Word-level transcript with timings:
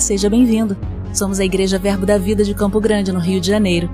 Seja 0.00 0.28
bem-vindo. 0.28 0.76
Somos 1.12 1.40
a 1.40 1.44
Igreja 1.44 1.78
Verbo 1.78 2.04
da 2.04 2.18
Vida 2.18 2.44
de 2.44 2.54
Campo 2.54 2.78
Grande, 2.80 3.10
no 3.10 3.18
Rio 3.18 3.40
de 3.40 3.46
Janeiro. 3.46 3.88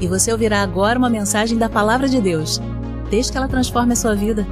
E 0.00 0.06
você 0.06 0.32
ouvirá 0.32 0.62
agora 0.62 0.98
uma 0.98 1.10
mensagem 1.10 1.58
da 1.58 1.68
Palavra 1.68 2.08
de 2.08 2.20
Deus. 2.20 2.60
Desde 3.10 3.30
que 3.30 3.36
ela 3.36 3.46
transforme 3.46 3.92
a 3.92 3.96
sua 3.96 4.14
vida. 4.14 4.46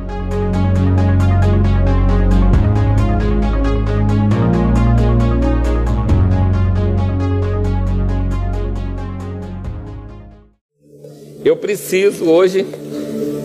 Eu 11.43 11.57
preciso 11.57 12.27
hoje 12.27 12.67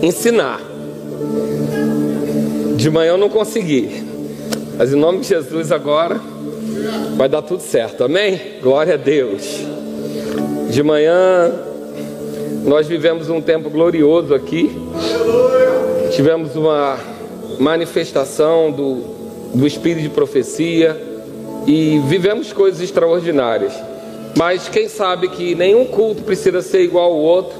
ensinar. 0.02 0.60
De 2.76 2.90
manhã 2.90 3.12
eu 3.12 3.18
não 3.18 3.30
consegui, 3.30 4.04
mas 4.76 4.92
em 4.92 4.96
nome 4.96 5.20
de 5.20 5.28
Jesus 5.28 5.72
agora 5.72 6.20
vai 7.16 7.28
dar 7.30 7.40
tudo 7.40 7.62
certo, 7.62 8.04
amém? 8.04 8.38
Glória 8.62 8.94
a 8.94 8.96
Deus. 8.96 9.60
De 10.70 10.82
manhã 10.82 11.50
nós 12.62 12.86
vivemos 12.86 13.30
um 13.30 13.40
tempo 13.40 13.70
glorioso 13.70 14.34
aqui, 14.34 14.76
tivemos 16.14 16.54
uma 16.56 16.98
manifestação 17.58 18.70
do, 18.70 19.02
do 19.54 19.66
Espírito 19.66 20.02
de 20.02 20.08
profecia 20.10 21.00
e 21.66 21.98
vivemos 22.06 22.52
coisas 22.52 22.82
extraordinárias. 22.82 23.72
Mas 24.36 24.68
quem 24.68 24.88
sabe 24.88 25.28
que 25.28 25.54
nenhum 25.54 25.86
culto 25.86 26.22
precisa 26.22 26.60
ser 26.60 26.82
igual 26.82 27.12
ao 27.12 27.18
outro 27.18 27.56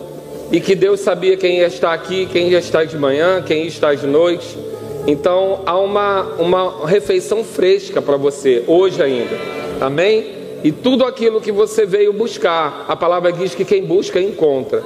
e 0.53 0.61
que 0.61 0.75
Deus 0.75 1.01
sabia 1.01 1.37
quem 1.37 1.59
ia 1.59 1.69
estar 1.69 1.95
aqui, 1.95 2.27
quem 2.27 2.51
ia 2.51 2.59
estar 2.59 2.85
de 2.85 2.99
manhã, 2.99 3.43
quem 3.43 3.63
ia 3.63 3.69
estar 3.69 3.95
de 3.95 4.07
noite. 4.07 4.59
Então 5.07 5.61
há 5.65 5.79
uma, 5.79 6.23
uma 6.39 6.87
refeição 6.87 7.45
fresca 7.45 8.03
para 8.03 8.17
você 8.17 8.65
hoje 8.67 9.03
ainda. 9.03 9.37
Amém? 9.81 10.35
E 10.65 10.73
tudo 10.73 11.05
aquilo 11.05 11.41
que 11.41 11.53
você 11.53 11.87
veio 11.87 12.13
buscar, 12.13 12.87
a 12.89 12.97
palavra 12.97 13.33
diz 13.33 13.55
que 13.55 13.65
quem 13.65 13.85
busca 13.85 14.21
encontra. 14.21 14.83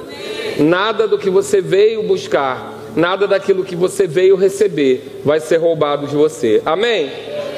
Nada 0.59 1.07
do 1.07 1.17
que 1.17 1.29
você 1.29 1.59
veio 1.61 2.03
buscar, 2.03 2.77
nada 2.95 3.27
daquilo 3.27 3.63
que 3.63 3.75
você 3.75 4.05
veio 4.05 4.35
receber 4.35 5.21
vai 5.25 5.39
ser 5.39 5.57
roubado 5.57 6.05
de 6.05 6.15
você. 6.15 6.61
Amém? 6.65 7.09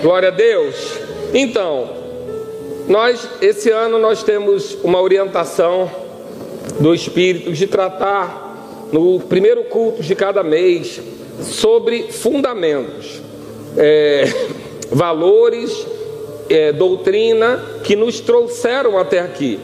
Glória 0.01 0.29
a 0.29 0.31
Deus. 0.31 0.99
Então, 1.33 1.89
nós 2.87 3.27
esse 3.41 3.69
ano 3.69 3.97
nós 3.99 4.23
temos 4.23 4.77
uma 4.83 5.01
orientação 5.01 5.91
do 6.79 6.93
Espírito 6.93 7.51
de 7.51 7.67
tratar 7.67 8.87
no 8.91 9.19
primeiro 9.19 9.63
culto 9.65 10.03
de 10.03 10.15
cada 10.15 10.43
mês 10.43 11.01
sobre 11.41 12.11
fundamentos, 12.11 13.21
é, 13.77 14.25
valores, 14.91 15.85
é, 16.49 16.71
doutrina 16.71 17.63
que 17.83 17.95
nos 17.95 18.19
trouxeram 18.19 18.97
até 18.97 19.19
aqui. 19.19 19.59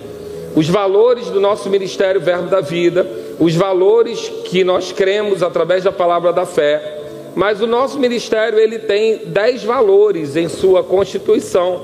Os 0.56 0.68
valores 0.68 1.28
do 1.28 1.40
nosso 1.40 1.70
ministério 1.70 2.20
Verbo 2.20 2.50
da 2.50 2.62
Vida, 2.62 3.06
os 3.40 3.56
valores 3.56 4.30
que 4.46 4.64
nós 4.64 4.92
cremos 4.92 5.44
através 5.44 5.84
da 5.84 5.92
palavra 5.92 6.34
da 6.34 6.46
fé. 6.46 6.98
Mas 7.36 7.62
o 7.62 7.68
nosso 7.68 8.00
ministério 8.00 8.60
ele 8.60 8.80
tem 8.80 9.18
dez 9.26 9.64
valores 9.64 10.36
em 10.36 10.50
sua 10.50 10.84
constituição, 10.84 11.84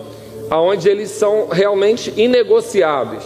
aonde 0.50 0.90
eles 0.90 1.12
são 1.12 1.48
realmente 1.48 2.12
inegociáveis. 2.18 3.24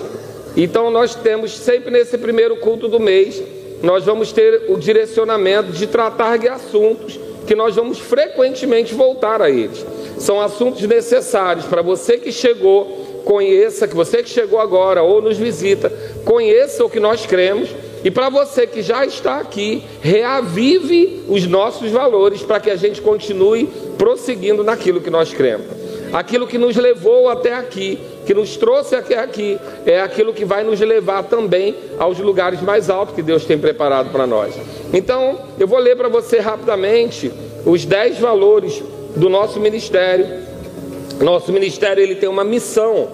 Então 0.56 0.92
nós 0.92 1.16
temos 1.16 1.58
sempre 1.58 1.90
nesse 1.90 2.18
primeiro 2.18 2.58
culto 2.58 2.88
do 2.88 3.00
mês 3.00 3.42
nós 3.81 4.05
vamos 4.05 4.31
ter 4.31 4.63
o 4.69 4.77
direcionamento 4.77 5.72
de 5.72 5.88
tratar 5.88 6.38
de 6.38 6.47
assuntos 6.47 7.19
que 7.47 7.55
nós 7.55 7.75
vamos 7.75 7.97
frequentemente 7.97 8.94
voltar 8.94 9.41
a 9.41 9.49
eles. 9.49 9.85
São 10.19 10.40
assuntos 10.40 10.81
necessários 10.84 11.66
para 11.66 11.81
você 11.81 12.18
que 12.18 12.31
chegou, 12.31 13.22
conheça, 13.25 13.88
que 13.88 13.95
você 13.95 14.22
que 14.22 14.29
chegou 14.29 14.59
agora 14.59 15.01
ou 15.01 15.22
nos 15.22 15.38
visita, 15.38 15.91
conheça 16.25 16.84
o 16.84 16.89
que 16.89 17.00
nós 17.00 17.25
cremos. 17.25 17.69
E 18.03 18.12
para 18.12 18.29
você 18.29 18.68
que 18.68 18.81
já 18.81 19.06
está 19.06 19.39
aqui, 19.39 19.84
reavive 20.01 21.23
os 21.28 21.45
nossos 21.47 21.89
valores 21.91 22.41
para 22.41 22.59
que 22.59 22.69
a 22.69 22.75
gente 22.75 23.01
continue 23.01 23.68
prosseguindo 23.97 24.63
naquilo 24.63 25.01
que 25.01 25.09
nós 25.09 25.34
cremos. 25.34 25.68
Aquilo 26.13 26.47
que 26.47 26.57
nos 26.57 26.75
levou 26.75 27.29
até 27.29 27.53
aqui, 27.53 28.00
que 28.29 28.34
nos 28.35 28.57
trouxe 28.57 28.95
até 28.95 29.17
aqui, 29.17 29.57
é 29.88 30.00
aquilo 30.00 30.31
que 30.35 30.45
vai 30.45 30.63
nos 30.63 30.79
levar 30.79 31.23
também 31.23 31.75
aos 31.97 32.19
lugares 32.19 32.62
mais 32.62 32.88
altos 32.88 33.16
que 33.16 33.23
Deus 33.23 33.44
tem 33.44 33.57
preparado 33.57 34.12
para 34.12 34.28
nós. 34.28 34.53
Então, 34.94 35.40
eu 35.57 35.67
vou 35.67 35.79
ler 35.79 35.97
para 35.97 36.07
você 36.09 36.39
rapidamente 36.39 37.34
os 37.66 37.85
dez 37.85 38.19
valores 38.19 38.84
do 39.16 39.29
nosso 39.29 39.59
ministério. 39.59 40.28
Nosso 41.19 41.51
ministério 41.51 42.03
ele 42.03 42.13
tem 42.13 42.29
uma 42.29 42.44
missão, 42.44 43.07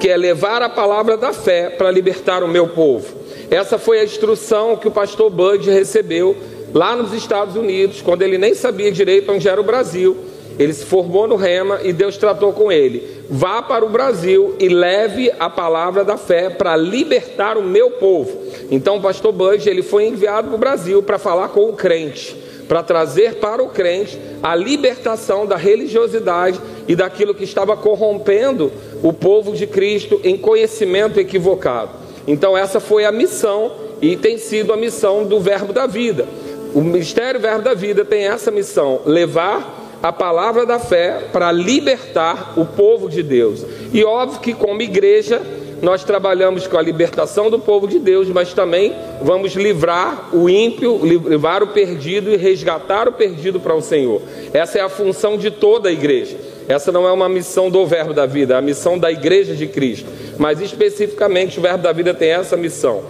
que 0.00 0.08
é 0.08 0.16
levar 0.16 0.62
a 0.62 0.70
palavra 0.70 1.18
da 1.18 1.34
fé 1.34 1.68
para 1.68 1.90
libertar 1.90 2.42
o 2.42 2.48
meu 2.48 2.68
povo. 2.68 3.14
Essa 3.50 3.76
foi 3.76 4.00
a 4.00 4.04
instrução 4.04 4.74
que 4.74 4.88
o 4.88 4.90
pastor 4.90 5.28
Bud 5.28 5.70
recebeu 5.70 6.34
lá 6.72 6.96
nos 6.96 7.12
Estados 7.12 7.56
Unidos, 7.56 8.00
quando 8.00 8.22
ele 8.22 8.38
nem 8.38 8.54
sabia 8.54 8.90
direito 8.90 9.30
onde 9.30 9.46
era 9.46 9.60
o 9.60 9.64
Brasil. 9.64 10.16
Ele 10.58 10.72
se 10.72 10.84
formou 10.84 11.26
no 11.26 11.36
Rema 11.36 11.80
e 11.82 11.92
Deus 11.92 12.16
tratou 12.16 12.52
com 12.52 12.72
ele. 12.72 13.24
Vá 13.28 13.62
para 13.62 13.84
o 13.84 13.90
Brasil 13.90 14.54
e 14.58 14.68
leve 14.68 15.30
a 15.38 15.50
palavra 15.50 16.04
da 16.04 16.16
fé 16.16 16.48
para 16.48 16.76
libertar 16.76 17.58
o 17.58 17.62
meu 17.62 17.92
povo. 17.92 18.38
Então 18.70 18.96
o 18.96 19.02
pastor 19.02 19.32
Budge, 19.32 19.68
ele 19.68 19.82
foi 19.82 20.06
enviado 20.06 20.48
para 20.48 20.56
o 20.56 20.58
Brasil 20.58 21.02
para 21.02 21.18
falar 21.18 21.48
com 21.48 21.68
o 21.68 21.74
crente, 21.74 22.34
para 22.68 22.82
trazer 22.82 23.34
para 23.34 23.62
o 23.62 23.68
crente 23.68 24.18
a 24.42 24.54
libertação 24.54 25.46
da 25.46 25.56
religiosidade 25.56 26.60
e 26.88 26.96
daquilo 26.96 27.34
que 27.34 27.44
estava 27.44 27.76
corrompendo 27.76 28.72
o 29.02 29.12
povo 29.12 29.52
de 29.52 29.66
Cristo 29.66 30.20
em 30.24 30.38
conhecimento 30.38 31.20
equivocado. 31.20 31.90
Então 32.26 32.56
essa 32.56 32.80
foi 32.80 33.04
a 33.04 33.12
missão 33.12 33.72
e 34.00 34.16
tem 34.16 34.38
sido 34.38 34.72
a 34.72 34.76
missão 34.76 35.24
do 35.24 35.38
Verbo 35.38 35.72
da 35.72 35.86
Vida. 35.86 36.26
O 36.74 36.80
Ministério 36.80 37.40
Verbo 37.40 37.62
da 37.62 37.74
Vida 37.74 38.04
tem 38.04 38.26
essa 38.26 38.50
missão: 38.50 39.00
levar 39.06 39.85
a 40.08 40.12
palavra 40.12 40.64
da 40.64 40.78
fé 40.78 41.28
para 41.32 41.50
libertar 41.50 42.54
o 42.56 42.64
povo 42.64 43.08
de 43.08 43.22
Deus. 43.22 43.64
E 43.92 44.04
óbvio 44.04 44.40
que, 44.40 44.54
como 44.54 44.80
igreja, 44.80 45.42
nós 45.82 46.04
trabalhamos 46.04 46.66
com 46.66 46.78
a 46.78 46.82
libertação 46.82 47.50
do 47.50 47.58
povo 47.58 47.86
de 47.86 47.98
Deus, 47.98 48.28
mas 48.28 48.54
também 48.54 48.94
vamos 49.20 49.52
livrar 49.54 50.30
o 50.32 50.48
ímpio, 50.48 51.00
livrar 51.04 51.62
o 51.62 51.68
perdido 51.68 52.30
e 52.30 52.36
resgatar 52.36 53.08
o 53.08 53.12
perdido 53.12 53.60
para 53.60 53.74
o 53.74 53.82
Senhor. 53.82 54.22
Essa 54.52 54.78
é 54.78 54.80
a 54.80 54.88
função 54.88 55.36
de 55.36 55.50
toda 55.50 55.88
a 55.88 55.92
igreja. 55.92 56.36
Essa 56.68 56.90
não 56.90 57.06
é 57.06 57.12
uma 57.12 57.28
missão 57.28 57.70
do 57.70 57.86
Verbo 57.86 58.12
da 58.12 58.26
Vida, 58.26 58.54
é 58.54 58.58
a 58.58 58.62
missão 58.62 58.98
da 58.98 59.10
igreja 59.10 59.54
de 59.54 59.66
Cristo. 59.66 60.08
Mas 60.38 60.60
especificamente 60.60 61.58
o 61.58 61.62
Verbo 61.62 61.82
da 61.82 61.92
Vida 61.92 62.14
tem 62.14 62.30
essa 62.30 62.56
missão. 62.56 63.04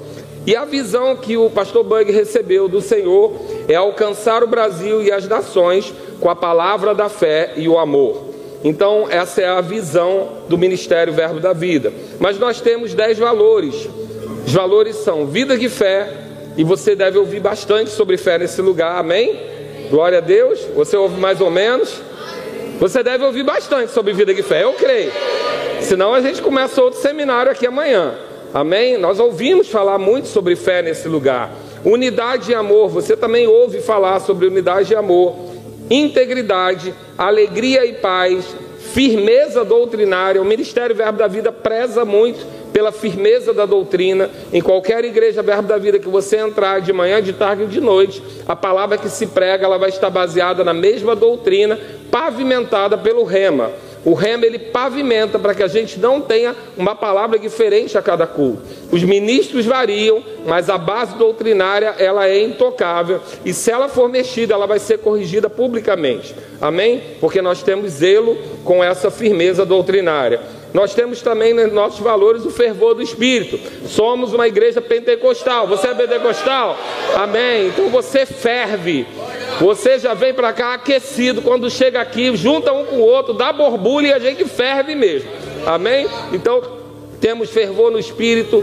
E 0.46 0.54
a 0.54 0.64
visão 0.64 1.16
que 1.16 1.36
o 1.36 1.50
pastor 1.50 1.82
Bug 1.82 2.12
recebeu 2.12 2.68
do 2.68 2.80
Senhor 2.80 3.32
é 3.68 3.74
alcançar 3.74 4.44
o 4.44 4.46
Brasil 4.46 5.02
e 5.02 5.10
as 5.10 5.26
nações 5.26 5.92
com 6.20 6.30
a 6.30 6.36
palavra 6.36 6.94
da 6.94 7.08
fé 7.08 7.52
e 7.56 7.68
o 7.68 7.78
amor. 7.78 8.24
Então, 8.64 9.06
essa 9.08 9.40
é 9.42 9.48
a 9.48 9.60
visão 9.60 10.28
do 10.48 10.58
Ministério 10.58 11.12
Verbo 11.12 11.40
da 11.40 11.52
Vida. 11.52 11.92
Mas 12.18 12.38
nós 12.38 12.60
temos 12.60 12.94
dez 12.94 13.18
valores. 13.18 13.88
Os 14.46 14.52
valores 14.52 14.96
são 14.96 15.26
vida 15.26 15.56
de 15.56 15.68
fé, 15.68 16.08
e 16.56 16.64
você 16.64 16.96
deve 16.96 17.18
ouvir 17.18 17.40
bastante 17.40 17.90
sobre 17.90 18.16
fé 18.16 18.38
nesse 18.38 18.62
lugar, 18.62 18.98
amém? 18.98 19.38
Glória 19.90 20.18
a 20.18 20.20
Deus. 20.20 20.58
Você 20.74 20.96
ouve 20.96 21.20
mais 21.20 21.40
ou 21.40 21.50
menos? 21.50 22.00
Você 22.80 23.02
deve 23.02 23.24
ouvir 23.24 23.42
bastante 23.42 23.92
sobre 23.92 24.12
vida 24.12 24.32
de 24.32 24.42
fé, 24.42 24.64
eu 24.64 24.72
creio. 24.72 25.12
Senão 25.80 26.14
a 26.14 26.20
gente 26.20 26.40
começa 26.40 26.82
outro 26.82 27.00
seminário 27.00 27.52
aqui 27.52 27.66
amanhã. 27.66 28.14
Amém? 28.54 28.96
Nós 28.96 29.20
ouvimos 29.20 29.68
falar 29.68 29.98
muito 29.98 30.28
sobre 30.28 30.56
fé 30.56 30.82
nesse 30.82 31.08
lugar. 31.08 31.50
Unidade 31.84 32.52
e 32.52 32.54
amor, 32.54 32.88
você 32.88 33.16
também 33.16 33.46
ouve 33.46 33.80
falar 33.80 34.20
sobre 34.20 34.46
unidade 34.46 34.92
e 34.92 34.96
amor 34.96 35.36
integridade, 35.90 36.94
alegria 37.16 37.84
e 37.86 37.94
paz, 37.94 38.44
firmeza 38.92 39.64
doutrinária. 39.64 40.40
O 40.40 40.44
Ministério 40.44 40.94
Verbo 40.94 41.18
da 41.18 41.26
Vida 41.26 41.52
preza 41.52 42.04
muito 42.04 42.44
pela 42.72 42.92
firmeza 42.92 43.54
da 43.54 43.64
doutrina. 43.64 44.28
Em 44.52 44.60
qualquer 44.60 45.04
igreja 45.04 45.42
Verbo 45.42 45.68
da 45.68 45.78
Vida 45.78 45.98
que 45.98 46.08
você 46.08 46.36
entrar, 46.36 46.80
de 46.80 46.92
manhã, 46.92 47.22
de 47.22 47.32
tarde 47.32 47.62
ou 47.62 47.68
de 47.68 47.80
noite, 47.80 48.22
a 48.46 48.54
palavra 48.54 48.98
que 48.98 49.08
se 49.08 49.26
prega 49.28 49.64
ela 49.64 49.78
vai 49.78 49.88
estar 49.88 50.10
baseada 50.10 50.62
na 50.62 50.74
mesma 50.74 51.16
doutrina, 51.16 51.78
pavimentada 52.10 52.98
pelo 52.98 53.24
rema. 53.24 53.70
O 54.04 54.14
rema 54.14 54.46
ele 54.46 54.58
pavimenta 54.58 55.36
para 55.36 55.52
que 55.52 55.64
a 55.64 55.66
gente 55.66 55.98
não 55.98 56.20
tenha 56.20 56.54
uma 56.76 56.94
palavra 56.94 57.38
diferente 57.38 57.98
a 57.98 58.02
cada 58.02 58.24
culto. 58.24 58.62
Os 58.90 59.02
ministros 59.02 59.66
variam, 59.66 60.22
mas 60.46 60.70
a 60.70 60.78
base 60.78 61.16
doutrinária 61.16 61.94
ela 61.98 62.28
é 62.28 62.40
intocável 62.40 63.20
e 63.44 63.52
se 63.52 63.70
ela 63.70 63.88
for 63.88 64.08
mexida, 64.08 64.54
ela 64.54 64.66
vai 64.66 64.78
ser 64.78 64.98
corrigida 64.98 65.50
publicamente. 65.50 66.34
Amém? 66.60 67.02
Porque 67.20 67.42
nós 67.42 67.62
temos 67.62 67.92
zelo 67.92 68.38
com 68.64 68.82
essa 68.82 69.10
firmeza 69.10 69.66
doutrinária. 69.66 70.40
Nós 70.72 70.94
temos 70.94 71.22
também 71.22 71.54
nos 71.54 71.72
nossos 71.72 72.00
valores 72.00 72.44
o 72.44 72.50
fervor 72.50 72.94
do 72.94 73.02
Espírito. 73.02 73.58
Somos 73.88 74.34
uma 74.34 74.46
igreja 74.46 74.80
pentecostal. 74.80 75.66
Você 75.66 75.88
é 75.88 75.94
pentecostal? 75.94 76.76
Amém. 77.14 77.68
Então 77.68 77.88
você 77.88 78.26
ferve. 78.26 79.06
Você 79.58 79.98
já 79.98 80.12
vem 80.12 80.34
para 80.34 80.52
cá 80.52 80.74
aquecido, 80.74 81.40
quando 81.40 81.70
chega 81.70 81.98
aqui, 81.98 82.36
junta 82.36 82.74
um 82.74 82.84
com 82.84 82.96
o 82.96 83.06
outro, 83.06 83.32
dá 83.32 83.52
borbulha 83.54 84.08
e 84.08 84.12
a 84.12 84.18
gente 84.18 84.44
ferve 84.44 84.94
mesmo. 84.94 85.30
Amém? 85.64 86.06
Então, 86.32 86.75
temos 87.26 87.50
fervor 87.50 87.90
no 87.90 87.98
Espírito, 87.98 88.62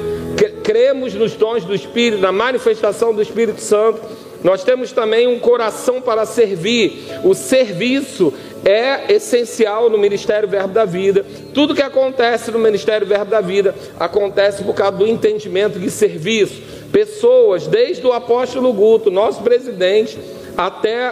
cremos 0.63 1.13
nos 1.13 1.33
dons 1.33 1.65
do 1.65 1.75
Espírito, 1.75 2.21
na 2.21 2.31
manifestação 2.31 3.13
do 3.13 3.21
Espírito 3.21 3.60
Santo. 3.60 4.00
Nós 4.42 4.63
temos 4.63 4.94
também 4.94 5.27
um 5.27 5.38
coração 5.38 6.01
para 6.01 6.25
servir. 6.25 7.04
O 7.25 7.33
serviço 7.33 8.33
é 8.63 9.13
essencial 9.13 9.89
no 9.89 9.98
Ministério 9.98 10.48
Verbo 10.48 10.74
da 10.74 10.86
Vida. 10.86 11.25
Tudo 11.54 11.75
que 11.75 11.81
acontece 11.81 12.51
no 12.51 12.60
Ministério 12.60 13.06
Verbo 13.06 13.31
da 13.31 13.42
Vida 13.42 13.75
acontece 14.00 14.63
por 14.63 14.74
causa 14.74 14.95
do 14.95 15.06
entendimento 15.06 15.77
de 15.77 15.92
serviço. 15.92 16.62
Pessoas, 16.89 17.68
desde 17.68 18.07
o 18.07 18.13
apóstolo 18.13 18.71
Guto, 18.71 19.12
nosso 19.12 19.42
presidente, 19.42 20.18
até 20.56 21.12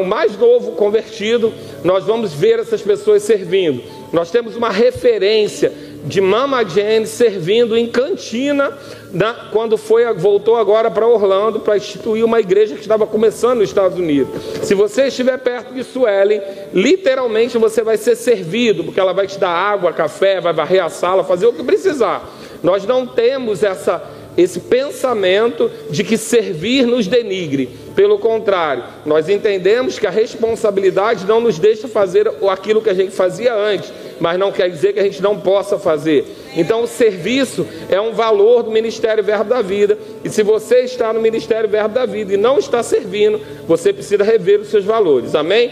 o 0.00 0.04
mais 0.04 0.38
novo 0.38 0.72
convertido, 0.72 1.52
nós 1.84 2.04
vamos 2.04 2.32
ver 2.32 2.60
essas 2.60 2.80
pessoas 2.80 3.22
servindo. 3.24 3.82
Nós 4.10 4.30
temos 4.30 4.56
uma 4.56 4.70
referência 4.70 5.91
de 6.04 6.20
Mama 6.20 6.64
Jane 6.64 7.06
servindo 7.06 7.76
em 7.76 7.86
Cantina, 7.86 8.76
na, 9.12 9.34
quando 9.52 9.76
foi, 9.76 10.10
voltou 10.14 10.56
agora 10.56 10.90
para 10.90 11.06
Orlando 11.06 11.60
para 11.60 11.76
instituir 11.76 12.24
uma 12.24 12.40
igreja 12.40 12.74
que 12.74 12.80
estava 12.80 13.06
começando 13.06 13.58
nos 13.58 13.68
Estados 13.68 13.98
Unidos. 13.98 14.42
Se 14.62 14.74
você 14.74 15.08
estiver 15.08 15.38
perto 15.38 15.74
de 15.74 15.84
Suelen, 15.84 16.40
literalmente 16.72 17.58
você 17.58 17.82
vai 17.82 17.96
ser 17.96 18.16
servido, 18.16 18.84
porque 18.84 18.98
ela 18.98 19.12
vai 19.12 19.26
te 19.26 19.38
dar 19.38 19.50
água, 19.50 19.92
café, 19.92 20.40
vai 20.40 20.52
varrer 20.52 20.84
a 20.84 20.88
sala, 20.88 21.22
fazer 21.22 21.46
o 21.46 21.52
que 21.52 21.62
precisar. 21.62 22.28
Nós 22.62 22.86
não 22.86 23.06
temos 23.06 23.62
essa 23.62 24.02
esse 24.36 24.60
pensamento 24.60 25.70
de 25.90 26.02
que 26.02 26.16
servir 26.16 26.86
nos 26.86 27.06
denigre. 27.06 27.68
Pelo 27.94 28.18
contrário, 28.18 28.84
nós 29.04 29.28
entendemos 29.28 29.98
que 29.98 30.06
a 30.06 30.10
responsabilidade 30.10 31.26
não 31.26 31.40
nos 31.40 31.58
deixa 31.58 31.86
fazer 31.86 32.30
aquilo 32.50 32.80
que 32.80 32.88
a 32.88 32.94
gente 32.94 33.12
fazia 33.12 33.54
antes, 33.54 33.92
mas 34.18 34.38
não 34.38 34.50
quer 34.50 34.70
dizer 34.70 34.94
que 34.94 35.00
a 35.00 35.04
gente 35.04 35.22
não 35.22 35.38
possa 35.38 35.78
fazer. 35.78 36.24
Então, 36.56 36.82
o 36.82 36.86
serviço 36.86 37.66
é 37.90 38.00
um 38.00 38.12
valor 38.12 38.62
do 38.62 38.70
Ministério 38.70 39.22
Verbo 39.22 39.50
da 39.50 39.60
Vida, 39.60 39.98
e 40.24 40.30
se 40.30 40.42
você 40.42 40.80
está 40.80 41.12
no 41.12 41.20
Ministério 41.20 41.68
Verbo 41.68 41.94
da 41.94 42.06
Vida 42.06 42.32
e 42.32 42.36
não 42.36 42.58
está 42.58 42.82
servindo, 42.82 43.40
você 43.66 43.92
precisa 43.92 44.24
rever 44.24 44.60
os 44.60 44.68
seus 44.68 44.84
valores. 44.84 45.34
Amém? 45.34 45.70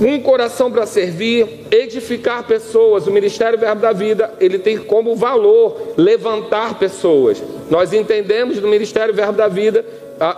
Um 0.00 0.20
coração 0.20 0.70
para 0.70 0.86
servir, 0.86 1.66
edificar 1.70 2.46
pessoas. 2.46 3.06
O 3.06 3.10
Ministério 3.10 3.58
Verbo 3.58 3.80
da 3.80 3.92
Vida, 3.92 4.32
ele 4.40 4.58
tem 4.58 4.78
como 4.78 5.16
valor 5.16 5.94
levantar 5.96 6.78
pessoas. 6.78 7.42
Nós 7.70 7.92
entendemos 7.92 8.60
no 8.60 8.68
Ministério 8.68 9.14
Verbo 9.14 9.36
da 9.36 9.48
Vida 9.48 9.84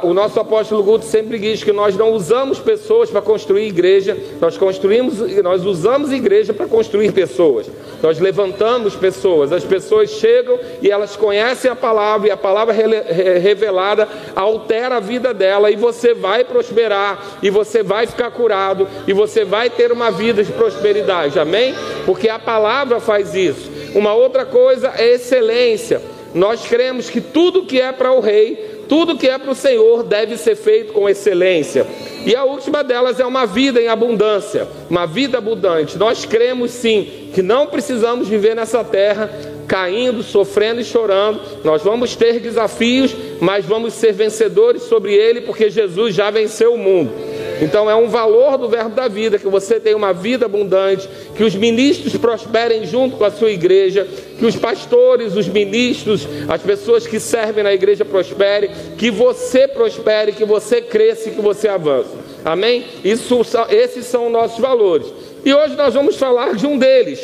o 0.03 0.13
nosso 0.13 0.39
apóstolo 0.39 0.83
Guto 0.83 1.05
sempre 1.05 1.39
diz 1.39 1.65
que 1.65 1.73
nós 1.73 1.97
não 1.97 2.13
usamos 2.13 2.59
pessoas 2.59 3.11
para 3.11 3.23
construir 3.23 3.67
igreja, 3.67 4.17
nós 4.41 4.59
construímos, 4.59 5.21
nós 5.43 5.65
usamos 5.65 6.13
igreja 6.13 6.53
para 6.53 6.67
construir 6.67 7.13
pessoas. 7.13 7.67
Nós 8.03 8.19
levantamos 8.19 8.95
pessoas, 8.95 9.53
as 9.53 9.65
pessoas 9.65 10.11
chegam 10.11 10.59
e 10.83 10.91
elas 10.91 11.17
conhecem 11.17 11.71
a 11.71 11.77
palavra 11.77 12.29
e 12.29 12.31
a 12.31 12.37
palavra 12.37 12.75
revelada 12.75 14.09
altera 14.35 14.97
a 14.97 15.01
vida 15.01 15.33
dela 15.33 15.71
e 15.71 15.77
você 15.77 16.15
vai 16.15 16.45
prosperar 16.45 17.39
e 17.43 17.51
você 17.51 17.83
vai 17.83 18.07
ficar 18.07 18.31
curado 18.31 18.87
e 19.07 19.13
você 19.13 19.45
vai 19.45 19.71
ter 19.71 19.93
uma 19.93 20.11
vida 20.11 20.45
de 20.45 20.53
prosperidade. 20.53 21.39
Amém? 21.39 21.75
Porque 22.05 22.29
a 22.29 22.39
palavra 22.39 23.01
faz 23.01 23.35
isso. 23.35 23.71
Uma 23.95 24.15
outra 24.15 24.45
coisa 24.45 24.93
é 24.97 25.15
excelência. 25.15 26.01
Nós 26.35 26.67
cremos 26.67 27.11
que 27.11 27.21
tudo 27.21 27.67
que 27.67 27.81
é 27.81 27.93
para 27.93 28.13
o 28.13 28.21
rei 28.21 28.81
tudo 28.91 29.17
que 29.17 29.29
é 29.29 29.39
para 29.39 29.53
o 29.53 29.55
Senhor 29.55 30.03
deve 30.03 30.37
ser 30.37 30.57
feito 30.57 30.93
com 30.93 31.09
excelência. 31.09 31.87
E 32.27 32.35
a 32.35 32.43
última 32.43 32.83
delas 32.83 33.21
é 33.21 33.25
uma 33.25 33.47
vida 33.47 33.81
em 33.81 33.87
abundância, 33.87 34.67
uma 34.91 35.07
vida 35.07 35.39
abundante. 35.39 35.97
Nós 35.97 36.25
cremos 36.25 36.73
sim 36.73 37.31
que 37.33 37.41
não 37.41 37.69
precisamos 37.69 38.27
viver 38.27 38.57
nessa 38.57 38.83
terra 38.83 39.31
caindo, 39.69 40.25
sofrendo 40.25 40.81
e 40.81 40.85
chorando. 40.85 41.41
Nós 41.63 41.85
vamos 41.85 42.17
ter 42.17 42.41
desafios, 42.41 43.15
mas 43.41 43.65
vamos 43.65 43.95
ser 43.95 44.13
vencedores 44.13 44.83
sobre 44.83 45.15
ele, 45.15 45.43
porque 45.43 45.71
Jesus 45.71 46.13
já 46.13 46.29
venceu 46.29 46.75
o 46.75 46.79
mundo. 46.79 47.13
Então 47.61 47.91
é 47.91 47.95
um 47.95 48.09
valor 48.09 48.57
do 48.57 48.69
verbo 48.69 48.95
da 48.95 49.07
vida 49.07 49.39
que 49.39 49.49
você 49.49 49.79
tenha 49.79 49.97
uma 49.97 50.13
vida 50.13 50.47
abundante, 50.47 51.09
que 51.37 51.45
os 51.45 51.55
ministros 51.55 52.17
prosperem 52.17 52.87
junto 52.87 53.17
com 53.17 53.25
a 53.25 53.31
sua 53.31 53.51
igreja, 53.51 54.07
que 54.39 54.47
os 54.47 54.57
pastores, 54.57 55.37
os 55.37 55.47
ministros, 55.47 56.27
as 56.49 56.63
pessoas 56.63 57.07
que 57.07 57.21
servem 57.21 57.63
na 57.63 57.73
igreja 57.73 58.05
prosperem, 58.05 58.71
que 58.97 59.11
você 59.11 59.69
prospere, 59.69 60.33
que 60.33 60.45
você 60.45 60.81
cresça 60.81 61.29
e 61.29 61.33
que 61.33 61.41
você 61.41 61.69
avance. 61.69 62.11
Amém? 62.45 62.85
Isso, 63.05 63.41
esses 63.69 64.07
são 64.07 64.27
os 64.27 64.33
nossos 64.33 64.59
valores. 64.59 65.07
E 65.45 65.53
hoje 65.53 65.77
nós 65.77 65.93
vamos 65.93 66.17
falar 66.17 66.55
de 66.55 66.67
um 66.67 66.79
deles. 66.79 67.21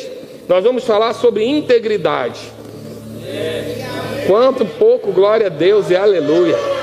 Nós 0.47 0.63
vamos 0.63 0.83
falar 0.83 1.13
sobre 1.13 1.43
integridade. 1.43 2.39
Quanto 4.27 4.65
pouco 4.65 5.11
glória 5.11 5.47
a 5.47 5.49
Deus 5.49 5.89
e 5.89 5.95
aleluia. 5.95 6.76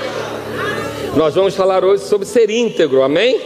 Nós 1.17 1.33
vamos 1.37 1.55
falar 1.55 1.85
hoje 1.85 2.03
sobre 2.03 2.27
ser 2.27 2.51
íntegro, 2.51 3.01
amém? 3.05 3.41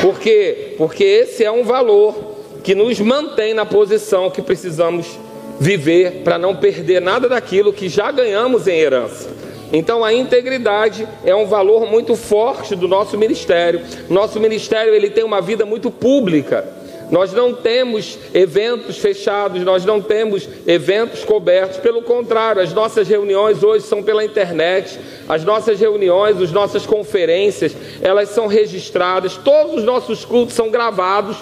Por 0.00 0.18
quê? 0.18 0.74
Porque 0.78 1.04
esse 1.04 1.44
é 1.44 1.50
um 1.52 1.62
valor 1.62 2.14
que 2.64 2.74
nos 2.74 2.98
mantém 2.98 3.52
na 3.52 3.66
posição 3.66 4.30
que 4.30 4.40
precisamos 4.40 5.06
viver 5.60 6.22
para 6.24 6.38
não 6.38 6.56
perder 6.56 7.02
nada 7.02 7.28
daquilo 7.28 7.74
que 7.74 7.90
já 7.90 8.10
ganhamos 8.10 8.66
em 8.66 8.78
herança. 8.78 9.28
Então 9.70 10.02
a 10.02 10.14
integridade 10.14 11.06
é 11.26 11.34
um 11.34 11.46
valor 11.46 11.84
muito 11.90 12.16
forte 12.16 12.74
do 12.74 12.88
nosso 12.88 13.18
ministério. 13.18 13.82
Nosso 14.08 14.40
ministério 14.40 14.94
ele 14.94 15.10
tem 15.10 15.24
uma 15.24 15.42
vida 15.42 15.66
muito 15.66 15.90
pública. 15.90 16.66
Nós 17.10 17.32
não 17.32 17.54
temos 17.54 18.18
eventos 18.34 18.98
fechados, 18.98 19.62
nós 19.62 19.84
não 19.84 20.00
temos 20.00 20.48
eventos 20.66 21.24
cobertos, 21.24 21.78
pelo 21.78 22.02
contrário, 22.02 22.60
as 22.60 22.72
nossas 22.72 23.08
reuniões 23.08 23.62
hoje 23.62 23.84
são 23.84 24.02
pela 24.02 24.24
internet, 24.24 24.98
as 25.28 25.44
nossas 25.44 25.78
reuniões, 25.78 26.40
as 26.40 26.50
nossas 26.50 26.84
conferências, 26.84 27.76
elas 28.02 28.30
são 28.30 28.46
registradas, 28.46 29.36
todos 29.36 29.76
os 29.76 29.84
nossos 29.84 30.24
cultos 30.24 30.54
são 30.54 30.70
gravados 30.70 31.36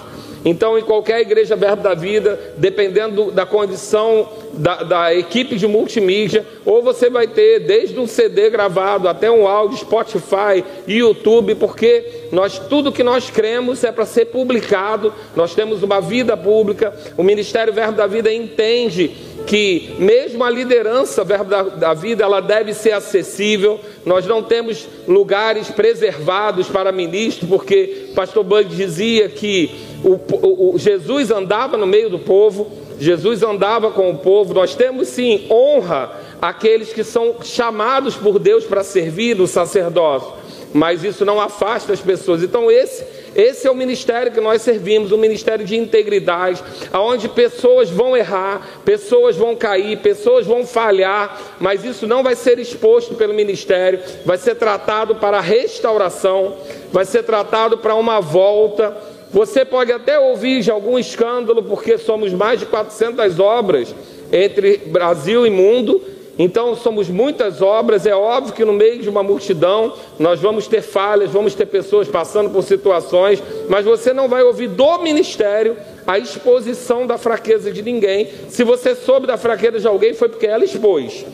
então, 0.45 0.77
em 0.77 0.83
qualquer 0.83 1.21
igreja 1.21 1.55
Verbo 1.55 1.81
da 1.81 1.95
Vida, 1.95 2.39
dependendo 2.55 3.31
da 3.31 3.47
condição 3.47 4.29
da, 4.53 4.83
da, 4.83 5.15
equipe 5.15 5.55
de 5.55 5.65
multimídia, 5.65 6.45
ou 6.63 6.83
você 6.83 7.09
vai 7.09 7.27
ter 7.27 7.61
desde 7.61 7.99
um 7.99 8.05
CD 8.05 8.51
gravado 8.51 9.07
até 9.07 9.29
um 9.31 9.47
áudio, 9.47 9.79
Spotify, 9.79 10.63
YouTube, 10.87 11.55
porque 11.55 12.27
nós 12.31 12.59
tudo 12.59 12.91
que 12.91 13.01
nós 13.01 13.31
cremos 13.31 13.83
é 13.83 13.91
para 13.91 14.05
ser 14.05 14.25
publicado. 14.25 15.11
Nós 15.35 15.55
temos 15.55 15.81
uma 15.81 15.99
vida 15.99 16.37
pública. 16.37 16.93
O 17.17 17.23
Ministério 17.23 17.73
Verbo 17.73 17.97
da 17.97 18.05
Vida 18.05 18.31
entende 18.31 19.34
que 19.45 19.95
mesmo 19.99 20.43
a 20.43 20.49
liderança 20.49 21.23
Verbo 21.23 21.49
da, 21.49 21.63
da 21.63 21.93
Vida 21.93 22.23
ela 22.23 22.41
deve 22.41 22.73
ser 22.73 22.91
acessível. 22.91 23.79
Nós 24.05 24.25
não 24.25 24.41
temos 24.41 24.87
lugares 25.07 25.69
preservados 25.69 26.67
para 26.67 26.91
ministros, 26.91 27.49
porque 27.49 28.09
Pastor 28.15 28.43
Bud 28.43 28.75
dizia 28.75 29.29
que 29.29 29.71
o, 30.03 30.13
o, 30.13 30.75
o, 30.75 30.77
Jesus 30.77 31.31
andava 31.31 31.77
no 31.77 31.85
meio 31.85 32.09
do 32.09 32.19
povo, 32.19 32.71
Jesus 32.99 33.43
andava 33.43 33.91
com 33.91 34.09
o 34.09 34.17
povo. 34.17 34.53
Nós 34.53 34.75
temos 34.75 35.07
sim 35.09 35.45
honra 35.49 36.19
àqueles 36.41 36.91
que 36.91 37.03
são 37.03 37.35
chamados 37.43 38.15
por 38.15 38.39
Deus 38.39 38.65
para 38.65 38.83
servir 38.83 39.35
no 39.35 39.47
sacerdócio, 39.47 40.33
mas 40.73 41.03
isso 41.03 41.23
não 41.25 41.39
afasta 41.39 41.93
as 41.93 41.99
pessoas. 41.99 42.43
Então, 42.43 42.69
esse, 42.71 43.03
esse 43.35 43.67
é 43.67 43.71
o 43.71 43.75
ministério 43.75 44.31
que 44.31 44.39
nós 44.39 44.61
servimos, 44.61 45.11
um 45.11 45.17
ministério 45.17 45.65
de 45.65 45.75
integridade, 45.75 46.63
aonde 46.91 47.27
pessoas 47.27 47.89
vão 47.89 48.15
errar, 48.15 48.81
pessoas 48.85 49.35
vão 49.35 49.55
cair, 49.55 49.97
pessoas 49.99 50.45
vão 50.45 50.65
falhar, 50.65 51.41
mas 51.59 51.83
isso 51.83 52.07
não 52.07 52.23
vai 52.23 52.33
ser 52.33 52.59
exposto 52.59 53.15
pelo 53.15 53.33
ministério, 53.33 53.99
vai 54.25 54.37
ser 54.37 54.55
tratado 54.55 55.15
para 55.15 55.41
restauração, 55.41 56.55
vai 56.93 57.03
ser 57.03 57.23
tratado 57.23 57.77
para 57.77 57.93
uma 57.93 58.21
volta. 58.21 58.95
Você 59.31 59.65
pode 59.65 59.91
até 59.91 60.17
ouvir 60.17 60.61
de 60.61 60.71
algum 60.71 60.97
escândalo, 60.97 61.61
porque 61.61 61.97
somos 61.97 62.31
mais 62.31 62.59
de 62.61 62.65
400 62.65 63.37
obras 63.37 63.93
entre 64.31 64.77
Brasil 64.77 65.45
e 65.45 65.49
mundo, 65.49 66.01
então 66.37 66.75
somos 66.75 67.09
muitas 67.09 67.61
obras. 67.61 68.05
É 68.05 68.15
óbvio 68.15 68.53
que 68.53 68.65
no 68.65 68.73
meio 68.73 69.01
de 69.01 69.09
uma 69.09 69.23
multidão 69.23 69.93
nós 70.19 70.39
vamos 70.39 70.67
ter 70.67 70.81
falhas, 70.81 71.31
vamos 71.31 71.55
ter 71.55 71.65
pessoas 71.65 72.07
passando 72.07 72.49
por 72.49 72.63
situações, 72.63 73.41
mas 73.69 73.85
você 73.85 74.13
não 74.13 74.27
vai 74.27 74.43
ouvir 74.43 74.67
do 74.67 74.97
ministério 74.99 75.77
a 76.05 76.19
exposição 76.19 77.07
da 77.07 77.17
fraqueza 77.17 77.71
de 77.71 77.81
ninguém. 77.81 78.27
Se 78.49 78.63
você 78.63 78.93
soube 78.93 79.25
da 79.25 79.37
fraqueza 79.37 79.79
de 79.79 79.87
alguém, 79.87 80.13
foi 80.13 80.29
porque 80.29 80.45
ela 80.45 80.63
expôs. 80.63 81.25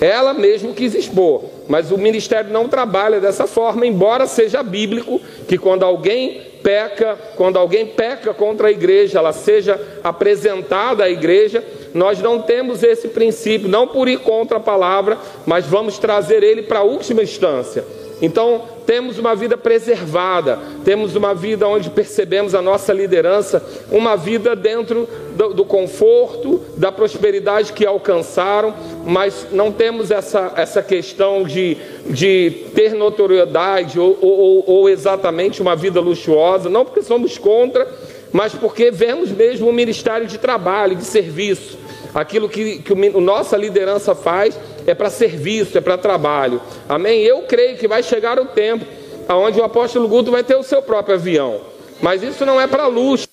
Ela 0.00 0.34
mesmo 0.34 0.74
quis 0.74 0.94
expor, 0.94 1.44
mas 1.68 1.90
o 1.90 1.96
ministério 1.96 2.52
não 2.52 2.68
trabalha 2.68 3.18
dessa 3.18 3.46
forma, 3.46 3.86
embora 3.86 4.26
seja 4.26 4.62
bíblico 4.62 5.20
que 5.48 5.56
quando 5.56 5.84
alguém 5.84 6.42
peca, 6.66 7.16
quando 7.36 7.60
alguém 7.60 7.86
peca 7.86 8.34
contra 8.34 8.66
a 8.66 8.72
igreja, 8.72 9.20
ela 9.20 9.32
seja 9.32 9.80
apresentada 10.02 11.04
à 11.04 11.08
igreja, 11.08 11.62
nós 11.94 12.20
não 12.20 12.42
temos 12.42 12.82
esse 12.82 13.06
princípio, 13.06 13.68
não 13.68 13.86
por 13.86 14.08
ir 14.08 14.18
contra 14.18 14.56
a 14.56 14.60
palavra, 14.60 15.16
mas 15.46 15.64
vamos 15.64 15.96
trazer 15.96 16.42
ele 16.42 16.62
para 16.62 16.80
a 16.80 16.82
última 16.82 17.22
instância. 17.22 17.84
Então, 18.20 18.62
temos 18.86 19.18
uma 19.18 19.34
vida 19.34 19.58
preservada, 19.58 20.58
temos 20.84 21.14
uma 21.14 21.34
vida 21.34 21.68
onde 21.68 21.90
percebemos 21.90 22.54
a 22.54 22.62
nossa 22.62 22.92
liderança, 22.92 23.62
uma 23.90 24.16
vida 24.16 24.56
dentro 24.56 25.06
do, 25.36 25.52
do 25.52 25.64
conforto, 25.66 26.62
da 26.78 26.90
prosperidade 26.90 27.74
que 27.74 27.84
alcançaram, 27.84 28.74
mas 29.04 29.48
não 29.52 29.70
temos 29.70 30.10
essa, 30.10 30.52
essa 30.56 30.82
questão 30.82 31.44
de, 31.44 31.76
de 32.08 32.64
ter 32.74 32.94
notoriedade 32.94 34.00
ou, 34.00 34.16
ou, 34.22 34.64
ou 34.66 34.88
exatamente 34.88 35.60
uma 35.60 35.76
vida 35.76 36.00
luxuosa, 36.00 36.70
não 36.70 36.86
porque 36.86 37.02
somos 37.02 37.36
contra, 37.36 37.86
mas 38.32 38.54
porque 38.54 38.90
vemos 38.90 39.30
mesmo 39.30 39.68
o 39.68 39.72
ministério 39.72 40.26
de 40.26 40.38
trabalho, 40.38 40.96
de 40.96 41.04
serviço. 41.04 41.85
Aquilo 42.16 42.48
que, 42.48 42.78
que 42.78 42.94
a 42.94 43.20
nossa 43.20 43.58
liderança 43.58 44.14
faz 44.14 44.58
é 44.86 44.94
para 44.94 45.10
serviço, 45.10 45.76
é 45.76 45.82
para 45.82 45.98
trabalho. 45.98 46.62
Amém? 46.88 47.20
Eu 47.20 47.42
creio 47.42 47.76
que 47.76 47.86
vai 47.86 48.02
chegar 48.02 48.40
o 48.40 48.46
tempo 48.46 48.86
onde 49.28 49.60
o 49.60 49.64
apóstolo 49.64 50.08
Guto 50.08 50.30
vai 50.30 50.42
ter 50.42 50.56
o 50.56 50.62
seu 50.62 50.80
próprio 50.80 51.16
avião. 51.16 51.60
Mas 52.00 52.22
isso 52.22 52.46
não 52.46 52.58
é 52.58 52.66
para 52.66 52.86
luxo. 52.86 53.28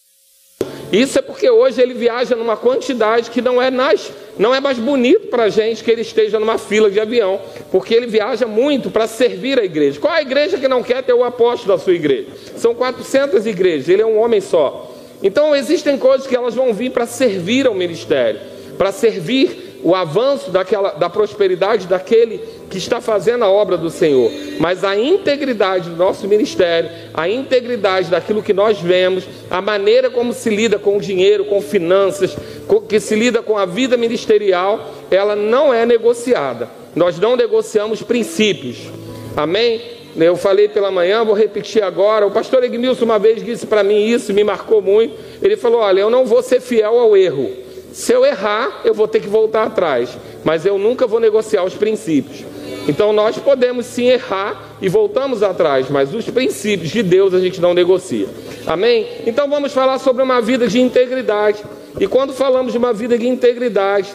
Isso 0.92 1.18
é 1.18 1.22
porque 1.22 1.50
hoje 1.50 1.82
ele 1.82 1.94
viaja 1.94 2.36
numa 2.36 2.58
quantidade 2.58 3.32
que 3.32 3.42
não 3.42 3.62
é, 3.62 3.72
não 4.38 4.54
é 4.54 4.60
mais 4.60 4.78
bonito 4.78 5.28
para 5.28 5.46
a 5.46 5.50
gente 5.50 5.82
que 5.82 5.90
ele 5.90 6.02
esteja 6.02 6.38
numa 6.38 6.58
fila 6.58 6.92
de 6.92 7.00
avião, 7.00 7.40
porque 7.72 7.94
ele 7.94 8.06
viaja 8.06 8.46
muito 8.46 8.92
para 8.92 9.08
servir 9.08 9.58
a 9.58 9.64
igreja. 9.64 9.98
Qual 9.98 10.14
a 10.14 10.22
igreja 10.22 10.58
que 10.58 10.68
não 10.68 10.84
quer 10.84 11.02
ter 11.04 11.14
o 11.14 11.24
apóstolo 11.24 11.78
da 11.78 11.82
sua 11.82 11.94
igreja? 11.94 12.28
São 12.58 12.76
400 12.76 13.48
igrejas, 13.48 13.88
ele 13.88 14.02
é 14.02 14.06
um 14.06 14.20
homem 14.20 14.42
só. 14.42 14.92
Então 15.24 15.56
existem 15.56 15.98
coisas 15.98 16.28
que 16.28 16.36
elas 16.36 16.54
vão 16.54 16.74
vir 16.74 16.92
para 16.92 17.08
servir 17.08 17.66
ao 17.66 17.74
ministério, 17.74 18.40
para 18.78 18.92
servir 18.92 19.74
o 19.84 19.94
avanço 19.94 20.50
daquela, 20.50 20.92
da 20.92 21.10
prosperidade 21.10 21.88
daquele 21.88 22.40
que 22.70 22.78
está 22.78 23.02
fazendo 23.02 23.44
a 23.44 23.50
obra 23.50 23.78
do 23.78 23.90
Senhor, 23.90 24.32
mas 24.60 24.84
a 24.84 24.98
integridade 24.98 25.90
do 25.90 25.96
nosso 25.96 26.28
ministério, 26.28 26.90
a 27.14 27.28
integridade 27.28 28.10
daquilo 28.10 28.42
que 28.42 28.54
nós 28.54 28.80
vemos, 28.80 29.26
a 29.52 29.62
maneira 29.62 30.10
como 30.10 30.32
se 30.32 30.50
lida 30.50 30.80
com 30.80 30.98
o 30.98 31.02
dinheiro, 31.02 31.46
com 31.46 31.62
finanças, 31.62 32.36
com, 32.66 32.80
que 32.80 33.00
se 33.00 33.14
lida 33.14 33.42
com 33.42 33.58
a 33.58 33.66
vida 33.66 33.98
ministerial, 33.98 34.90
ela 35.12 35.36
não 35.36 35.74
é 35.74 35.86
negociada. 35.86 36.70
Nós 36.96 37.20
não 37.20 37.36
negociamos 37.36 38.02
princípios. 38.02 38.78
Amém? 39.36 39.82
Eu 40.16 40.36
falei 40.36 40.70
pela 40.70 40.92
manhã, 40.92 41.26
vou 41.26 41.34
repetir 41.34 41.84
agora. 41.84 42.26
O 42.26 42.32
pastor 42.32 42.64
Egmilson 42.64 43.06
uma 43.06 43.18
vez 43.18 43.44
disse 43.44 43.66
para 43.66 43.84
mim 43.84 44.06
isso, 44.06 44.32
me 44.32 44.44
marcou 44.44 44.82
muito. 44.82 45.16
Ele 45.42 45.58
falou: 45.58 45.82
Olha, 45.82 46.02
eu 46.02 46.10
não 46.10 46.24
vou 46.24 46.44
ser 46.44 46.62
fiel 46.62 47.00
ao 47.00 47.18
erro. 47.18 47.63
Se 47.94 48.12
eu 48.12 48.26
errar, 48.26 48.82
eu 48.84 48.94
vou 48.94 49.08
ter 49.08 49.20
que 49.20 49.28
voltar 49.28 49.64
atrás, 49.68 50.10
mas 50.44 50.66
eu 50.66 50.80
nunca 50.80 51.06
vou 51.06 51.20
negociar 51.20 51.64
os 51.64 51.76
princípios. 51.76 52.44
Então 52.88 53.14
nós 53.14 53.38
podemos 53.38 53.86
sim 53.86 54.08
errar 54.08 54.78
e 54.82 54.90
voltamos 54.90 55.44
atrás, 55.44 55.90
mas 55.92 56.14
os 56.14 56.26
princípios 56.26 56.90
de 56.90 57.04
Deus 57.04 57.36
a 57.36 57.40
gente 57.40 57.62
não 57.62 57.72
negocia. 57.72 58.28
Amém? 58.66 59.08
Então 59.28 59.48
vamos 59.48 59.72
falar 59.72 60.00
sobre 60.00 60.24
uma 60.24 60.42
vida 60.42 60.68
de 60.68 60.82
integridade. 60.82 61.64
E 62.00 62.08
quando 62.08 62.34
falamos 62.34 62.72
de 62.72 62.80
uma 62.80 62.92
vida 62.92 63.16
de 63.16 63.28
integridade, 63.28 64.10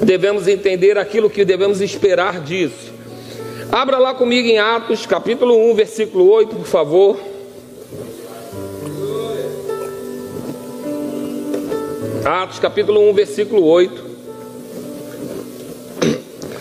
devemos 0.00 0.46
entender 0.46 0.96
aquilo 0.96 1.28
que 1.28 1.44
devemos 1.44 1.80
esperar 1.80 2.40
disso. 2.40 2.92
Abra 3.72 3.98
lá 3.98 4.14
comigo 4.14 4.46
em 4.46 4.58
Atos, 4.60 5.04
capítulo 5.04 5.70
1, 5.72 5.74
versículo 5.74 6.30
8, 6.30 6.54
por 6.54 6.64
favor. 6.64 7.18
Atos 12.28 12.58
capítulo 12.58 13.08
1, 13.08 13.14
versículo 13.14 13.64
8. 13.64 14.04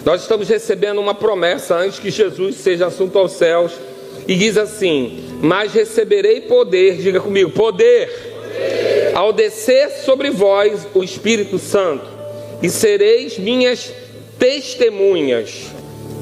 Nós 0.05 0.21
estamos 0.21 0.47
recebendo 0.47 1.01
uma 1.01 1.13
promessa 1.13 1.75
antes 1.75 2.00
que 2.00 2.09
Jesus 2.09 2.55
seja 2.55 2.88
assunto 2.88 3.19
aos 3.19 3.33
céus. 3.33 3.74
E 4.25 4.36
diz 4.36 4.57
assim: 4.57 5.38
Mas 5.41 5.74
receberei 5.74 6.39
poder, 6.39 6.95
diga 6.95 7.19
comigo, 7.19 7.51
poder, 7.51 8.07
poder. 8.07 9.12
ao 9.13 9.33
descer 9.33 9.89
sobre 9.89 10.29
vós 10.29 10.88
o 10.93 11.03
Espírito 11.03 11.59
Santo, 11.59 12.05
e 12.63 12.69
sereis 12.69 13.38
minhas 13.38 13.91
testemunhas, 14.39 15.65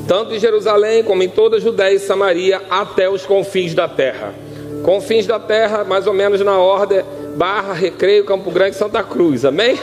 tanto 0.08 0.34
em 0.34 0.40
Jerusalém 0.40 1.04
como 1.04 1.22
em 1.22 1.30
toda 1.30 1.58
a 1.58 1.60
Judéia 1.60 1.94
e 1.94 2.00
Samaria, 2.00 2.64
até 2.68 3.08
os 3.08 3.24
confins 3.28 3.76
da 3.76 3.88
terra. 3.88 4.34
Confins 4.82 5.28
da 5.28 5.40
terra, 5.40 5.84
mais 5.84 6.08
ou 6.08 6.14
menos 6.16 6.42
na 6.42 6.58
ordem 6.58 7.04
Barra, 7.36 7.74
Recreio, 7.74 8.26
Campo 8.26 8.50
Grande, 8.50 8.76
Santa 8.76 9.04
Cruz, 9.04 9.44
amém? 9.44 9.78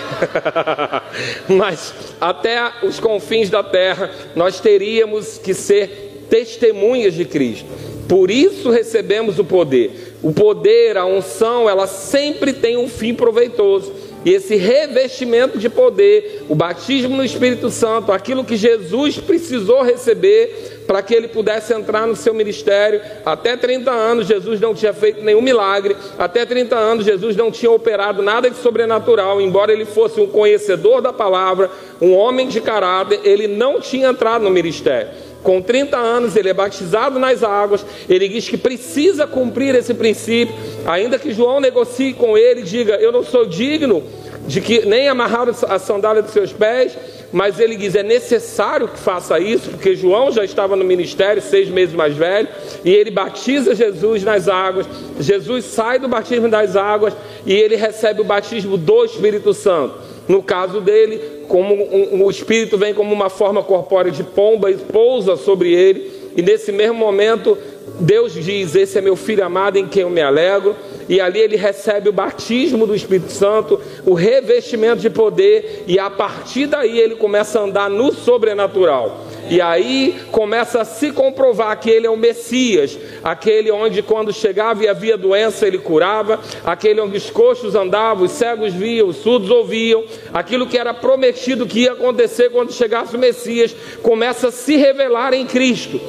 Mas 1.49 1.95
até 2.21 2.73
os 2.83 2.99
confins 2.99 3.51
da 3.51 3.63
terra 3.63 4.11
nós 4.35 4.59
teríamos 4.61 5.39
que 5.39 5.53
ser 5.53 6.27
testemunhas 6.31 7.15
de 7.15 7.25
Cristo. 7.25 7.67
Por 8.09 8.31
isso 8.31 8.71
recebemos 8.71 9.39
o 9.39 9.45
poder. 9.45 10.17
O 10.23 10.33
poder, 10.33 10.97
a 10.97 11.05
unção, 11.05 11.69
ela 11.69 11.87
sempre 11.87 12.53
tem 12.53 12.77
um 12.77 12.89
fim 12.89 13.15
proveitoso. 13.15 13.93
E 14.25 14.33
esse 14.33 14.55
revestimento 14.57 15.59
de 15.59 15.69
poder, 15.69 16.45
o 16.49 16.55
batismo 16.55 17.17
no 17.17 17.25
Espírito 17.25 17.71
Santo, 17.71 18.13
aquilo 18.13 18.45
que 18.45 18.57
Jesus 18.57 19.19
precisou 19.19 19.83
receber 19.83 20.83
para 20.87 21.03
que 21.03 21.15
ele 21.15 21.29
pudesse 21.29 21.73
entrar 21.73 22.07
no 22.07 22.15
seu 22.15 22.33
ministério. 22.35 23.01
Até 23.25 23.57
30 23.57 23.91
anos 23.91 24.27
Jesus 24.27 24.61
não 24.61 24.75
tinha 24.75 24.93
feito 24.93 25.23
nenhum 25.25 25.43
milagre, 25.43 25.97
até 26.19 26.45
30 26.45 26.77
anos 26.77 27.05
Jesus 27.05 27.37
não 27.37 27.51
tinha 27.51 27.71
operado 27.71 28.23
nada 28.23 28.51
de 28.51 28.57
sobrenatural, 28.57 29.41
embora 29.41 29.73
ele 29.73 29.85
fosse 29.85 30.21
um 30.21 30.27
conhecedor 30.27 31.01
da 31.01 31.13
palavra, 31.13 31.71
um 32.01 32.15
homem 32.15 32.49
de 32.49 32.61
caráter, 32.61 33.21
ele 33.25 33.49
não 33.49 33.81
tinha 33.81 34.09
entrado 34.09 34.43
no 34.43 34.51
ministério. 34.51 35.32
Com 35.43 35.61
30 35.61 35.97
anos, 35.97 36.37
ele 36.37 36.49
é 36.49 36.55
batizado 36.55 37.19
nas 37.19 37.43
águas. 37.43 37.85
Ele 38.09 38.29
diz 38.29 38.49
que 38.49 38.57
precisa 38.57 39.27
cumprir 39.27 39.75
esse 39.75 39.93
princípio, 39.93 40.55
ainda 40.87 41.19
que 41.19 41.33
João 41.33 41.61
negocie 41.61 42.13
com 42.13 42.39
ele 42.39 42.61
e 42.61 42.65
diga: 42.65 42.95
Eu 42.95 43.11
não 43.11 43.25
sou 43.25 43.45
digno 43.45 44.03
de 44.47 44.61
que 44.61 44.85
nem 44.87 45.09
amarrar 45.09 45.49
a 45.49 45.79
sandália 45.79 46.23
dos 46.23 46.33
seus 46.33 46.53
pés. 46.53 46.97
Mas 47.33 47.59
ele 47.59 47.77
diz: 47.77 47.95
é 47.95 48.03
necessário 48.03 48.87
que 48.87 48.99
faça 48.99 49.41
isso, 49.41 49.71
porque 49.71 49.97
João 49.97 50.31
já 50.31 50.45
estava 50.45 50.77
no 50.77 50.85
ministério, 50.85 51.41
seis 51.41 51.69
meses 51.69 51.95
mais 51.95 52.15
velho, 52.15 52.47
e 52.85 52.91
ele 52.91 53.11
batiza 53.11 53.75
Jesus 53.75 54.23
nas 54.23 54.49
águas. 54.49 54.87
Jesus 55.19 55.65
sai 55.65 55.99
do 55.99 56.09
batismo 56.09 56.49
das 56.49 56.77
águas 56.77 57.15
e 57.47 57.55
ele 57.55 57.75
recebe 57.75 58.21
o 58.21 58.25
batismo 58.25 58.77
do 58.77 59.05
Espírito 59.05 59.55
Santo. 59.55 60.12
No 60.29 60.43
caso 60.43 60.81
dele, 60.81 61.45
como 61.49 61.75
um, 61.75 62.25
o 62.25 62.31
Espírito 62.31 62.79
vem 62.79 62.95
como 62.95 63.13
uma 63.13 63.29
forma 63.29 63.63
corpórea 63.63 64.11
de 64.11 64.23
pomba 64.23 64.71
e 64.71 64.77
pousa 64.77 65.37
sobre 65.37 65.73
ele, 65.73 66.11
e 66.37 66.43
nesse 66.43 66.73
mesmo 66.73 66.95
momento, 66.95 67.59
Deus 68.01 68.33
diz: 68.33 68.75
Esse 68.75 68.99
é 68.99 69.01
meu 69.01 69.17
filho 69.17 69.45
amado 69.45 69.77
em 69.77 69.87
quem 69.87 70.03
eu 70.03 70.11
me 70.11 70.23
alegro. 70.23 70.75
E 71.09 71.21
ali 71.21 71.41
ele 71.41 71.57
recebe 71.57 72.09
o 72.09 72.13
batismo 72.13 72.87
do 72.87 72.95
Espírito 72.95 73.33
Santo, 73.33 73.81
o 74.07 74.15
revestimento 74.15 75.03
de 75.03 75.11
poder, 75.11 75.85
e 75.87 75.99
a 75.99 76.09
partir 76.09 76.67
daí 76.67 76.99
ele 76.99 77.17
começa 77.17 77.59
a 77.59 77.65
andar 77.65 77.91
no 77.91 78.13
sobrenatural. 78.13 79.21
E 79.51 79.61
aí 79.61 80.21
começa 80.31 80.81
a 80.81 80.85
se 80.85 81.13
comprovar 81.13 81.79
que 81.79 81.91
ele 81.91 82.07
é 82.07 82.11
o 82.11 82.17
Messias, 82.17 82.99
aquele 83.23 83.71
onde 83.71 84.03
quando 84.03 84.33
chegava 84.33 84.83
e 84.83 84.89
havia 84.89 85.17
doença 85.17 85.67
ele 85.67 85.79
curava, 85.79 86.41
aquele 86.65 87.01
onde 87.01 87.17
os 87.17 87.31
coxos 87.31 87.75
andavam, 87.75 88.25
os 88.25 88.33
cegos 88.33 88.73
viam, 88.73 89.09
os 89.09 89.17
surdos 89.17 89.51
ouviam, 89.51 90.05
aquilo 90.33 90.67
que 90.67 90.79
era 90.79 90.95
prometido 90.95 91.67
que 91.67 91.81
ia 91.81 91.93
acontecer 91.93 92.51
quando 92.51 92.73
chegasse 92.73 93.17
o 93.17 93.19
Messias, 93.19 93.75
começa 94.03 94.49
a 94.49 94.53
se 94.53 94.77
revelar 94.77 95.35
em 95.35 95.47
Cristo. 95.47 96.01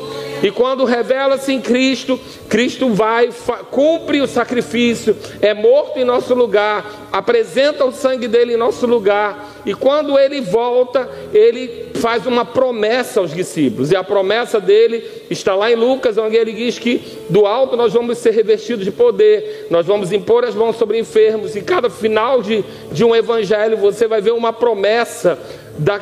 E 0.43 0.51
quando 0.51 0.83
revela-se 0.83 1.53
em 1.53 1.61
Cristo, 1.61 2.19
Cristo 2.49 2.89
vai, 2.89 3.29
cumpre 3.71 4.19
o 4.21 4.27
sacrifício, 4.27 5.15
é 5.41 5.53
morto 5.53 5.97
em 5.97 6.03
nosso 6.03 6.33
lugar, 6.33 7.07
apresenta 7.13 7.85
o 7.85 7.93
sangue 7.93 8.27
dele 8.27 8.53
em 8.53 8.57
nosso 8.57 8.85
lugar, 8.85 9.53
e 9.65 9.73
quando 9.73 10.19
ele 10.19 10.41
volta, 10.41 11.09
ele 11.33 11.92
faz 12.03 12.25
uma 12.25 12.43
promessa 12.43 13.21
aos 13.21 13.33
discípulos, 13.33 13.89
e 13.89 13.95
a 13.95 14.03
promessa 14.03 14.59
dele 14.59 15.05
está 15.29 15.55
lá 15.55 15.71
em 15.71 15.75
Lucas, 15.75 16.17
onde 16.17 16.35
ele 16.35 16.51
diz 16.51 16.77
que 16.77 17.01
do 17.29 17.45
alto 17.45 17.77
nós 17.77 17.93
vamos 17.93 18.17
ser 18.17 18.31
revestidos 18.31 18.83
de 18.83 18.91
poder, 18.91 19.67
nós 19.69 19.85
vamos 19.85 20.11
impor 20.11 20.43
as 20.43 20.53
mãos 20.53 20.75
sobre 20.75 20.99
enfermos, 20.99 21.55
e 21.55 21.61
cada 21.61 21.89
final 21.89 22.41
de, 22.41 22.61
de 22.91 23.05
um 23.05 23.15
evangelho 23.15 23.77
você 23.77 24.05
vai 24.05 24.19
ver 24.19 24.33
uma 24.33 24.51
promessa 24.51 25.39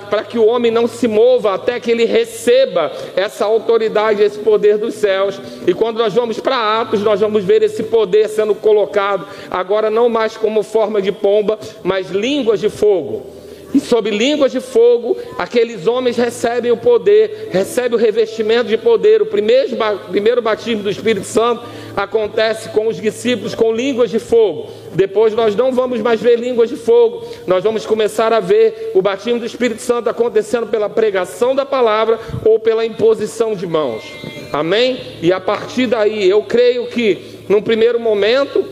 para 0.09 0.23
que 0.23 0.39
o 0.39 0.45
homem 0.47 0.71
não 0.71 0.87
se 0.87 1.07
mova 1.07 1.53
até 1.53 1.79
que 1.79 1.91
ele 1.91 2.05
receba 2.05 2.91
essa 3.15 3.45
autoridade, 3.45 4.23
esse 4.23 4.39
poder 4.39 4.79
dos 4.79 4.95
céus. 4.95 5.39
E 5.67 5.73
quando 5.73 5.99
nós 5.99 6.15
vamos 6.15 6.39
para 6.39 6.81
Atos, 6.81 7.01
nós 7.01 7.19
vamos 7.19 7.43
ver 7.43 7.61
esse 7.61 7.83
poder 7.83 8.27
sendo 8.27 8.55
colocado, 8.55 9.27
agora 9.51 9.91
não 9.91 10.09
mais 10.09 10.35
como 10.35 10.63
forma 10.63 10.99
de 10.99 11.11
pomba, 11.11 11.59
mas 11.83 12.09
línguas 12.09 12.59
de 12.59 12.69
fogo. 12.69 13.40
E 13.73 13.79
sob 13.79 14.09
línguas 14.09 14.51
de 14.51 14.59
fogo, 14.59 15.17
aqueles 15.37 15.87
homens 15.87 16.17
recebem 16.17 16.71
o 16.71 16.77
poder, 16.77 17.49
recebem 17.51 17.97
o 17.97 18.01
revestimento 18.01 18.65
de 18.65 18.77
poder. 18.77 19.21
O 19.21 19.25
primeiro, 19.25 19.77
primeiro 20.09 20.41
batismo 20.41 20.83
do 20.83 20.89
Espírito 20.89 21.25
Santo 21.25 21.63
acontece 21.95 22.69
com 22.69 22.87
os 22.87 22.97
discípulos 22.97 23.55
com 23.55 23.73
línguas 23.73 24.09
de 24.09 24.19
fogo. 24.19 24.69
Depois 24.93 25.33
nós 25.33 25.55
não 25.55 25.71
vamos 25.71 26.01
mais 26.01 26.21
ver 26.21 26.37
línguas 26.37 26.69
de 26.69 26.75
fogo, 26.75 27.25
nós 27.47 27.63
vamos 27.63 27.85
começar 27.85 28.33
a 28.33 28.39
ver 28.39 28.91
o 28.93 29.01
batismo 29.01 29.39
do 29.39 29.45
Espírito 29.45 29.81
Santo 29.81 30.09
acontecendo 30.09 30.67
pela 30.67 30.89
pregação 30.89 31.55
da 31.55 31.65
palavra 31.65 32.19
ou 32.43 32.59
pela 32.59 32.85
imposição 32.85 33.55
de 33.55 33.65
mãos. 33.65 34.03
Amém? 34.51 34.99
E 35.21 35.31
a 35.31 35.39
partir 35.39 35.87
daí, 35.87 36.29
eu 36.29 36.43
creio 36.43 36.87
que, 36.87 37.39
num 37.47 37.61
primeiro 37.61 37.99
momento, 37.99 38.65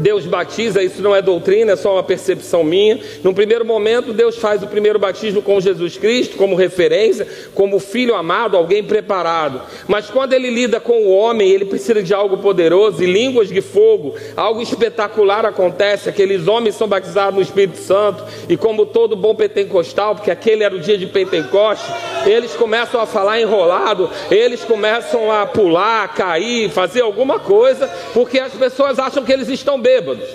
Deus 0.00 0.26
batiza, 0.26 0.82
isso 0.82 1.00
não 1.00 1.14
é 1.14 1.22
doutrina, 1.22 1.72
é 1.72 1.76
só 1.76 1.94
uma 1.94 2.02
percepção 2.02 2.62
minha. 2.62 3.00
No 3.22 3.32
primeiro 3.32 3.64
momento, 3.64 4.12
Deus 4.12 4.36
faz 4.36 4.62
o 4.62 4.66
primeiro 4.66 4.98
batismo 4.98 5.40
com 5.40 5.60
Jesus 5.60 5.96
Cristo, 5.96 6.36
como 6.36 6.54
referência, 6.54 7.26
como 7.54 7.78
filho 7.78 8.14
amado, 8.14 8.56
alguém 8.56 8.82
preparado. 8.84 9.62
Mas 9.86 10.10
quando 10.10 10.32
ele 10.32 10.50
lida 10.50 10.78
com 10.78 11.06
o 11.06 11.10
homem, 11.10 11.50
ele 11.50 11.64
precisa 11.64 12.02
de 12.02 12.12
algo 12.12 12.38
poderoso, 12.38 13.02
e 13.02 13.06
línguas 13.06 13.48
de 13.48 13.60
fogo, 13.60 14.14
algo 14.36 14.60
espetacular 14.60 15.46
acontece. 15.46 16.08
Aqueles 16.08 16.46
homens 16.46 16.74
são 16.74 16.86
batizados 16.86 17.34
no 17.34 17.42
Espírito 17.42 17.78
Santo, 17.78 18.24
e 18.48 18.56
como 18.56 18.84
todo 18.84 19.16
bom 19.16 19.34
pentecostal, 19.34 20.14
porque 20.14 20.30
aquele 20.30 20.64
era 20.64 20.74
o 20.74 20.80
dia 20.80 20.98
de 20.98 21.06
Pentecoste, 21.06 21.90
eles 22.26 22.52
começam 22.52 23.00
a 23.00 23.06
falar 23.06 23.40
enrolado, 23.40 24.10
eles 24.30 24.62
começam 24.64 25.32
a 25.32 25.46
pular, 25.46 26.04
a 26.04 26.08
cair, 26.08 26.70
fazer 26.70 27.00
alguma 27.00 27.38
coisa, 27.38 27.88
porque 28.12 28.38
as 28.38 28.52
pessoas 28.52 28.98
acham 28.98 29.24
que 29.24 29.32
eles 29.32 29.48
estão 29.48 29.77
bêbados. 29.80 30.28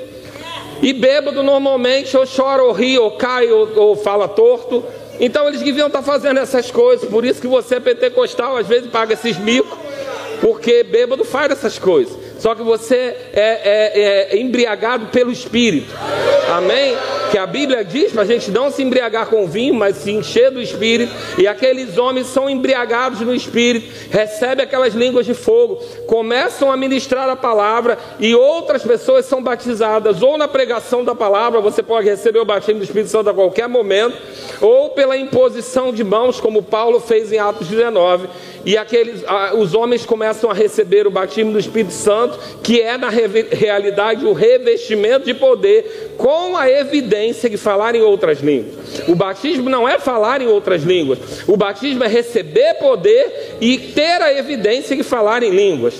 E 0.81 0.91
bêbado 0.91 1.43
normalmente 1.43 2.15
ou 2.17 2.25
chora, 2.25 2.63
ou 2.63 2.71
ri, 2.71 2.97
ou 2.97 3.11
cai, 3.11 3.51
ou, 3.51 3.69
ou 3.75 3.95
fala 3.95 4.27
torto. 4.27 4.83
Então 5.19 5.47
eles 5.47 5.61
deviam 5.61 5.87
estar 5.87 6.01
fazendo 6.01 6.39
essas 6.39 6.71
coisas. 6.71 7.09
Por 7.09 7.23
isso 7.23 7.39
que 7.39 7.47
você 7.47 7.75
é 7.75 7.79
pentecostal, 7.79 8.57
às 8.57 8.67
vezes 8.67 8.89
paga 8.89 9.13
esses 9.13 9.37
micos, 9.37 9.77
porque 10.41 10.83
bêbado 10.83 11.23
faz 11.23 11.51
essas 11.51 11.79
coisas. 11.79 12.22
Só 12.43 12.53
que 12.53 12.61
você 12.61 13.15
é, 13.31 14.27
é, 14.33 14.35
é 14.35 14.37
embriagado 14.37 15.05
pelo 15.05 15.31
Espírito. 15.31 15.95
Amém? 16.51 16.93
Que 17.31 17.37
a 17.37 17.47
Bíblia 17.47 17.85
diz 17.85 18.11
para 18.11 18.23
a 18.23 18.25
gente 18.25 18.51
não 18.51 18.69
se 18.69 18.83
embriagar 18.83 19.27
com 19.27 19.47
vinho, 19.47 19.73
mas 19.73 19.95
se 19.95 20.11
encher 20.11 20.51
do 20.51 20.61
Espírito. 20.61 21.13
E 21.37 21.47
aqueles 21.47 21.97
homens 21.97 22.27
são 22.27 22.49
embriagados 22.49 23.21
no 23.21 23.33
Espírito, 23.33 23.89
recebem 24.11 24.65
aquelas 24.65 24.93
línguas 24.93 25.25
de 25.25 25.33
fogo, 25.33 25.77
começam 26.05 26.69
a 26.69 26.75
ministrar 26.75 27.29
a 27.29 27.35
palavra 27.37 27.97
e 28.19 28.35
outras 28.35 28.83
pessoas 28.83 29.25
são 29.25 29.41
batizadas, 29.41 30.21
ou 30.21 30.37
na 30.37 30.47
pregação 30.47 31.01
da 31.01 31.15
palavra, 31.15 31.61
você 31.61 31.81
pode 31.81 32.09
receber 32.09 32.39
o 32.39 32.45
batismo 32.45 32.81
do 32.81 32.83
Espírito 32.83 33.09
Santo 33.09 33.29
a 33.29 33.33
qualquer 33.33 33.69
momento, 33.69 34.17
ou 34.59 34.89
pela 34.89 35.15
imposição 35.15 35.93
de 35.93 36.03
mãos, 36.03 36.41
como 36.41 36.61
Paulo 36.61 36.99
fez 36.99 37.31
em 37.31 37.39
Atos 37.39 37.69
19 37.69 38.27
e 38.65 38.77
aqueles, 38.77 39.23
os 39.57 39.73
homens 39.73 40.05
começam 40.05 40.49
a 40.49 40.53
receber 40.53 41.05
o 41.05 41.11
batismo 41.11 41.51
do 41.51 41.59
Espírito 41.59 41.91
Santo, 41.91 42.32
que 42.61 42.81
é 42.81 42.97
na 42.97 43.09
realidade 43.09 44.25
o 44.25 44.33
revestimento 44.33 45.25
de 45.25 45.33
poder, 45.33 46.13
com 46.17 46.55
a 46.55 46.69
evidência 46.69 47.49
de 47.49 47.57
falar 47.57 47.95
em 47.95 48.01
outras 48.01 48.39
línguas. 48.39 48.73
O 49.07 49.15
batismo 49.15 49.69
não 49.69 49.87
é 49.87 49.99
falar 49.99 50.41
em 50.41 50.47
outras 50.47 50.83
línguas, 50.83 51.19
o 51.47 51.57
batismo 51.57 52.03
é 52.03 52.07
receber 52.07 52.75
poder 52.75 53.57
e 53.59 53.77
ter 53.77 54.21
a 54.21 54.33
evidência 54.33 54.95
de 54.95 55.03
falar 55.03 55.43
em 55.43 55.49
línguas. 55.49 55.95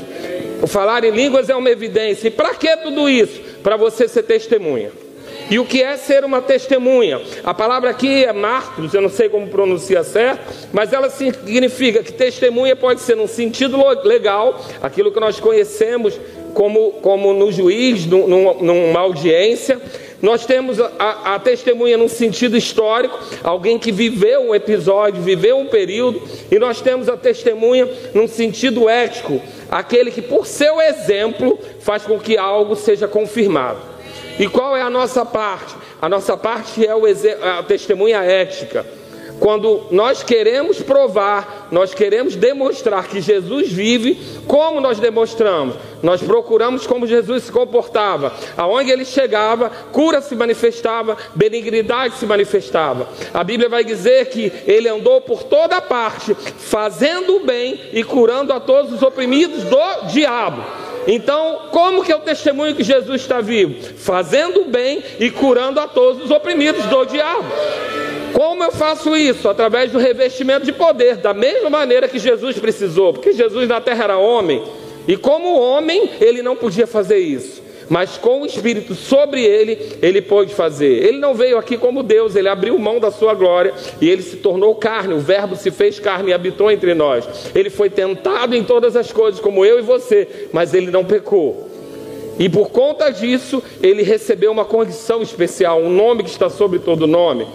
O 0.61 0.67
falar 0.67 1.03
em 1.03 1.11
línguas 1.11 1.49
é 1.49 1.55
uma 1.55 1.69
evidência. 1.69 2.27
E 2.29 2.31
para 2.31 2.55
que 2.55 2.77
tudo 2.77 3.09
isso? 3.09 3.41
Para 3.61 3.75
você 3.75 4.07
ser 4.07 4.23
testemunha. 4.23 5.02
E 5.53 5.59
o 5.59 5.65
que 5.65 5.83
é 5.83 5.95
ser 5.97 6.25
uma 6.25 6.41
testemunha? 6.41 7.21
A 7.43 7.53
palavra 7.53 7.91
aqui 7.91 8.25
é 8.25 8.33
martros, 8.33 8.91
eu 8.91 9.03
não 9.03 9.09
sei 9.09 9.29
como 9.29 9.49
pronuncia 9.49 10.03
certo, 10.03 10.51
mas 10.73 10.91
ela 10.91 11.11
significa 11.11 12.01
que 12.01 12.11
testemunha 12.11 12.75
pode 12.75 13.01
ser 13.01 13.15
num 13.15 13.27
sentido 13.27 13.77
legal, 14.03 14.59
aquilo 14.81 15.11
que 15.11 15.19
nós 15.19 15.39
conhecemos 15.39 16.19
como, 16.55 16.93
como 16.93 17.35
no 17.35 17.51
juiz, 17.51 18.03
num, 18.07 18.63
numa 18.63 18.99
audiência. 18.99 19.79
Nós 20.23 20.43
temos 20.43 20.79
a, 20.81 21.35
a, 21.35 21.39
testemunha 21.39 21.97
num 21.97 22.09
sentido 22.09 22.57
histórico, 22.57 23.19
alguém 23.43 23.77
que 23.77 23.91
viveu 23.91 24.49
um 24.49 24.55
episódio, 24.55 25.21
viveu 25.21 25.59
um 25.59 25.67
período, 25.67 26.19
e 26.49 26.57
nós 26.57 26.81
temos 26.81 27.07
a 27.07 27.15
testemunha 27.15 27.87
num 28.11 28.27
sentido 28.27 28.89
ético, 28.89 29.39
aquele 29.69 30.09
que, 30.09 30.21
por 30.23 30.47
seu 30.47 30.81
exemplo, 30.81 31.59
faz 31.79 32.01
com 32.01 32.17
que 32.17 32.39
algo 32.39 32.75
seja 32.75 33.07
confirmado. 33.07 33.92
E 34.39 34.47
qual 34.47 34.75
é 34.75 34.81
a 34.81 34.89
nossa 34.89 35.25
parte? 35.25 35.75
A 36.01 36.09
nossa 36.09 36.35
parte 36.35 36.85
é 36.85 36.95
o 36.95 37.03
a 37.05 37.63
testemunha 37.63 38.23
ética. 38.23 38.85
Quando 39.39 39.87
nós 39.91 40.23
queremos 40.23 40.81
provar, 40.81 41.67
nós 41.71 41.93
queremos 41.93 42.35
demonstrar 42.35 43.07
que 43.07 43.19
Jesus 43.19 43.71
vive, 43.71 44.17
como 44.47 44.79
nós 44.79 44.99
demonstramos? 44.99 45.75
Nós 46.01 46.21
procuramos 46.21 46.87
como 46.87 47.07
Jesus 47.07 47.43
se 47.43 47.51
comportava. 47.51 48.31
Aonde 48.55 48.91
ele 48.91 49.03
chegava, 49.03 49.69
cura 49.91 50.21
se 50.21 50.35
manifestava, 50.35 51.17
benignidade 51.35 52.15
se 52.15 52.25
manifestava. 52.25 53.07
A 53.33 53.43
Bíblia 53.43 53.67
vai 53.67 53.83
dizer 53.83 54.27
que 54.27 54.51
ele 54.65 54.87
andou 54.87 55.19
por 55.21 55.43
toda 55.43 55.81
parte, 55.81 56.33
fazendo 56.35 57.37
o 57.37 57.45
bem 57.45 57.79
e 57.91 58.03
curando 58.03 58.53
a 58.53 58.59
todos 58.59 58.93
os 58.93 59.01
oprimidos 59.01 59.63
do 59.63 60.07
diabo. 60.07 60.63
Então, 61.07 61.69
como 61.71 62.03
que 62.03 62.11
é 62.11 62.15
o 62.15 62.19
testemunho 62.19 62.75
que 62.75 62.83
Jesus 62.83 63.21
está 63.21 63.41
vivo? 63.41 63.75
Fazendo 63.97 64.61
o 64.61 64.65
bem 64.65 65.03
e 65.19 65.29
curando 65.29 65.79
a 65.79 65.87
todos 65.87 66.23
os 66.23 66.31
oprimidos 66.31 66.85
do 66.85 67.05
diabo. 67.05 67.45
Como 68.33 68.63
eu 68.63 68.71
faço 68.71 69.15
isso? 69.15 69.47
Através 69.47 69.91
do 69.91 69.99
revestimento 69.99 70.65
de 70.65 70.71
poder, 70.71 71.17
da 71.17 71.33
mesma 71.33 71.69
maneira 71.69 72.07
que 72.07 72.17
Jesus 72.17 72.57
precisou, 72.57 73.13
porque 73.13 73.33
Jesus 73.33 73.67
na 73.67 73.79
terra 73.79 74.05
era 74.05 74.17
homem, 74.17 74.63
e 75.07 75.15
como 75.17 75.59
homem, 75.59 76.09
ele 76.19 76.41
não 76.41 76.55
podia 76.55 76.87
fazer 76.87 77.19
isso 77.19 77.62
mas 77.89 78.17
com 78.17 78.41
o 78.41 78.45
Espírito 78.45 78.95
sobre 78.95 79.43
ele, 79.43 79.97
ele 80.01 80.21
pôde 80.21 80.53
fazer. 80.53 81.03
Ele 81.03 81.17
não 81.17 81.33
veio 81.33 81.57
aqui 81.57 81.77
como 81.77 82.03
Deus, 82.03 82.35
ele 82.35 82.47
abriu 82.47 82.77
mão 82.77 82.99
da 82.99 83.11
sua 83.11 83.33
glória 83.33 83.73
e 84.01 84.09
ele 84.09 84.21
se 84.21 84.37
tornou 84.37 84.75
carne, 84.75 85.13
o 85.13 85.19
Verbo 85.19 85.55
se 85.55 85.71
fez 85.71 85.99
carne 85.99 86.31
e 86.31 86.33
habitou 86.33 86.71
entre 86.71 86.93
nós. 86.93 87.27
Ele 87.53 87.69
foi 87.69 87.89
tentado 87.89 88.55
em 88.55 88.63
todas 88.63 88.95
as 88.95 89.11
coisas, 89.11 89.39
como 89.39 89.65
eu 89.65 89.79
e 89.79 89.81
você, 89.81 90.47
mas 90.51 90.73
ele 90.73 90.91
não 90.91 91.05
pecou. 91.05 91.69
E 92.39 92.49
por 92.49 92.69
conta 92.69 93.11
disso, 93.11 93.61
ele 93.81 94.01
recebeu 94.01 94.51
uma 94.51 94.65
condição 94.65 95.21
especial, 95.21 95.79
um 95.79 95.89
nome 95.89 96.23
que 96.23 96.29
está 96.29 96.49
sobre 96.49 96.79
todo 96.79 97.05
nome. 97.05 97.47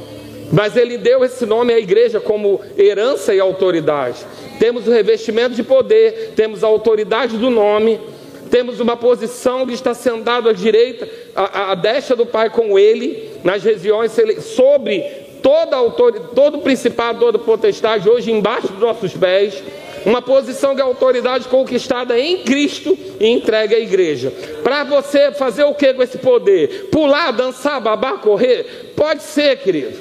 Mas 0.53 0.77
ele 0.77 0.97
deu 0.97 1.25
esse 1.25 1.45
nome 1.45 1.75
à 1.75 1.79
igreja 1.79 2.21
como 2.21 2.61
herança 2.77 3.35
e 3.35 3.41
autoridade. 3.41 4.25
Temos 4.59 4.87
o 4.87 4.91
revestimento 4.91 5.55
de 5.55 5.63
poder, 5.63 6.33
temos 6.35 6.65
a 6.65 6.67
autoridade 6.67 7.37
do 7.37 7.51
nome 7.51 8.01
temos 8.49 8.81
uma 8.81 8.97
posição 8.97 9.67
que 9.67 9.75
está 9.75 9.95
sentado 9.95 10.49
à 10.49 10.53
direita, 10.53 11.09
à, 11.35 11.73
à 11.73 11.75
destra 11.75 12.17
do 12.17 12.27
Pai 12.27 12.51
com 12.51 12.79
Ele, 12.79 13.31
nas 13.45 13.63
regiões 13.63 14.13
sobre 14.43 15.01
toda 15.43 15.77
autoridade, 15.77 16.35
todo 16.35 16.59
principado, 16.59 17.21
toda 17.21 17.39
potestade, 17.39 18.09
hoje 18.09 18.31
embaixo 18.31 18.69
dos 18.69 18.81
nossos 18.81 19.15
pés. 19.15 19.63
Uma 20.07 20.23
posição 20.23 20.77
de 20.77 20.81
autoridade 20.81 21.49
conquistada 21.49 22.19
em 22.19 22.39
Cristo 22.39 22.97
e 23.19 23.27
entregue 23.27 23.75
à 23.75 23.81
igreja. 23.81 24.33
Para 24.63 24.85
você 24.85 25.33
fazer 25.33 25.65
o 25.65 25.75
que 25.75 25.93
com 25.93 26.03
esse 26.03 26.19
poder? 26.19 26.89
Pular, 26.91 27.33
dançar, 27.33 27.81
babar, 27.81 28.19
correr? 28.19 28.93
Pode 28.97 29.23
ser, 29.25 29.57
querido. 29.57 29.99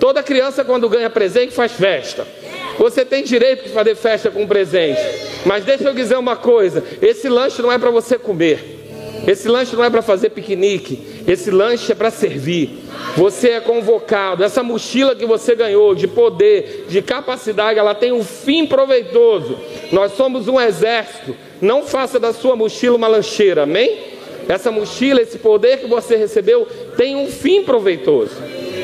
Toda 0.00 0.22
criança, 0.22 0.64
quando 0.64 0.88
ganha 0.88 1.08
presente, 1.08 1.52
faz 1.52 1.72
festa. 1.72 2.26
Você 2.78 3.04
tem 3.04 3.24
direito 3.24 3.64
de 3.64 3.70
fazer 3.70 3.94
festa 3.96 4.30
com 4.30 4.46
presente. 4.46 5.00
Mas 5.44 5.64
deixa 5.64 5.84
eu 5.84 5.94
dizer 5.94 6.16
uma 6.16 6.36
coisa: 6.36 6.82
esse 7.02 7.28
lanche 7.28 7.60
não 7.60 7.72
é 7.72 7.78
para 7.78 7.90
você 7.90 8.18
comer. 8.18 8.76
Esse 9.26 9.48
lanche 9.48 9.74
não 9.76 9.84
é 9.84 9.90
para 9.90 10.00
fazer 10.00 10.30
piquenique. 10.30 11.22
Esse 11.26 11.50
lanche 11.50 11.92
é 11.92 11.94
para 11.94 12.10
servir. 12.10 12.78
Você 13.16 13.50
é 13.50 13.60
convocado. 13.60 14.44
Essa 14.44 14.62
mochila 14.62 15.14
que 15.14 15.26
você 15.26 15.54
ganhou 15.54 15.94
de 15.94 16.06
poder, 16.06 16.86
de 16.88 17.02
capacidade, 17.02 17.78
ela 17.78 17.94
tem 17.94 18.12
um 18.12 18.24
fim 18.24 18.64
proveitoso. 18.64 19.58
Nós 19.92 20.12
somos 20.12 20.48
um 20.48 20.58
exército. 20.58 21.36
Não 21.60 21.82
faça 21.82 22.18
da 22.18 22.32
sua 22.32 22.54
mochila 22.54 22.96
uma 22.96 23.08
lancheira, 23.08 23.64
amém? 23.64 23.98
Essa 24.48 24.70
mochila, 24.70 25.20
esse 25.20 25.38
poder 25.38 25.78
que 25.78 25.86
você 25.86 26.16
recebeu, 26.16 26.66
tem 26.96 27.16
um 27.16 27.26
fim 27.26 27.62
proveitoso. 27.62 28.36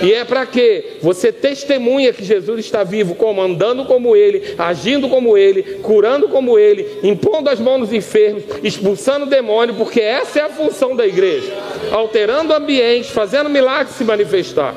E 0.03 0.13
é 0.13 0.25
para 0.25 0.45
que 0.47 0.99
você 1.01 1.33
testemunha 1.33 2.13
que 2.13 2.25
Jesus 2.25 2.61
está 2.61 2.85
vivo, 2.85 3.15
como 3.15 3.41
andando 3.41 3.85
como 3.85 4.17
ele, 4.17 4.55
agindo 4.59 5.09
como 5.09 5.37
ele, 5.37 5.63
curando 5.83 6.29
como 6.29 6.59
ele, 6.59 6.87
impondo 7.03 7.51
as 7.51 7.61
mãos 7.61 7.81
nos 7.81 7.93
enfermos, 7.93 8.45
expulsando 8.63 9.27
o 9.27 9.29
demônio, 9.29 9.75
porque 9.75 10.01
essa 10.01 10.41
é 10.41 10.43
a 10.43 10.49
função 10.49 10.95
da 10.97 11.07
igreja, 11.07 11.53
alterando 11.91 12.53
o 12.53 12.57
ambiente, 12.57 13.11
fazendo 13.11 13.49
milagres 13.51 13.97
se 13.97 14.05
manifestar. 14.05 14.75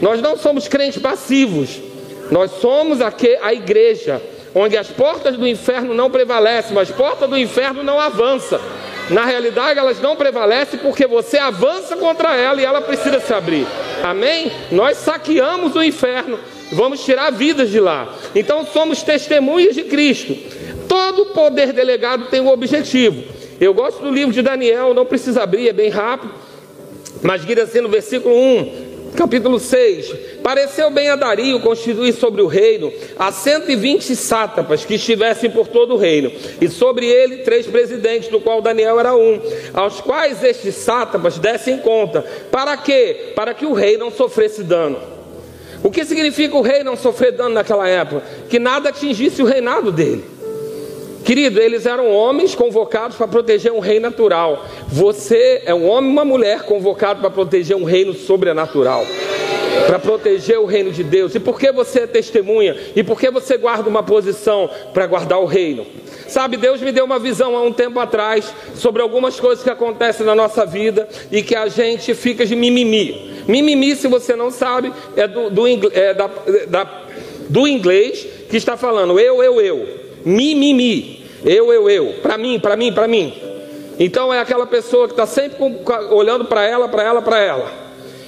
Nós 0.00 0.20
não 0.20 0.36
somos 0.36 0.66
crentes 0.66 1.00
passivos, 1.00 1.80
nós 2.30 2.52
somos 2.52 3.00
aqui, 3.00 3.36
a 3.42 3.52
igreja, 3.52 4.22
onde 4.54 4.76
as 4.76 4.88
portas 4.88 5.36
do 5.36 5.46
inferno 5.46 5.94
não 5.94 6.10
prevalecem, 6.10 6.74
mas 6.74 6.90
as 6.90 6.96
portas 6.96 7.28
do 7.28 7.36
inferno 7.36 7.82
não 7.82 8.00
avançam. 8.00 8.60
Na 9.10 9.24
realidade, 9.24 9.78
elas 9.78 10.00
não 10.00 10.14
prevalecem 10.14 10.78
porque 10.78 11.06
você 11.06 11.36
avança 11.36 11.96
contra 11.96 12.36
ela 12.36 12.60
e 12.60 12.64
ela 12.64 12.80
precisa 12.80 13.18
se 13.18 13.34
abrir. 13.34 13.66
Amém? 14.02 14.52
Nós 14.70 14.98
saqueamos 14.98 15.74
o 15.74 15.82
inferno, 15.82 16.38
vamos 16.72 17.04
tirar 17.04 17.30
vidas 17.30 17.70
de 17.70 17.80
lá. 17.80 18.14
Então 18.34 18.64
somos 18.64 19.02
testemunhas 19.02 19.74
de 19.74 19.82
Cristo. 19.82 20.36
Todo 20.88 21.26
poder 21.26 21.72
delegado 21.72 22.26
tem 22.26 22.40
um 22.40 22.48
objetivo. 22.48 23.22
Eu 23.60 23.74
gosto 23.74 24.00
do 24.00 24.10
livro 24.10 24.32
de 24.32 24.42
Daniel, 24.42 24.94
não 24.94 25.04
precisa 25.04 25.42
abrir, 25.42 25.68
é 25.68 25.72
bem 25.72 25.90
rápido. 25.90 26.32
Mas 27.20 27.44
diz 27.44 27.58
assim 27.58 27.80
no 27.80 27.88
versículo 27.88 28.34
1: 28.34 28.89
capítulo 29.16 29.58
6. 29.58 30.14
Pareceu 30.42 30.90
bem 30.90 31.08
a 31.08 31.16
Dario 31.16 31.60
constituir 31.60 32.12
sobre 32.12 32.42
o 32.42 32.46
reino 32.46 32.92
a 33.18 33.30
120 33.30 34.16
sátrapas 34.16 34.84
que 34.84 34.94
estivessem 34.94 35.50
por 35.50 35.68
todo 35.68 35.94
o 35.94 35.96
reino, 35.96 36.32
e 36.60 36.68
sobre 36.68 37.06
ele 37.06 37.38
três 37.38 37.66
presidentes, 37.66 38.28
do 38.28 38.40
qual 38.40 38.62
Daniel 38.62 38.98
era 38.98 39.14
um, 39.14 39.40
aos 39.74 40.00
quais 40.00 40.42
estes 40.42 40.74
sátrapas 40.76 41.38
dessem 41.38 41.78
conta. 41.78 42.22
Para 42.50 42.76
quê? 42.76 43.32
Para 43.34 43.54
que 43.54 43.66
o 43.66 43.72
rei 43.72 43.96
não 43.96 44.10
sofresse 44.10 44.62
dano. 44.62 44.98
O 45.82 45.90
que 45.90 46.04
significa 46.04 46.56
o 46.56 46.62
rei 46.62 46.84
não 46.84 46.96
sofrer 46.96 47.32
dano 47.32 47.54
naquela 47.54 47.88
época? 47.88 48.22
Que 48.48 48.58
nada 48.58 48.90
atingisse 48.90 49.42
o 49.42 49.46
reinado 49.46 49.90
dele. 49.90 50.24
Querido, 51.24 51.60
eles 51.60 51.86
eram 51.86 52.10
homens 52.10 52.54
convocados 52.54 53.16
para 53.16 53.28
proteger 53.28 53.72
um 53.72 53.78
rei 53.78 54.00
natural. 54.00 54.64
Você 54.88 55.62
é 55.64 55.74
um 55.74 55.88
homem 55.88 56.10
e 56.10 56.12
uma 56.12 56.24
mulher 56.24 56.62
convocado 56.62 57.20
para 57.20 57.30
proteger 57.30 57.76
um 57.76 57.84
reino 57.84 58.14
sobrenatural. 58.14 59.04
Para 59.86 59.98
proteger 59.98 60.58
o 60.58 60.64
reino 60.64 60.90
de 60.90 61.04
Deus. 61.04 61.34
E 61.34 61.40
por 61.40 61.58
que 61.58 61.70
você 61.70 62.00
é 62.00 62.06
testemunha? 62.06 62.76
E 62.96 63.02
por 63.02 63.20
que 63.20 63.30
você 63.30 63.56
guarda 63.56 63.88
uma 63.88 64.02
posição 64.02 64.68
para 64.92 65.06
guardar 65.06 65.38
o 65.38 65.44
reino? 65.44 65.86
Sabe, 66.26 66.56
Deus 66.56 66.80
me 66.80 66.92
deu 66.92 67.04
uma 67.04 67.18
visão 67.18 67.56
há 67.56 67.62
um 67.62 67.72
tempo 67.72 67.98
atrás 67.98 68.52
sobre 68.74 69.02
algumas 69.02 69.38
coisas 69.38 69.62
que 69.62 69.70
acontecem 69.70 70.24
na 70.24 70.34
nossa 70.34 70.64
vida 70.64 71.08
e 71.30 71.42
que 71.42 71.54
a 71.54 71.68
gente 71.68 72.14
fica 72.14 72.46
de 72.46 72.56
mimimi. 72.56 73.42
Mimimi, 73.46 73.94
se 73.96 74.08
você 74.08 74.34
não 74.36 74.50
sabe, 74.50 74.92
é 75.16 75.26
do, 75.26 75.50
do, 75.50 75.66
é 75.92 76.14
da, 76.14 76.30
da, 76.68 77.04
do 77.48 77.66
inglês 77.66 78.26
que 78.48 78.56
está 78.56 78.76
falando 78.76 79.18
eu, 79.18 79.42
eu, 79.42 79.60
eu. 79.60 79.99
Mimimi. 80.24 81.24
Eu, 81.44 81.72
eu, 81.72 81.88
eu. 81.88 82.14
Para 82.22 82.36
mim, 82.36 82.58
para 82.58 82.76
mim, 82.76 82.92
para 82.92 83.08
mim. 83.08 83.32
Então 83.98 84.32
é 84.32 84.40
aquela 84.40 84.66
pessoa 84.66 85.06
que 85.06 85.12
está 85.12 85.26
sempre 85.26 85.58
olhando 86.10 86.44
para 86.44 86.64
ela, 86.64 86.88
para 86.88 87.02
ela, 87.02 87.22
para 87.22 87.38
ela. 87.38 87.72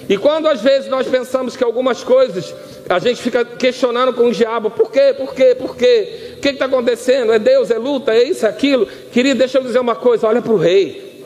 E 0.09 0.19
quando 0.19 0.49
às 0.49 0.61
vezes 0.61 0.89
nós 0.89 1.07
pensamos 1.07 1.57
que 1.57 1.65
algumas 1.65 2.03
coisas 2.03 2.55
a 2.89 2.99
gente 2.99 3.23
fica 3.23 3.45
questionando 3.45 4.13
com 4.13 4.25
o 4.25 4.33
diabo: 4.33 4.71
por 4.71 4.91
quê, 4.91 5.15
por 5.17 5.35
quê, 5.35 5.55
por 5.55 5.77
quê? 5.77 6.35
O 6.37 6.41
que 6.41 6.49
está 6.49 6.67
acontecendo? 6.67 7.33
É 7.33 7.39
Deus, 7.39 7.71
é 7.71 7.79
luta, 7.79 8.13
é 8.13 8.23
isso, 8.23 8.45
é 8.45 8.49
aquilo. 8.49 8.87
Querido, 9.13 9.39
deixa 9.39 9.59
eu 9.59 9.63
dizer 9.63 9.79
uma 9.79 9.95
coisa: 9.95 10.27
olha 10.27 10.43
para 10.43 10.53
o 10.53 10.57
rei. 10.57 11.25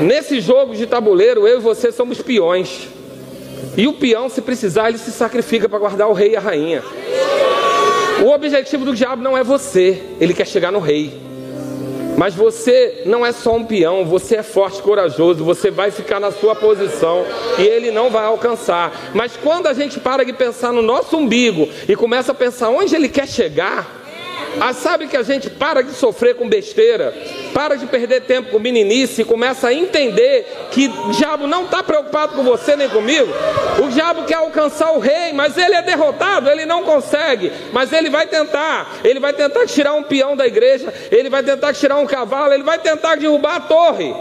Nesse 0.00 0.40
jogo 0.40 0.74
de 0.74 0.86
tabuleiro, 0.86 1.46
eu 1.46 1.58
e 1.58 1.60
você 1.60 1.92
somos 1.92 2.20
peões. 2.20 2.88
E 3.76 3.86
o 3.86 3.92
peão, 3.92 4.28
se 4.28 4.42
precisar, 4.42 4.88
ele 4.88 4.98
se 4.98 5.12
sacrifica 5.12 5.68
para 5.68 5.78
guardar 5.78 6.08
o 6.08 6.12
rei 6.12 6.32
e 6.32 6.36
a 6.36 6.40
rainha. 6.40 6.82
O 8.22 8.30
objetivo 8.30 8.84
do 8.84 8.94
diabo 8.94 9.22
não 9.22 9.36
é 9.36 9.42
você, 9.42 10.02
ele 10.20 10.34
quer 10.34 10.46
chegar 10.46 10.70
no 10.70 10.78
rei. 10.78 11.30
Mas 12.18 12.34
você 12.34 13.02
não 13.06 13.24
é 13.24 13.32
só 13.32 13.56
um 13.56 13.64
peão, 13.64 14.04
você 14.04 14.36
é 14.36 14.42
forte, 14.42 14.82
corajoso, 14.82 15.42
você 15.42 15.70
vai 15.70 15.90
ficar 15.90 16.20
na 16.20 16.30
sua 16.30 16.54
posição 16.54 17.24
e 17.58 17.62
ele 17.62 17.90
não 17.90 18.10
vai 18.10 18.26
alcançar. 18.26 18.92
Mas 19.14 19.38
quando 19.42 19.68
a 19.68 19.72
gente 19.72 19.98
para 19.98 20.22
de 20.22 20.34
pensar 20.34 20.70
no 20.70 20.82
nosso 20.82 21.16
umbigo 21.16 21.66
e 21.88 21.96
começa 21.96 22.32
a 22.32 22.34
pensar 22.34 22.68
onde 22.68 22.94
ele 22.94 23.08
quer 23.08 23.26
chegar, 23.26 23.99
ah, 24.60 24.72
sabe 24.72 25.06
que 25.06 25.16
a 25.16 25.22
gente 25.22 25.48
para 25.48 25.82
de 25.82 25.92
sofrer 25.92 26.34
com 26.34 26.48
besteira, 26.48 27.14
para 27.54 27.76
de 27.76 27.86
perder 27.86 28.22
tempo 28.22 28.50
com 28.50 28.58
meninice 28.58 29.22
e 29.22 29.24
começa 29.24 29.68
a 29.68 29.74
entender 29.74 30.46
que 30.70 30.88
o 30.88 31.10
diabo 31.12 31.46
não 31.46 31.64
está 31.64 31.82
preocupado 31.82 32.34
com 32.34 32.42
você 32.42 32.76
nem 32.76 32.88
comigo. 32.88 33.28
O 33.82 33.88
diabo 33.88 34.24
quer 34.24 34.36
alcançar 34.36 34.92
o 34.92 34.98
rei, 34.98 35.32
mas 35.32 35.56
ele 35.56 35.74
é 35.74 35.82
derrotado, 35.82 36.50
ele 36.50 36.66
não 36.66 36.82
consegue. 36.82 37.52
Mas 37.72 37.92
ele 37.92 38.10
vai 38.10 38.26
tentar, 38.26 39.00
ele 39.04 39.20
vai 39.20 39.32
tentar 39.32 39.66
tirar 39.66 39.94
um 39.94 40.02
peão 40.02 40.36
da 40.36 40.46
igreja, 40.46 40.92
ele 41.10 41.30
vai 41.30 41.42
tentar 41.42 41.72
tirar 41.72 41.98
um 41.98 42.06
cavalo, 42.06 42.52
ele 42.52 42.64
vai 42.64 42.78
tentar 42.78 43.16
derrubar 43.16 43.56
a 43.56 43.60
torre. 43.60 44.14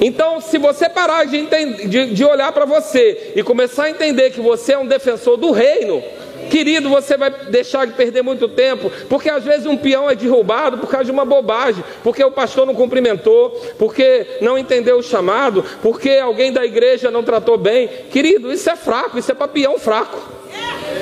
Então, 0.00 0.40
se 0.40 0.58
você 0.58 0.88
parar 0.88 1.24
de, 1.24 1.36
entender, 1.36 1.86
de, 1.86 2.06
de 2.06 2.24
olhar 2.24 2.50
para 2.52 2.64
você 2.64 3.32
e 3.36 3.42
começar 3.42 3.84
a 3.84 3.90
entender 3.90 4.30
que 4.30 4.40
você 4.40 4.72
é 4.72 4.78
um 4.78 4.86
defensor 4.86 5.36
do 5.36 5.52
reino, 5.52 6.02
Querido, 6.50 6.88
você 6.88 7.16
vai 7.16 7.30
deixar 7.30 7.86
de 7.86 7.92
perder 7.92 8.22
muito 8.22 8.48
tempo, 8.48 8.90
porque 9.08 9.30
às 9.30 9.44
vezes 9.44 9.66
um 9.66 9.76
peão 9.76 10.10
é 10.10 10.14
derrubado 10.14 10.78
por 10.78 10.88
causa 10.88 11.06
de 11.06 11.10
uma 11.10 11.24
bobagem, 11.24 11.82
porque 12.02 12.22
o 12.22 12.30
pastor 12.30 12.66
não 12.66 12.74
cumprimentou, 12.74 13.50
porque 13.78 14.38
não 14.40 14.58
entendeu 14.58 14.98
o 14.98 15.02
chamado, 15.02 15.64
porque 15.82 16.10
alguém 16.10 16.52
da 16.52 16.64
igreja 16.64 17.10
não 17.10 17.22
tratou 17.22 17.56
bem. 17.56 17.88
Querido, 18.10 18.52
isso 18.52 18.68
é 18.68 18.76
fraco, 18.76 19.18
isso 19.18 19.30
é 19.30 19.34
para 19.34 19.48
peão 19.48 19.78
fraco. 19.78 20.20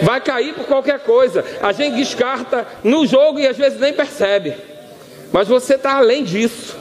Vai 0.03 0.21
cair 0.21 0.55
por 0.55 0.65
qualquer 0.67 1.01
coisa. 1.01 1.45
A 1.61 1.73
gente 1.73 1.97
descarta 1.97 2.67
no 2.83 3.07
jogo 3.07 3.39
e 3.39 3.47
às 3.47 3.57
vezes 3.57 3.81
nem 3.81 3.93
percebe. 3.93 4.55
Mas 5.33 5.49
você 5.49 5.75
está 5.75 5.97
além 5.97 6.25
disso. 6.25 6.77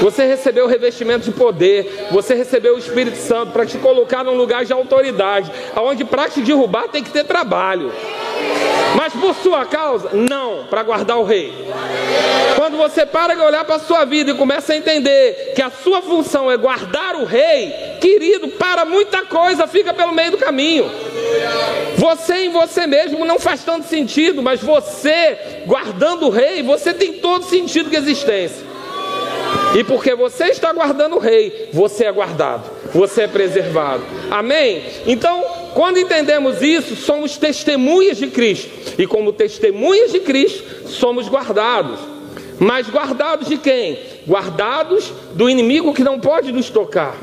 Você 0.00 0.24
recebeu 0.26 0.64
o 0.64 0.68
revestimento 0.68 1.24
de 1.24 1.30
poder, 1.30 2.08
você 2.10 2.34
recebeu 2.34 2.74
o 2.74 2.78
Espírito 2.78 3.16
Santo 3.16 3.52
para 3.52 3.66
te 3.66 3.78
colocar 3.78 4.24
num 4.24 4.36
lugar 4.36 4.64
de 4.64 4.72
autoridade, 4.72 5.50
aonde 5.74 6.04
para 6.04 6.28
te 6.28 6.40
derrubar 6.40 6.88
tem 6.88 7.02
que 7.02 7.10
ter 7.10 7.24
trabalho. 7.24 7.92
Mas 8.96 9.12
por 9.12 9.34
sua 9.36 9.64
causa, 9.64 10.10
não, 10.12 10.64
para 10.64 10.82
guardar 10.82 11.18
o 11.18 11.24
rei. 11.24 11.52
Quando 12.56 12.76
você 12.76 13.06
para 13.06 13.34
de 13.34 13.40
olhar 13.40 13.64
para 13.64 13.76
a 13.76 13.80
sua 13.80 14.04
vida 14.04 14.30
e 14.30 14.34
começa 14.34 14.72
a 14.72 14.76
entender 14.76 15.52
que 15.54 15.62
a 15.62 15.70
sua 15.70 16.02
função 16.02 16.50
é 16.50 16.56
guardar 16.56 17.16
o 17.16 17.24
rei, 17.24 17.72
querido, 18.00 18.48
para 18.48 18.84
muita 18.84 19.24
coisa, 19.24 19.66
fica 19.66 19.94
pelo 19.94 20.12
meio 20.12 20.32
do 20.32 20.38
caminho. 20.38 20.90
Você 21.96 22.34
em 22.34 22.50
você 22.50 22.86
mesmo 22.86 23.24
não 23.24 23.38
faz 23.38 23.64
tanto 23.64 23.86
sentido, 23.86 24.42
mas 24.42 24.60
você 24.60 25.62
guardando 25.66 26.26
o 26.26 26.30
rei, 26.30 26.62
você 26.62 26.92
tem 26.92 27.14
todo 27.14 27.44
sentido 27.44 27.88
de 27.88 27.96
existência. 27.96 28.71
E 29.74 29.82
porque 29.84 30.14
você 30.14 30.44
está 30.46 30.72
guardando 30.72 31.16
o 31.16 31.18
rei, 31.18 31.70
você 31.72 32.04
é 32.04 32.12
guardado, 32.12 32.70
você 32.92 33.22
é 33.22 33.28
preservado. 33.28 34.02
Amém? 34.30 34.82
Então, 35.06 35.42
quando 35.72 35.98
entendemos 35.98 36.60
isso, 36.60 36.94
somos 36.94 37.38
testemunhas 37.38 38.18
de 38.18 38.26
Cristo. 38.26 38.70
E 38.98 39.06
como 39.06 39.32
testemunhas 39.32 40.12
de 40.12 40.20
Cristo, 40.20 40.88
somos 40.88 41.28
guardados. 41.28 41.98
Mas 42.58 42.88
guardados 42.88 43.48
de 43.48 43.56
quem? 43.56 43.98
Guardados 44.26 45.10
do 45.32 45.48
inimigo 45.48 45.94
que 45.94 46.04
não 46.04 46.20
pode 46.20 46.52
nos 46.52 46.68
tocar. 46.68 47.16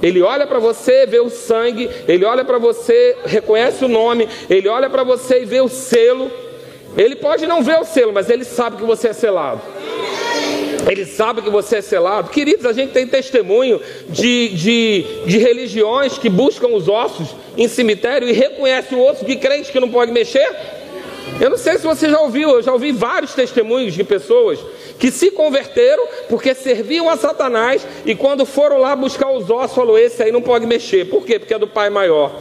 Ele 0.00 0.22
olha 0.22 0.46
para 0.46 0.60
você, 0.60 1.04
vê 1.06 1.18
o 1.18 1.28
sangue, 1.28 1.90
ele 2.06 2.24
olha 2.24 2.44
para 2.44 2.58
você, 2.58 3.16
reconhece 3.24 3.84
o 3.84 3.88
nome, 3.88 4.28
ele 4.48 4.68
olha 4.68 4.88
para 4.88 5.02
você 5.02 5.42
e 5.42 5.44
vê 5.44 5.60
o 5.60 5.68
selo. 5.68 6.30
Ele 6.96 7.16
pode 7.16 7.46
não 7.46 7.62
ver 7.62 7.78
o 7.80 7.84
selo, 7.84 8.12
mas 8.12 8.30
ele 8.30 8.44
sabe 8.44 8.76
que 8.76 8.84
você 8.84 9.08
é 9.08 9.12
selado. 9.12 9.60
Ele 10.88 11.04
sabe 11.04 11.42
que 11.42 11.50
você 11.50 11.76
é 11.76 11.82
selado. 11.82 12.30
Queridos, 12.30 12.64
a 12.64 12.72
gente 12.72 12.92
tem 12.92 13.06
testemunho 13.06 13.80
de, 14.08 14.48
de, 14.48 15.04
de 15.26 15.38
religiões 15.38 16.16
que 16.16 16.30
buscam 16.30 16.68
os 16.68 16.88
ossos 16.88 17.28
em 17.56 17.68
cemitério 17.68 18.26
e 18.26 18.32
reconhecem 18.32 18.96
o 18.96 19.06
osso 19.06 19.24
de 19.24 19.36
crente 19.36 19.70
que 19.70 19.78
não 19.78 19.90
pode 19.90 20.10
mexer. 20.10 20.48
Eu 21.40 21.50
não 21.50 21.58
sei 21.58 21.76
se 21.76 21.86
você 21.86 22.08
já 22.08 22.18
ouviu, 22.18 22.50
eu 22.50 22.62
já 22.62 22.72
ouvi 22.72 22.90
vários 22.90 23.34
testemunhos 23.34 23.92
de 23.92 24.02
pessoas 24.02 24.58
que 24.98 25.10
se 25.10 25.30
converteram 25.30 26.04
porque 26.28 26.54
serviam 26.54 27.08
a 27.08 27.16
Satanás 27.16 27.86
e 28.06 28.14
quando 28.14 28.46
foram 28.46 28.78
lá 28.78 28.96
buscar 28.96 29.30
os 29.30 29.50
ossos, 29.50 29.76
falou: 29.76 29.98
esse 29.98 30.22
aí 30.22 30.32
não 30.32 30.40
pode 30.40 30.66
mexer. 30.66 31.04
Por 31.04 31.24
quê? 31.24 31.38
Porque 31.38 31.52
é 31.52 31.58
do 31.58 31.68
pai 31.68 31.90
maior. 31.90 32.32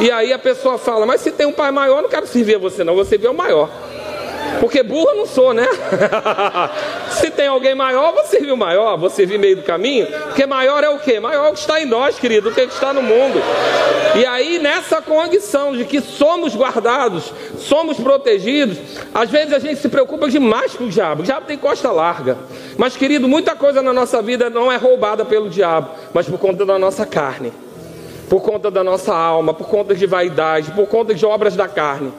E 0.00 0.10
aí 0.10 0.32
a 0.32 0.38
pessoa 0.38 0.76
fala: 0.76 1.06
mas 1.06 1.20
se 1.20 1.30
tem 1.30 1.46
um 1.46 1.52
pai 1.52 1.70
maior, 1.70 2.02
não 2.02 2.08
quero 2.08 2.26
servir 2.26 2.56
a 2.56 2.58
você, 2.58 2.82
não, 2.82 2.96
vou 2.96 3.04
servir 3.04 3.28
ao 3.28 3.34
maior. 3.34 3.70
Porque 4.60 4.82
burro 4.82 5.10
eu 5.10 5.16
não 5.16 5.26
sou, 5.26 5.52
né? 5.52 5.66
Se 7.10 7.30
tem 7.30 7.46
alguém 7.46 7.74
maior, 7.74 8.12
servir 8.36 8.52
o 8.52 8.56
maior, 8.56 8.96
vou 8.96 9.08
servir 9.08 9.38
meio 9.38 9.56
do 9.56 9.62
caminho. 9.62 10.06
Porque 10.06 10.46
maior 10.46 10.84
é 10.84 10.88
o 10.90 10.98
quê? 10.98 11.18
Maior 11.18 11.46
é 11.46 11.48
o 11.50 11.52
que 11.52 11.60
está 11.60 11.80
em 11.80 11.86
nós, 11.86 12.18
querido, 12.18 12.50
do 12.50 12.54
que 12.54 12.60
está 12.62 12.92
no 12.92 13.02
mundo. 13.02 13.40
E 14.14 14.24
aí, 14.24 14.58
nessa 14.58 15.00
condição 15.00 15.76
de 15.76 15.84
que 15.84 16.00
somos 16.00 16.54
guardados, 16.54 17.32
somos 17.58 17.98
protegidos, 17.98 18.78
às 19.14 19.30
vezes 19.30 19.52
a 19.52 19.58
gente 19.58 19.80
se 19.80 19.88
preocupa 19.88 20.28
demais 20.28 20.74
com 20.74 20.84
o 20.84 20.88
diabo. 20.88 21.22
O 21.22 21.24
diabo 21.24 21.46
tem 21.46 21.56
costa 21.56 21.90
larga. 21.90 22.36
Mas, 22.76 22.96
querido, 22.96 23.28
muita 23.28 23.54
coisa 23.54 23.82
na 23.82 23.92
nossa 23.92 24.20
vida 24.20 24.50
não 24.50 24.70
é 24.70 24.76
roubada 24.76 25.24
pelo 25.24 25.48
diabo, 25.48 25.90
mas 26.12 26.26
por 26.26 26.38
conta 26.38 26.64
da 26.64 26.78
nossa 26.78 27.06
carne. 27.06 27.52
Por 28.28 28.40
conta 28.42 28.70
da 28.70 28.82
nossa 28.82 29.14
alma, 29.14 29.54
por 29.54 29.68
conta 29.68 29.94
de 29.94 30.06
vaidade, 30.06 30.72
por 30.72 30.86
conta 30.88 31.14
de 31.14 31.24
obras 31.24 31.54
da 31.54 31.68
carne. 31.68 32.12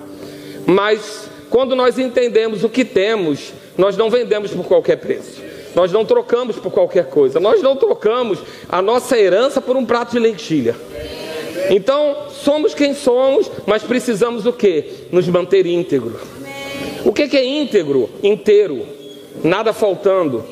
Mas 0.65 1.29
quando 1.49 1.75
nós 1.75 1.97
entendemos 1.97 2.63
o 2.63 2.69
que 2.69 2.83
temos, 2.83 3.53
nós 3.77 3.95
não 3.95 4.09
vendemos 4.09 4.51
por 4.51 4.65
qualquer 4.65 4.97
preço. 4.97 5.41
Nós 5.75 5.91
não 5.91 6.03
trocamos 6.03 6.57
por 6.57 6.71
qualquer 6.71 7.05
coisa. 7.05 7.39
Nós 7.39 7.61
não 7.61 7.75
trocamos 7.75 8.39
a 8.67 8.81
nossa 8.81 9.17
herança 9.17 9.61
por 9.61 9.75
um 9.75 9.85
prato 9.85 10.13
de 10.13 10.19
lentilha. 10.19 10.75
Então, 11.69 12.29
somos 12.31 12.73
quem 12.73 12.93
somos, 12.93 13.49
mas 13.65 13.83
precisamos 13.83 14.45
o 14.45 14.53
que? 14.53 15.07
Nos 15.11 15.27
manter 15.27 15.65
íntegro. 15.65 16.19
O 17.05 17.11
que 17.13 17.37
é 17.37 17.45
íntegro? 17.45 18.09
Inteiro, 18.23 18.85
nada 19.43 19.71
faltando, 19.71 20.43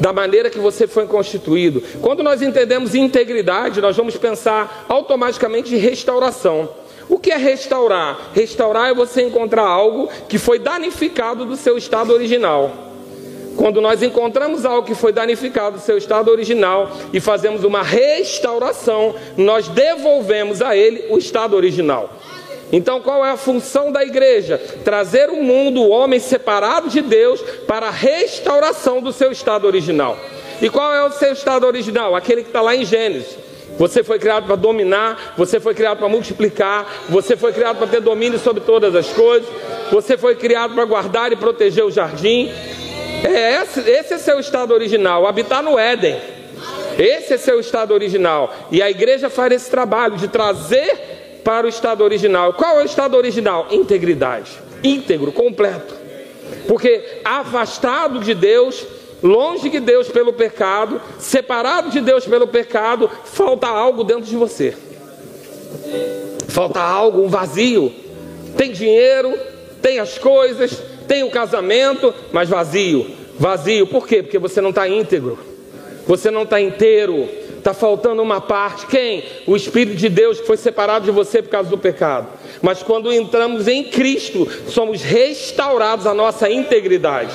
da 0.00 0.12
maneira 0.12 0.50
que 0.50 0.58
você 0.58 0.86
foi 0.86 1.06
constituído. 1.06 1.82
Quando 2.00 2.22
nós 2.22 2.42
entendemos 2.42 2.94
integridade, 2.94 3.80
nós 3.80 3.96
vamos 3.96 4.16
pensar 4.16 4.86
automaticamente 4.88 5.74
em 5.74 5.78
restauração. 5.78 6.68
O 7.08 7.18
que 7.18 7.30
é 7.30 7.36
restaurar? 7.36 8.30
Restaurar 8.34 8.90
é 8.90 8.94
você 8.94 9.22
encontrar 9.22 9.66
algo 9.66 10.08
que 10.28 10.38
foi 10.38 10.58
danificado 10.58 11.44
do 11.44 11.56
seu 11.56 11.76
estado 11.76 12.12
original. 12.12 12.70
Quando 13.56 13.80
nós 13.80 14.02
encontramos 14.02 14.64
algo 14.64 14.86
que 14.86 14.94
foi 14.94 15.12
danificado 15.12 15.76
do 15.76 15.82
seu 15.82 15.96
estado 15.96 16.30
original 16.30 16.90
e 17.12 17.20
fazemos 17.20 17.62
uma 17.62 17.82
restauração, 17.82 19.14
nós 19.36 19.68
devolvemos 19.68 20.60
a 20.60 20.76
ele 20.76 21.06
o 21.10 21.18
estado 21.18 21.54
original. 21.54 22.10
Então, 22.72 23.00
qual 23.00 23.24
é 23.24 23.30
a 23.30 23.36
função 23.36 23.92
da 23.92 24.02
igreja? 24.02 24.58
Trazer 24.84 25.30
o 25.30 25.42
mundo, 25.42 25.82
o 25.82 25.90
homem 25.90 26.18
separado 26.18 26.88
de 26.88 27.00
Deus, 27.00 27.40
para 27.68 27.86
a 27.86 27.90
restauração 27.90 29.00
do 29.00 29.12
seu 29.12 29.30
estado 29.30 29.66
original. 29.66 30.18
E 30.60 30.68
qual 30.68 30.92
é 30.92 31.04
o 31.04 31.12
seu 31.12 31.32
estado 31.32 31.66
original? 31.66 32.16
Aquele 32.16 32.42
que 32.42 32.48
está 32.48 32.60
lá 32.60 32.74
em 32.74 32.84
Gênesis. 32.84 33.43
Você 33.78 34.04
foi 34.04 34.18
criado 34.18 34.46
para 34.46 34.56
dominar, 34.56 35.34
você 35.36 35.58
foi 35.58 35.74
criado 35.74 35.98
para 35.98 36.08
multiplicar, 36.08 36.86
você 37.08 37.36
foi 37.36 37.52
criado 37.52 37.78
para 37.78 37.86
ter 37.86 38.00
domínio 38.00 38.38
sobre 38.38 38.62
todas 38.62 38.94
as 38.94 39.08
coisas, 39.08 39.48
você 39.90 40.16
foi 40.16 40.36
criado 40.36 40.74
para 40.74 40.84
guardar 40.84 41.32
e 41.32 41.36
proteger 41.36 41.84
o 41.84 41.90
jardim. 41.90 42.52
É 43.24 43.62
esse, 43.62 43.80
esse 43.80 44.14
é 44.14 44.18
seu 44.18 44.38
estado 44.38 44.72
original, 44.72 45.26
habitar 45.26 45.62
no 45.62 45.78
Éden. 45.78 46.16
Esse 46.98 47.34
é 47.34 47.38
seu 47.38 47.58
estado 47.58 47.92
original. 47.92 48.54
E 48.70 48.80
a 48.80 48.90
igreja 48.90 49.28
faz 49.28 49.52
esse 49.52 49.70
trabalho 49.70 50.16
de 50.16 50.28
trazer 50.28 51.40
para 51.42 51.66
o 51.66 51.68
estado 51.68 52.04
original. 52.04 52.52
Qual 52.52 52.78
é 52.78 52.82
o 52.82 52.86
estado 52.86 53.16
original? 53.16 53.66
Integridade. 53.70 54.52
Íntegro, 54.82 55.32
completo. 55.32 55.94
Porque 56.68 57.20
afastado 57.24 58.20
de 58.20 58.34
Deus, 58.34 58.86
longe 59.24 59.70
de 59.70 59.80
Deus 59.80 60.08
pelo 60.08 60.34
pecado, 60.34 61.00
separado 61.18 61.90
de 61.90 62.02
Deus 62.02 62.26
pelo 62.26 62.46
pecado, 62.46 63.10
falta 63.24 63.66
algo 63.66 64.04
dentro 64.04 64.24
de 64.24 64.36
você. 64.36 64.76
Falta 66.48 66.80
algo, 66.80 67.22
um 67.22 67.28
vazio. 67.28 67.90
Tem 68.54 68.70
dinheiro, 68.70 69.34
tem 69.80 69.98
as 69.98 70.18
coisas, 70.18 70.80
tem 71.08 71.22
o 71.22 71.30
casamento, 71.30 72.14
mas 72.32 72.50
vazio. 72.50 73.06
Vazio, 73.38 73.86
por 73.86 74.06
quê? 74.06 74.22
Porque 74.22 74.38
você 74.38 74.60
não 74.60 74.70
está 74.70 74.86
íntegro, 74.86 75.38
você 76.06 76.30
não 76.30 76.42
está 76.42 76.60
inteiro, 76.60 77.26
está 77.56 77.72
faltando 77.72 78.22
uma 78.22 78.42
parte. 78.42 78.86
Quem? 78.86 79.24
O 79.46 79.56
Espírito 79.56 79.96
de 79.96 80.10
Deus 80.10 80.38
que 80.38 80.46
foi 80.46 80.58
separado 80.58 81.06
de 81.06 81.10
você 81.10 81.40
por 81.40 81.48
causa 81.48 81.70
do 81.70 81.78
pecado. 81.78 82.28
Mas 82.64 82.82
quando 82.82 83.12
entramos 83.12 83.68
em 83.68 83.84
Cristo, 83.84 84.48
somos 84.68 85.02
restaurados 85.02 86.06
à 86.06 86.14
nossa 86.14 86.50
integridade. 86.50 87.28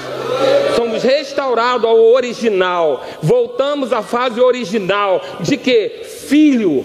Somos 0.76 1.04
restaurados 1.04 1.86
ao 1.86 2.00
original. 2.00 3.06
Voltamos 3.22 3.94
à 3.94 4.02
fase 4.02 4.42
original 4.42 5.22
de 5.40 5.56
que 5.56 6.02
filho, 6.28 6.84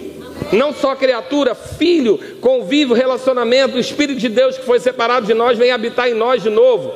não 0.53 0.71
só 0.71 0.95
criatura, 0.95 1.55
filho, 1.55 2.19
convívio, 2.39 2.93
relacionamento, 2.93 3.77
o 3.77 3.79
Espírito 3.79 4.19
de 4.19 4.29
Deus 4.29 4.59
que 4.59 4.63
foi 4.63 4.79
separado 4.79 5.25
de 5.25 5.33
nós 5.33 5.57
vem 5.57 5.71
habitar 5.71 6.07
em 6.07 6.13
nós 6.13 6.43
de 6.43 6.51
novo. 6.51 6.93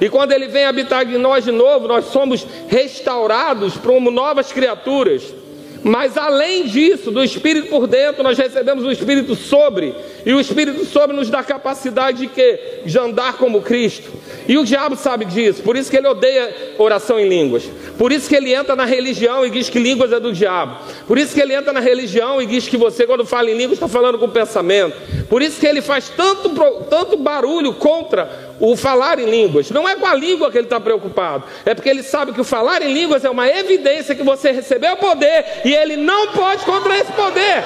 E 0.00 0.08
quando 0.08 0.30
ele 0.30 0.46
vem 0.46 0.66
habitar 0.66 1.04
em 1.04 1.18
nós 1.18 1.42
de 1.42 1.50
novo, 1.50 1.88
nós 1.88 2.04
somos 2.12 2.46
restaurados 2.68 3.76
como 3.76 4.08
novas 4.08 4.52
criaturas. 4.52 5.34
Mas 5.82 6.16
além 6.16 6.66
disso, 6.66 7.10
do 7.10 7.24
Espírito 7.24 7.68
por 7.68 7.88
dentro, 7.88 8.22
nós 8.22 8.38
recebemos 8.38 8.84
o 8.84 8.92
Espírito 8.92 9.34
sobre. 9.34 9.92
E 10.24 10.32
o 10.32 10.40
Espírito 10.40 10.84
sobre 10.84 11.16
nos 11.16 11.28
dá 11.28 11.42
capacidade 11.42 12.18
de 12.18 12.26
quê? 12.28 12.80
De 12.84 12.98
andar 12.98 13.34
como 13.34 13.62
Cristo. 13.62 14.10
E 14.46 14.56
o 14.56 14.64
diabo 14.64 14.96
sabe 14.96 15.24
disso, 15.24 15.62
por 15.62 15.76
isso 15.76 15.90
que 15.90 15.96
ele 15.96 16.06
odeia 16.06 16.74
oração 16.78 17.18
em 17.18 17.28
línguas. 17.28 17.64
Por 17.96 18.10
isso 18.12 18.28
que 18.28 18.34
ele 18.34 18.52
entra 18.52 18.74
na 18.74 18.84
religião 18.84 19.46
e 19.46 19.50
diz 19.50 19.68
que 19.68 19.78
línguas 19.78 20.12
é 20.12 20.18
do 20.18 20.32
diabo. 20.32 20.76
Por 21.06 21.18
isso 21.18 21.34
que 21.34 21.40
ele 21.40 21.54
entra 21.54 21.72
na 21.72 21.80
religião 21.80 22.40
e 22.42 22.46
diz 22.46 22.68
que 22.68 22.76
você, 22.76 23.06
quando 23.06 23.24
fala 23.24 23.50
em 23.50 23.54
línguas, 23.54 23.74
está 23.74 23.88
falando 23.88 24.18
com 24.18 24.28
pensamento. 24.28 24.96
Por 25.28 25.42
isso 25.42 25.60
que 25.60 25.66
ele 25.66 25.80
faz 25.80 26.08
tanto, 26.08 26.50
tanto 26.88 27.16
barulho 27.16 27.74
contra 27.74 28.51
o 28.60 28.76
falar 28.76 29.18
em 29.18 29.26
línguas. 29.26 29.70
Não 29.70 29.88
é 29.88 29.96
com 29.96 30.06
a 30.06 30.14
língua 30.14 30.50
que 30.50 30.58
ele 30.58 30.66
está 30.66 30.80
preocupado, 30.80 31.44
é 31.64 31.74
porque 31.74 31.88
ele 31.88 32.02
sabe 32.02 32.32
que 32.32 32.40
o 32.40 32.44
falar 32.44 32.82
em 32.82 32.92
línguas 32.92 33.24
é 33.24 33.30
uma 33.30 33.48
evidência 33.48 34.14
que 34.14 34.22
você 34.22 34.52
recebeu 34.52 34.96
poder 34.96 35.44
e 35.64 35.74
ele 35.74 35.96
não 35.96 36.28
pode 36.28 36.64
contra 36.64 36.96
esse 36.98 37.12
poder. 37.12 37.64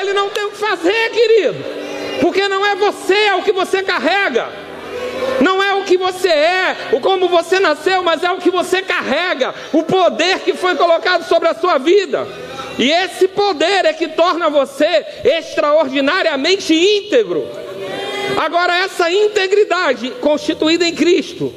Ele 0.00 0.12
não 0.12 0.30
tem 0.30 0.44
o 0.44 0.50
que 0.50 0.56
fazer, 0.56 1.10
querido, 1.10 1.64
porque 2.20 2.48
não 2.48 2.64
é 2.64 2.74
você, 2.74 3.14
é 3.14 3.34
o 3.34 3.42
que 3.42 3.52
você 3.52 3.82
carrega. 3.82 4.64
Não 5.40 5.62
é 5.62 5.74
o 5.74 5.84
que 5.84 5.96
você 5.96 6.28
é, 6.28 6.76
o 6.92 7.00
como 7.00 7.28
você 7.28 7.58
nasceu, 7.58 8.02
mas 8.02 8.22
é 8.22 8.30
o 8.30 8.38
que 8.38 8.50
você 8.50 8.82
carrega, 8.82 9.54
o 9.72 9.82
poder 9.82 10.40
que 10.40 10.54
foi 10.54 10.74
colocado 10.76 11.24
sobre 11.24 11.48
a 11.48 11.54
sua 11.54 11.78
vida. 11.78 12.26
E 12.78 12.90
esse 12.90 13.28
poder 13.28 13.84
é 13.84 13.92
que 13.92 14.08
torna 14.08 14.50
você 14.50 15.04
extraordinariamente 15.24 16.74
íntegro. 16.74 17.63
Agora, 18.36 18.76
essa 18.84 19.10
integridade 19.10 20.10
constituída 20.20 20.86
em 20.86 20.94
Cristo, 20.94 21.52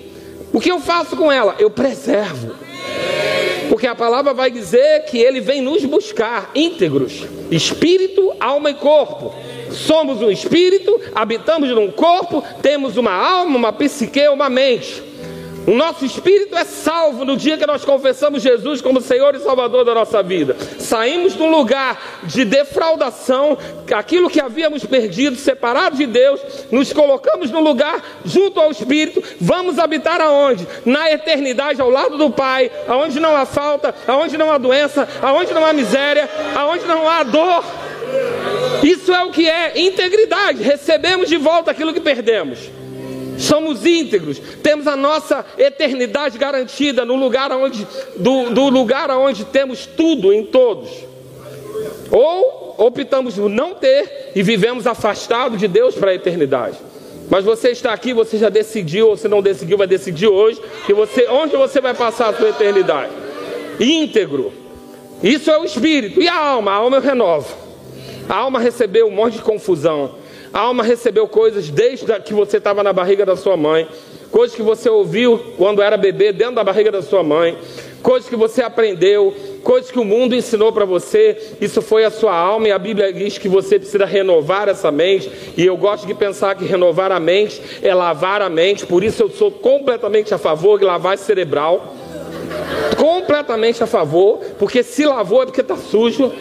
o 0.53 0.59
que 0.59 0.71
eu 0.71 0.79
faço 0.79 1.15
com 1.15 1.31
ela? 1.31 1.55
Eu 1.59 1.69
preservo. 1.69 2.55
Porque 3.69 3.85
a 3.85 3.95
palavra 3.95 4.33
vai 4.33 4.49
dizer 4.49 5.05
que 5.05 5.17
ele 5.17 5.41
vem 5.41 5.61
nos 5.61 5.83
buscar 5.85 6.51
íntegros, 6.55 7.25
espírito, 7.51 8.33
alma 8.39 8.69
e 8.69 8.73
corpo. 8.73 9.33
Somos 9.71 10.21
um 10.21 10.31
espírito, 10.31 10.99
habitamos 11.13 11.69
num 11.69 11.91
corpo, 11.91 12.43
temos 12.61 12.95
uma 12.95 13.11
alma, 13.11 13.57
uma 13.57 13.73
psique, 13.73 14.27
uma 14.29 14.49
mente. 14.49 15.03
O 15.67 15.73
nosso 15.73 16.05
espírito 16.05 16.55
é 16.55 16.63
salvo 16.63 17.25
no 17.25 17.35
dia 17.35 17.57
que 17.57 17.65
nós 17.65 17.83
confessamos 17.83 18.41
Jesus 18.41 18.81
como 18.81 19.01
Senhor 19.01 19.35
e 19.35 19.39
Salvador 19.39 19.83
da 19.83 19.93
nossa 19.93 20.23
vida. 20.23 20.55
Saímos 20.79 21.35
de 21.35 21.43
um 21.43 21.51
lugar 21.51 22.21
de 22.23 22.45
defraudação, 22.45 23.57
aquilo 23.93 24.29
que 24.29 24.39
havíamos 24.39 24.85
perdido, 24.85 25.35
separado 25.35 25.97
de 25.97 26.05
Deus, 26.05 26.39
nos 26.71 26.93
colocamos 26.93 27.51
no 27.51 27.59
lugar 27.59 28.01
junto 28.23 28.61
ao 28.61 28.71
Espírito. 28.71 29.21
Vamos 29.41 29.77
habitar 29.77 30.21
aonde? 30.21 30.65
Na 30.85 31.11
eternidade, 31.11 31.81
ao 31.81 31.89
lado 31.89 32.17
do 32.17 32.31
Pai, 32.31 32.71
aonde 32.87 33.19
não 33.19 33.35
há 33.35 33.45
falta, 33.45 33.93
aonde 34.07 34.37
não 34.37 34.49
há 34.49 34.57
doença, 34.57 35.05
aonde 35.21 35.53
não 35.53 35.65
há 35.65 35.73
miséria, 35.73 36.29
aonde 36.55 36.85
não 36.85 37.09
há 37.09 37.23
dor. 37.23 37.65
Isso 38.81 39.13
é 39.13 39.21
o 39.21 39.31
que 39.31 39.49
é 39.49 39.77
integridade. 39.81 40.63
Recebemos 40.63 41.27
de 41.27 41.35
volta 41.35 41.71
aquilo 41.71 41.93
que 41.93 41.99
perdemos 41.99 42.57
somos 43.37 43.85
íntegros, 43.85 44.39
temos 44.61 44.87
a 44.87 44.95
nossa 44.95 45.45
eternidade 45.57 46.37
garantida 46.37 47.05
no 47.05 47.15
lugar 47.15 47.51
onde, 47.51 47.87
do, 48.15 48.49
do 48.49 48.69
lugar 48.69 49.09
onde 49.11 49.45
temos 49.45 49.85
tudo 49.85 50.33
em 50.33 50.45
todos. 50.45 50.89
Ou 52.11 52.75
optamos 52.77 53.35
por 53.35 53.49
não 53.49 53.73
ter 53.73 54.31
e 54.35 54.41
vivemos 54.41 54.87
afastados 54.87 55.59
de 55.59 55.67
Deus 55.67 55.95
para 55.95 56.11
a 56.11 56.15
eternidade. 56.15 56.77
Mas 57.29 57.43
você 57.43 57.69
está 57.69 57.91
aqui, 57.91 58.13
você 58.13 58.37
já 58.37 58.49
decidiu, 58.49 59.09
ou 59.09 59.17
se 59.17 59.27
não 59.27 59.41
decidiu, 59.41 59.77
vai 59.77 59.87
decidir 59.87 60.27
hoje, 60.27 60.61
que 60.85 60.93
você, 60.93 61.27
onde 61.29 61.57
você 61.57 61.81
vai 61.81 61.93
passar 61.93 62.29
a 62.29 62.33
sua 62.33 62.49
eternidade. 62.49 63.11
Íntegro. 63.79 64.53
Isso 65.21 65.51
é 65.51 65.57
o 65.57 65.65
espírito. 65.65 66.21
E 66.21 66.27
a 66.27 66.37
alma? 66.37 66.71
A 66.71 66.75
alma 66.75 66.97
eu 66.97 67.01
renovo. 67.01 67.53
A 68.29 68.35
alma 68.35 68.59
recebeu 68.59 69.07
um 69.07 69.11
monte 69.11 69.33
de 69.33 69.41
confusão 69.41 70.15
a 70.53 70.59
alma 70.59 70.83
recebeu 70.83 71.27
coisas 71.27 71.69
desde 71.69 72.05
que 72.21 72.33
você 72.33 72.57
estava 72.57 72.83
na 72.83 72.93
barriga 72.93 73.25
da 73.25 73.35
sua 73.35 73.57
mãe, 73.57 73.87
coisas 74.31 74.55
que 74.55 74.61
você 74.61 74.89
ouviu 74.89 75.53
quando 75.57 75.81
era 75.81 75.97
bebê 75.97 76.31
dentro 76.31 76.55
da 76.55 76.63
barriga 76.63 76.91
da 76.91 77.01
sua 77.01 77.23
mãe, 77.23 77.57
coisas 78.01 78.29
que 78.29 78.35
você 78.35 78.61
aprendeu, 78.61 79.33
coisas 79.63 79.91
que 79.91 79.99
o 79.99 80.05
mundo 80.05 80.35
ensinou 80.35 80.71
para 80.71 80.85
você. 80.85 81.55
Isso 81.59 81.81
foi 81.81 82.05
a 82.05 82.09
sua 82.09 82.33
alma 82.33 82.69
e 82.69 82.71
a 82.71 82.79
Bíblia 82.79 83.11
diz 83.11 83.37
que 83.37 83.49
você 83.49 83.77
precisa 83.77 84.05
renovar 84.05 84.69
essa 84.69 84.91
mente. 84.91 85.29
E 85.57 85.65
eu 85.65 85.75
gosto 85.75 86.07
de 86.07 86.13
pensar 86.13 86.55
que 86.55 86.63
renovar 86.63 87.11
a 87.11 87.19
mente 87.19 87.61
é 87.81 87.93
lavar 87.93 88.41
a 88.41 88.49
mente. 88.49 88.85
Por 88.85 89.03
isso 89.03 89.23
eu 89.23 89.29
sou 89.29 89.51
completamente 89.51 90.33
a 90.33 90.37
favor 90.37 90.79
de 90.79 90.85
lavagem 90.85 91.25
cerebral. 91.25 91.96
Completamente 92.97 93.83
a 93.83 93.87
favor, 93.87 94.39
porque 94.57 94.83
se 94.83 95.05
lavou 95.05 95.43
é 95.43 95.45
porque 95.45 95.61
está 95.61 95.77
sujo. 95.77 96.33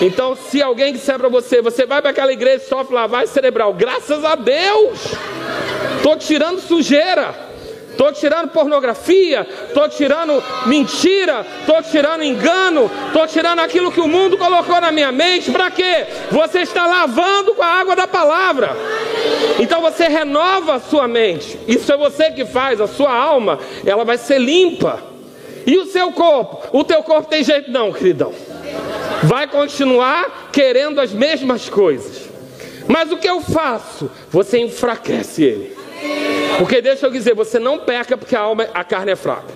Então, 0.00 0.34
se 0.34 0.62
alguém 0.62 0.92
disser 0.92 1.18
para 1.18 1.28
você, 1.28 1.60
você 1.60 1.86
vai 1.86 2.00
para 2.00 2.10
aquela 2.10 2.32
igreja 2.32 2.64
e 2.64 2.68
sofre 2.68 2.94
lavagem 2.94 3.28
cerebral, 3.28 3.72
graças 3.74 4.24
a 4.24 4.34
Deus, 4.34 4.98
estou 5.96 6.16
tirando 6.16 6.60
sujeira. 6.60 7.50
Estou 7.90 8.12
tirando 8.12 8.48
pornografia, 8.48 9.46
estou 9.68 9.86
tirando 9.86 10.42
mentira, 10.64 11.44
estou 11.60 11.82
tirando 11.82 12.24
engano, 12.24 12.90
estou 13.08 13.26
tirando 13.26 13.58
aquilo 13.58 13.92
que 13.92 14.00
o 14.00 14.08
mundo 14.08 14.38
colocou 14.38 14.80
na 14.80 14.90
minha 14.90 15.12
mente. 15.12 15.50
Para 15.50 15.70
quê? 15.70 16.06
Você 16.30 16.60
está 16.60 16.86
lavando 16.86 17.54
com 17.54 17.62
a 17.62 17.66
água 17.66 17.94
da 17.94 18.06
palavra. 18.06 18.74
Então 19.58 19.82
você 19.82 20.04
renova 20.04 20.76
a 20.76 20.80
sua 20.80 21.06
mente. 21.06 21.58
Isso 21.68 21.92
é 21.92 21.96
você 21.98 22.30
que 22.30 22.46
faz. 22.46 22.80
A 22.80 22.86
sua 22.86 23.14
alma, 23.14 23.58
ela 23.84 24.02
vai 24.02 24.16
ser 24.16 24.38
limpa. 24.38 25.09
E 25.66 25.76
o 25.78 25.86
seu 25.86 26.12
corpo? 26.12 26.76
O 26.76 26.84
teu 26.84 27.02
corpo 27.02 27.28
tem 27.28 27.44
jeito 27.44 27.70
não, 27.70 27.92
queridão 27.92 28.32
vai 29.22 29.46
continuar 29.46 30.50
querendo 30.52 31.00
as 31.00 31.12
mesmas 31.12 31.68
coisas. 31.68 32.28
Mas 32.88 33.12
o 33.12 33.16
que 33.16 33.28
eu 33.28 33.40
faço? 33.40 34.10
Você 34.30 34.58
enfraquece 34.58 35.44
ele. 35.44 35.76
Porque 36.58 36.80
deixa 36.80 37.06
eu 37.06 37.10
dizer, 37.10 37.34
você 37.34 37.58
não 37.58 37.78
peca 37.78 38.16
porque 38.16 38.34
a 38.34 38.40
alma, 38.40 38.66
a 38.74 38.82
carne 38.82 39.12
é 39.12 39.16
fraca. 39.16 39.52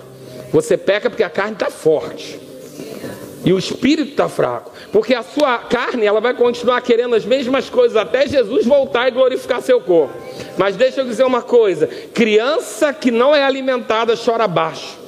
Você 0.51 0.77
peca 0.77 1.09
porque 1.09 1.23
a 1.23 1.29
carne 1.29 1.53
está 1.53 1.69
forte. 1.69 2.39
E 3.43 3.53
o 3.53 3.59
espírito 3.59 4.11
está 4.11 4.29
fraco. 4.29 4.71
Porque 4.91 5.13
a 5.13 5.21
sua 5.21 5.57
carne, 5.57 6.05
ela 6.05 6.21
vai 6.21 6.33
continuar 6.33 6.81
querendo 6.81 7.15
as 7.15 7.25
mesmas 7.25 7.69
coisas 7.69 7.97
até 7.97 8.27
Jesus 8.27 8.65
voltar 8.65 9.07
e 9.07 9.11
glorificar 9.11 9.61
seu 9.61 9.81
corpo. 9.81 10.13
Mas 10.57 10.75
deixa 10.75 11.01
eu 11.01 11.05
dizer 11.05 11.25
uma 11.25 11.41
coisa: 11.41 11.87
criança 12.13 12.93
que 12.93 13.11
não 13.11 13.35
é 13.35 13.43
alimentada 13.43 14.15
chora 14.15 14.47
baixo. 14.47 15.04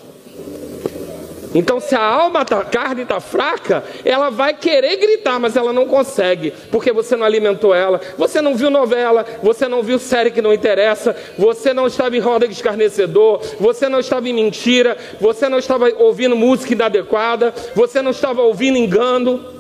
Então, 1.53 1.79
se 1.79 1.95
a 1.95 2.03
alma, 2.03 2.43
da 2.43 2.63
carne 2.63 3.03
está 3.03 3.19
fraca, 3.19 3.83
ela 4.03 4.29
vai 4.29 4.53
querer 4.53 4.97
gritar, 4.97 5.39
mas 5.39 5.55
ela 5.55 5.71
não 5.71 5.87
consegue, 5.87 6.53
porque 6.71 6.91
você 6.91 7.15
não 7.15 7.25
alimentou 7.25 7.73
ela, 7.73 8.01
você 8.17 8.41
não 8.41 8.55
viu 8.55 8.69
novela, 8.69 9.25
você 9.41 9.67
não 9.67 9.81
viu 9.81 9.97
série 9.97 10.31
que 10.31 10.41
não 10.41 10.53
interessa, 10.53 11.15
você 11.37 11.73
não 11.73 11.87
estava 11.87 12.15
em 12.15 12.19
roda 12.19 12.47
de 12.47 12.53
escarnecedor, 12.53 13.41
você 13.59 13.87
não 13.87 13.99
estava 13.99 14.27
em 14.27 14.33
mentira, 14.33 14.97
você 15.19 15.47
não 15.47 15.57
estava 15.57 15.89
ouvindo 15.97 16.35
música 16.35 16.73
inadequada, 16.73 17.53
você 17.73 18.01
não 18.01 18.11
estava 18.11 18.41
ouvindo 18.41 18.77
engano. 18.77 19.55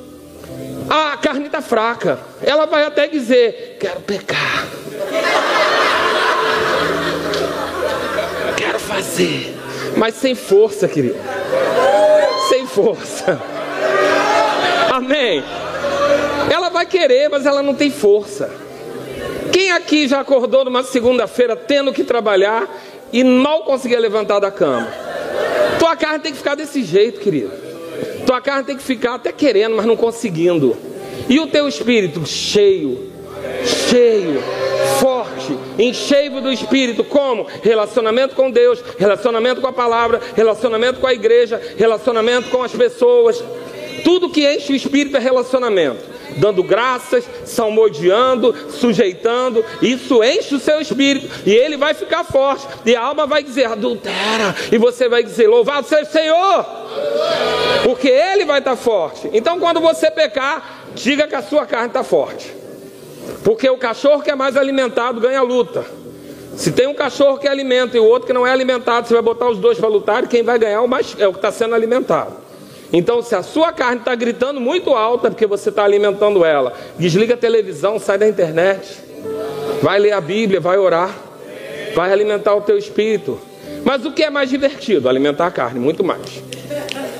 Ah, 0.89 1.13
a 1.13 1.17
carne 1.17 1.47
está 1.47 1.61
fraca, 1.61 2.19
ela 2.41 2.65
vai 2.65 2.85
até 2.85 3.07
dizer: 3.07 3.77
Quero 3.79 3.99
pecar, 4.01 4.67
quero 8.55 8.79
fazer, 8.79 9.53
mas 9.97 10.15
sem 10.15 10.33
força, 10.33 10.87
querido 10.87 11.36
força. 12.77 13.41
Amém. 14.91 15.43
Ela 16.51 16.69
vai 16.69 16.85
querer, 16.85 17.27
mas 17.27 17.43
ela 17.43 17.63
não 17.63 17.73
tem 17.73 17.89
força. 17.89 18.51
Quem 19.51 19.71
aqui 19.71 20.07
já 20.07 20.19
acordou 20.19 20.63
numa 20.63 20.83
segunda-feira 20.83 21.55
tendo 21.55 21.91
que 21.91 22.03
trabalhar 22.03 22.69
e 23.11 23.23
mal 23.23 23.63
conseguia 23.63 23.99
levantar 23.99 24.39
da 24.39 24.51
cama? 24.51 24.87
Tua 25.79 25.95
carne 25.95 26.19
tem 26.19 26.31
que 26.31 26.37
ficar 26.37 26.53
desse 26.53 26.83
jeito, 26.83 27.19
querido. 27.19 27.51
Tua 28.27 28.39
carne 28.39 28.63
tem 28.63 28.77
que 28.77 28.83
ficar 28.83 29.15
até 29.15 29.31
querendo, 29.31 29.75
mas 29.75 29.87
não 29.87 29.95
conseguindo. 29.95 30.77
E 31.27 31.39
o 31.39 31.47
teu 31.47 31.67
espírito 31.67 32.27
cheio, 32.27 33.11
cheio, 33.89 34.43
forte, 34.99 35.57
encheio 35.77 36.41
do 36.41 36.51
Espírito, 36.51 37.03
como? 37.03 37.47
Relacionamento 37.61 38.35
com 38.35 38.49
Deus, 38.49 38.83
relacionamento 38.97 39.61
com 39.61 39.67
a 39.67 39.73
palavra, 39.73 40.21
relacionamento 40.35 40.99
com 40.99 41.07
a 41.07 41.13
igreja, 41.13 41.61
relacionamento 41.77 42.49
com 42.49 42.63
as 42.63 42.71
pessoas. 42.71 43.43
Tudo 44.03 44.29
que 44.29 44.47
enche 44.47 44.73
o 44.73 44.75
Espírito 44.75 45.17
é 45.17 45.19
relacionamento. 45.19 46.17
Dando 46.37 46.61
graças, 46.61 47.27
salmodiando, 47.45 48.53
sujeitando, 48.69 49.65
isso 49.81 50.23
enche 50.23 50.55
o 50.55 50.59
seu 50.59 50.79
espírito 50.79 51.27
e 51.45 51.53
ele 51.53 51.77
vai 51.77 51.93
ficar 51.93 52.23
forte. 52.23 52.67
E 52.85 52.95
a 52.95 53.01
alma 53.01 53.25
vai 53.25 53.41
dizer: 53.41 53.65
adultera, 53.65 54.55
e 54.71 54.77
você 54.77 55.09
vai 55.09 55.23
dizer: 55.23 55.47
louvado 55.47 55.87
seja 55.87 56.03
o 56.03 56.11
Senhor, 56.11 56.65
porque 57.83 58.07
ele 58.07 58.45
vai 58.45 58.59
estar 58.59 58.75
forte. 58.75 59.29
Então, 59.33 59.59
quando 59.59 59.79
você 59.79 60.11
pecar, 60.11 60.83
diga 60.93 61.27
que 61.27 61.35
a 61.35 61.41
sua 61.41 61.65
carne 61.65 61.87
está 61.87 62.03
forte. 62.03 62.53
Porque 63.43 63.69
o 63.69 63.77
cachorro 63.77 64.21
que 64.21 64.31
é 64.31 64.35
mais 64.35 64.57
alimentado 64.57 65.19
ganha 65.19 65.39
a 65.39 65.43
luta. 65.43 65.85
Se 66.55 66.71
tem 66.71 66.87
um 66.87 66.93
cachorro 66.93 67.37
que 67.37 67.47
alimenta 67.47 67.95
e 67.97 67.99
o 67.99 68.05
outro 68.05 68.25
que 68.25 68.33
não 68.33 68.45
é 68.45 68.51
alimentado, 68.51 69.07
você 69.07 69.13
vai 69.13 69.21
botar 69.21 69.47
os 69.47 69.59
dois 69.59 69.77
para 69.77 69.87
lutar 69.87 70.23
e 70.23 70.27
quem 70.27 70.41
vai 70.41 70.57
ganhar 70.57 70.77
é 70.77 70.79
o, 70.79 70.87
mais, 70.87 71.15
é 71.19 71.27
o 71.27 71.31
que 71.31 71.37
está 71.37 71.51
sendo 71.51 71.75
alimentado. 71.75 72.33
Então, 72.91 73.21
se 73.21 73.35
a 73.35 73.43
sua 73.43 73.71
carne 73.71 73.99
está 73.99 74.15
gritando 74.15 74.59
muito 74.59 74.93
alta, 74.95 75.27
é 75.27 75.29
porque 75.29 75.45
você 75.45 75.69
está 75.69 75.83
alimentando 75.83 76.43
ela, 76.43 76.73
desliga 76.97 77.35
a 77.35 77.37
televisão, 77.37 77.99
sai 77.99 78.17
da 78.17 78.27
internet, 78.27 78.97
vai 79.83 79.99
ler 79.99 80.13
a 80.13 80.21
Bíblia, 80.21 80.59
vai 80.59 80.77
orar, 80.77 81.13
vai 81.93 82.11
alimentar 82.11 82.55
o 82.55 82.61
teu 82.61 82.77
espírito. 82.77 83.39
Mas 83.83 84.05
o 84.05 84.11
que 84.11 84.23
é 84.23 84.29
mais 84.29 84.49
divertido? 84.49 85.07
Alimentar 85.07 85.47
a 85.47 85.51
carne, 85.51 85.79
muito 85.79 86.03
mais. 86.03 86.41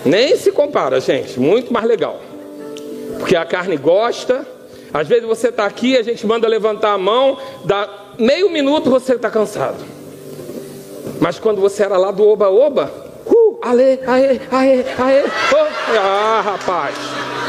Nem 0.06 0.36
se 0.36 0.52
compara, 0.52 1.00
gente, 1.00 1.39
muito 1.39 1.72
mais 1.72 1.86
legal. 1.86 2.20
Porque 3.20 3.36
a 3.36 3.46
carne 3.46 3.78
gosta, 3.78 4.46
às 4.93 5.08
vezes 5.08 5.26
você 5.26 5.50
está 5.50 5.65
aqui, 5.65 5.97
a 5.97 6.04
gente 6.04 6.26
manda 6.26 6.47
levantar 6.47 6.93
a 6.93 6.97
mão, 6.97 7.38
dá 7.65 7.88
meio 8.17 8.50
minuto 8.50 8.89
você 8.89 9.13
está 9.13 9.30
cansado. 9.30 9.84
Mas 11.19 11.39
quando 11.39 11.60
você 11.60 11.84
era 11.84 11.97
lá 11.97 12.12
do 12.12 12.28
oba-oba, 12.28 12.91
uh, 13.26 13.60
ale, 13.62 14.00
aê, 14.06 14.39
aê, 14.52 14.86
aê, 14.97 15.23
oh, 15.54 15.97
ah, 15.97 16.41
rapaz, 16.43 16.95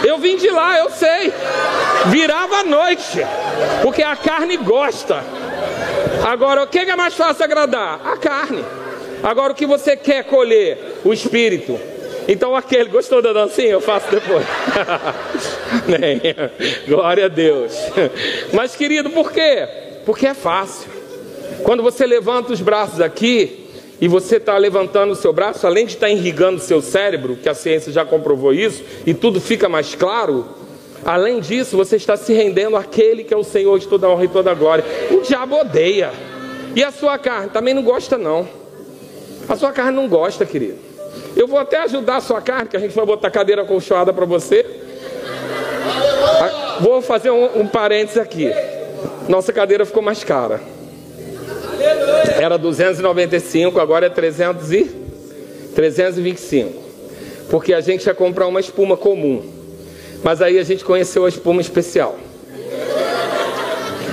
eu 0.04 0.18
vim 0.18 0.36
de 0.36 0.48
lá, 0.50 0.78
eu 0.78 0.90
sei. 0.90 1.32
Virava 2.06 2.56
a 2.56 2.64
noite, 2.64 3.18
porque 3.82 4.02
a 4.02 4.16
carne 4.16 4.56
gosta. 4.56 5.22
Agora, 6.26 6.62
o 6.62 6.66
que 6.66 6.78
é 6.78 6.96
mais 6.96 7.14
fácil 7.14 7.44
agradar? 7.44 8.00
A 8.04 8.16
carne. 8.16 8.64
Agora, 9.22 9.52
o 9.52 9.56
que 9.56 9.66
você 9.66 9.96
quer 9.96 10.24
colher? 10.24 11.00
O 11.04 11.12
espírito. 11.12 11.78
Então 12.28 12.54
aquele 12.54 12.90
gostou 12.90 13.22
da 13.22 13.32
dancinha? 13.32 13.70
Eu 13.70 13.80
faço 13.80 14.10
depois. 14.10 14.44
Glória 16.86 17.24
a 17.24 17.28
Deus. 17.28 17.74
Mas 18.52 18.76
querido, 18.76 19.08
por 19.08 19.32
quê? 19.32 19.66
Porque 20.04 20.26
é 20.26 20.34
fácil. 20.34 20.90
Quando 21.62 21.82
você 21.82 22.06
levanta 22.06 22.52
os 22.52 22.60
braços 22.60 23.00
aqui 23.00 23.70
e 23.98 24.06
você 24.06 24.36
está 24.36 24.58
levantando 24.58 25.12
o 25.12 25.16
seu 25.16 25.32
braço, 25.32 25.66
além 25.66 25.86
de 25.86 25.94
estar 25.94 26.06
tá 26.06 26.12
irrigando 26.12 26.58
o 26.58 26.62
seu 26.62 26.82
cérebro, 26.82 27.36
que 27.36 27.48
a 27.48 27.54
ciência 27.54 27.90
já 27.90 28.04
comprovou 28.04 28.52
isso, 28.52 28.84
e 29.06 29.14
tudo 29.14 29.40
fica 29.40 29.66
mais 29.66 29.94
claro, 29.94 30.46
além 31.06 31.40
disso, 31.40 31.78
você 31.78 31.96
está 31.96 32.14
se 32.16 32.34
rendendo 32.34 32.76
àquele 32.76 33.24
que 33.24 33.32
é 33.32 33.36
o 33.38 33.42
Senhor 33.42 33.78
de 33.78 33.88
toda 33.88 34.06
honra 34.06 34.24
e 34.24 34.28
toda 34.28 34.52
glória. 34.52 34.84
O 35.10 35.22
diabo 35.22 35.60
odeia. 35.60 36.12
E 36.76 36.84
a 36.84 36.92
sua 36.92 37.18
carne 37.18 37.48
também 37.48 37.72
não 37.72 37.82
gosta, 37.82 38.18
não. 38.18 38.46
A 39.48 39.56
sua 39.56 39.72
carne 39.72 39.96
não 39.96 40.06
gosta, 40.06 40.44
querido. 40.44 40.87
Eu 41.38 41.46
vou 41.46 41.60
até 41.60 41.78
ajudar 41.84 42.16
a 42.16 42.20
sua 42.20 42.42
carne, 42.42 42.68
que 42.68 42.76
a 42.76 42.80
gente 42.80 42.96
vai 42.96 43.06
botar 43.06 43.30
cadeira 43.30 43.64
colchoada 43.64 44.12
para 44.12 44.24
você. 44.24 44.66
Ah, 46.40 46.78
vou 46.80 47.00
fazer 47.00 47.30
um, 47.30 47.60
um 47.60 47.66
parênteses 47.68 48.18
aqui. 48.18 48.50
Nossa 49.28 49.52
cadeira 49.52 49.86
ficou 49.86 50.02
mais 50.02 50.24
cara. 50.24 50.60
Era 52.40 52.58
295, 52.58 53.78
agora 53.78 54.06
é 54.06 54.08
300 54.08 54.72
e 54.72 54.84
325. 55.76 56.82
Porque 57.48 57.72
a 57.72 57.80
gente 57.80 58.04
ia 58.04 58.14
comprar 58.14 58.48
uma 58.48 58.58
espuma 58.58 58.96
comum. 58.96 59.40
Mas 60.24 60.42
aí 60.42 60.58
a 60.58 60.64
gente 60.64 60.84
conheceu 60.84 61.24
a 61.24 61.28
espuma 61.28 61.60
especial. 61.60 62.18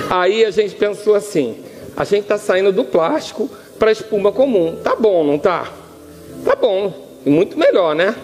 Aí 0.08 0.44
a 0.44 0.52
gente 0.52 0.76
pensou 0.76 1.16
assim: 1.16 1.58
a 1.96 2.04
gente 2.04 2.22
está 2.22 2.38
saindo 2.38 2.70
do 2.70 2.84
plástico 2.84 3.50
para 3.80 3.90
espuma 3.90 4.30
comum. 4.30 4.76
Tá 4.76 4.94
bom, 4.94 5.24
não 5.24 5.40
tá? 5.40 5.72
Tá 6.44 6.54
bom. 6.54 7.05
Muito 7.26 7.58
melhor, 7.58 7.92
né? 7.94 8.14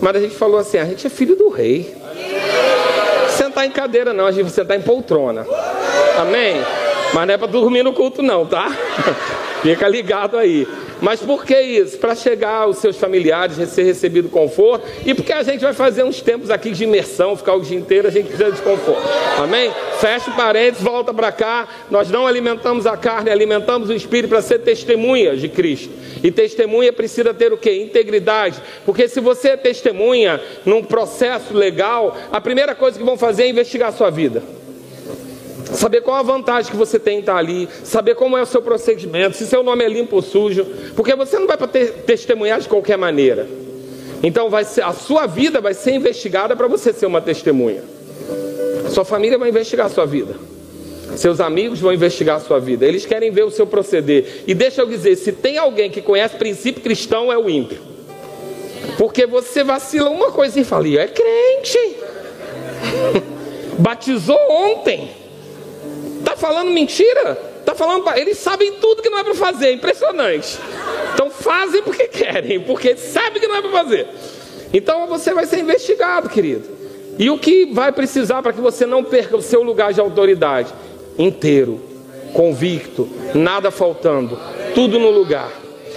Mas 0.00 0.16
a 0.16 0.20
gente 0.20 0.34
falou 0.34 0.58
assim: 0.58 0.78
a 0.78 0.84
gente 0.86 1.06
é 1.06 1.10
filho 1.10 1.36
do 1.36 1.50
rei. 1.50 1.94
Sentar 3.28 3.66
em 3.66 3.70
cadeira, 3.70 4.14
não, 4.14 4.26
a 4.26 4.32
gente 4.32 4.44
vai 4.44 4.52
sentar 4.52 4.76
em 4.78 4.82
poltrona. 4.82 5.46
Amém? 6.18 6.56
Mas 7.12 7.26
não 7.26 7.34
é 7.34 7.36
para 7.36 7.46
dormir 7.46 7.82
no 7.82 7.92
culto, 7.92 8.22
não, 8.22 8.46
tá? 8.46 8.66
Fica 9.62 9.86
ligado 9.86 10.38
aí. 10.38 10.66
Mas 11.00 11.20
por 11.20 11.44
que 11.44 11.58
isso? 11.60 11.98
Para 11.98 12.14
chegar 12.14 12.62
aos 12.62 12.78
seus 12.78 12.96
familiares, 12.96 13.56
ser 13.70 13.84
recebido 13.84 14.28
conforto 14.28 14.86
e 15.04 15.14
porque 15.14 15.32
a 15.32 15.42
gente 15.42 15.60
vai 15.60 15.72
fazer 15.72 16.04
uns 16.04 16.20
tempos 16.20 16.50
aqui 16.50 16.70
de 16.70 16.84
imersão, 16.84 17.36
ficar 17.36 17.54
o 17.54 17.60
dia 17.60 17.78
inteiro, 17.78 18.08
a 18.08 18.10
gente 18.10 18.26
precisa 18.26 18.52
de 18.52 18.60
conforto. 18.60 19.08
Amém? 19.38 19.70
Fecha 20.00 20.30
o 20.30 20.34
parênteses, 20.34 20.82
volta 20.82 21.12
para 21.12 21.32
cá. 21.32 21.68
Nós 21.90 22.10
não 22.10 22.26
alimentamos 22.26 22.86
a 22.86 22.96
carne, 22.96 23.30
alimentamos 23.30 23.88
o 23.88 23.92
espírito 23.92 24.30
para 24.30 24.42
ser 24.42 24.60
testemunha 24.60 25.36
de 25.36 25.48
Cristo. 25.48 25.92
E 26.22 26.30
testemunha 26.30 26.92
precisa 26.92 27.32
ter 27.32 27.52
o 27.52 27.56
que? 27.56 27.72
Integridade. 27.72 28.60
Porque 28.84 29.08
se 29.08 29.20
você 29.20 29.50
é 29.50 29.56
testemunha 29.56 30.40
num 30.64 30.82
processo 30.82 31.54
legal, 31.54 32.16
a 32.30 32.40
primeira 32.40 32.74
coisa 32.74 32.98
que 32.98 33.04
vão 33.04 33.16
fazer 33.16 33.44
é 33.44 33.48
investigar 33.48 33.88
a 33.88 33.92
sua 33.92 34.10
vida 34.10 34.59
saber 35.72 36.00
qual 36.00 36.16
a 36.16 36.22
vantagem 36.22 36.70
que 36.70 36.76
você 36.76 36.98
tem 36.98 37.18
em 37.18 37.20
estar 37.20 37.36
ali, 37.36 37.68
saber 37.84 38.14
como 38.14 38.36
é 38.36 38.42
o 38.42 38.46
seu 38.46 38.62
procedimento, 38.62 39.36
se 39.36 39.46
seu 39.46 39.62
nome 39.62 39.84
é 39.84 39.88
limpo 39.88 40.16
ou 40.16 40.22
sujo, 40.22 40.66
porque 40.96 41.14
você 41.14 41.38
não 41.38 41.46
vai 41.46 41.56
para 41.56 41.68
testemunhar 41.68 42.60
de 42.60 42.68
qualquer 42.68 42.98
maneira. 42.98 43.48
Então 44.22 44.50
vai 44.50 44.64
ser, 44.64 44.82
a 44.82 44.92
sua 44.92 45.26
vida 45.26 45.60
vai 45.60 45.74
ser 45.74 45.94
investigada 45.94 46.54
para 46.54 46.68
você 46.68 46.92
ser 46.92 47.06
uma 47.06 47.20
testemunha. 47.20 47.82
Sua 48.90 49.04
família 49.04 49.38
vai 49.38 49.48
investigar 49.48 49.86
a 49.86 49.90
sua 49.90 50.04
vida. 50.04 50.34
Seus 51.16 51.40
amigos 51.40 51.80
vão 51.80 51.92
investigar 51.92 52.36
a 52.36 52.40
sua 52.40 52.58
vida. 52.58 52.86
Eles 52.86 53.06
querem 53.06 53.30
ver 53.30 53.44
o 53.44 53.50
seu 53.50 53.66
proceder. 53.66 54.42
E 54.46 54.54
deixa 54.54 54.82
eu 54.82 54.86
dizer, 54.86 55.16
se 55.16 55.32
tem 55.32 55.58
alguém 55.58 55.90
que 55.90 56.02
conhece 56.02 56.36
princípio 56.36 56.82
cristão 56.82 57.32
é 57.32 57.38
o 57.38 57.48
ímpio. 57.48 57.78
Porque 58.96 59.26
você 59.26 59.64
vacila 59.64 60.10
uma 60.10 60.30
coisa 60.30 60.60
e 60.60 60.64
fala, 60.64 60.88
é 60.88 61.08
crente. 61.08 61.96
Batizou 63.78 64.38
ontem. 64.50 65.19
Falando 66.40 66.70
mentira? 66.70 67.38
Está 67.58 67.74
falando. 67.74 68.08
Eles 68.16 68.38
sabem 68.38 68.72
tudo 68.80 69.02
que 69.02 69.10
não 69.10 69.18
é 69.18 69.24
para 69.24 69.34
fazer, 69.34 69.72
impressionante. 69.72 70.58
Então 71.12 71.30
fazem 71.30 71.82
porque 71.82 72.08
querem, 72.08 72.60
porque 72.60 72.96
sabem 72.96 73.40
que 73.40 73.46
não 73.46 73.56
é 73.56 73.60
para 73.60 73.70
fazer. 73.70 74.08
Então 74.72 75.06
você 75.06 75.34
vai 75.34 75.44
ser 75.44 75.58
investigado, 75.58 76.30
querido. 76.30 76.66
E 77.18 77.28
o 77.28 77.38
que 77.38 77.66
vai 77.66 77.92
precisar 77.92 78.40
para 78.42 78.54
que 78.54 78.60
você 78.60 78.86
não 78.86 79.04
perca 79.04 79.36
o 79.36 79.42
seu 79.42 79.62
lugar 79.62 79.92
de 79.92 80.00
autoridade? 80.00 80.72
Inteiro, 81.18 81.78
convicto, 82.32 83.06
nada 83.34 83.70
faltando, 83.70 84.38
tudo 84.74 84.98
no 84.98 85.10
lugar. 85.10 85.50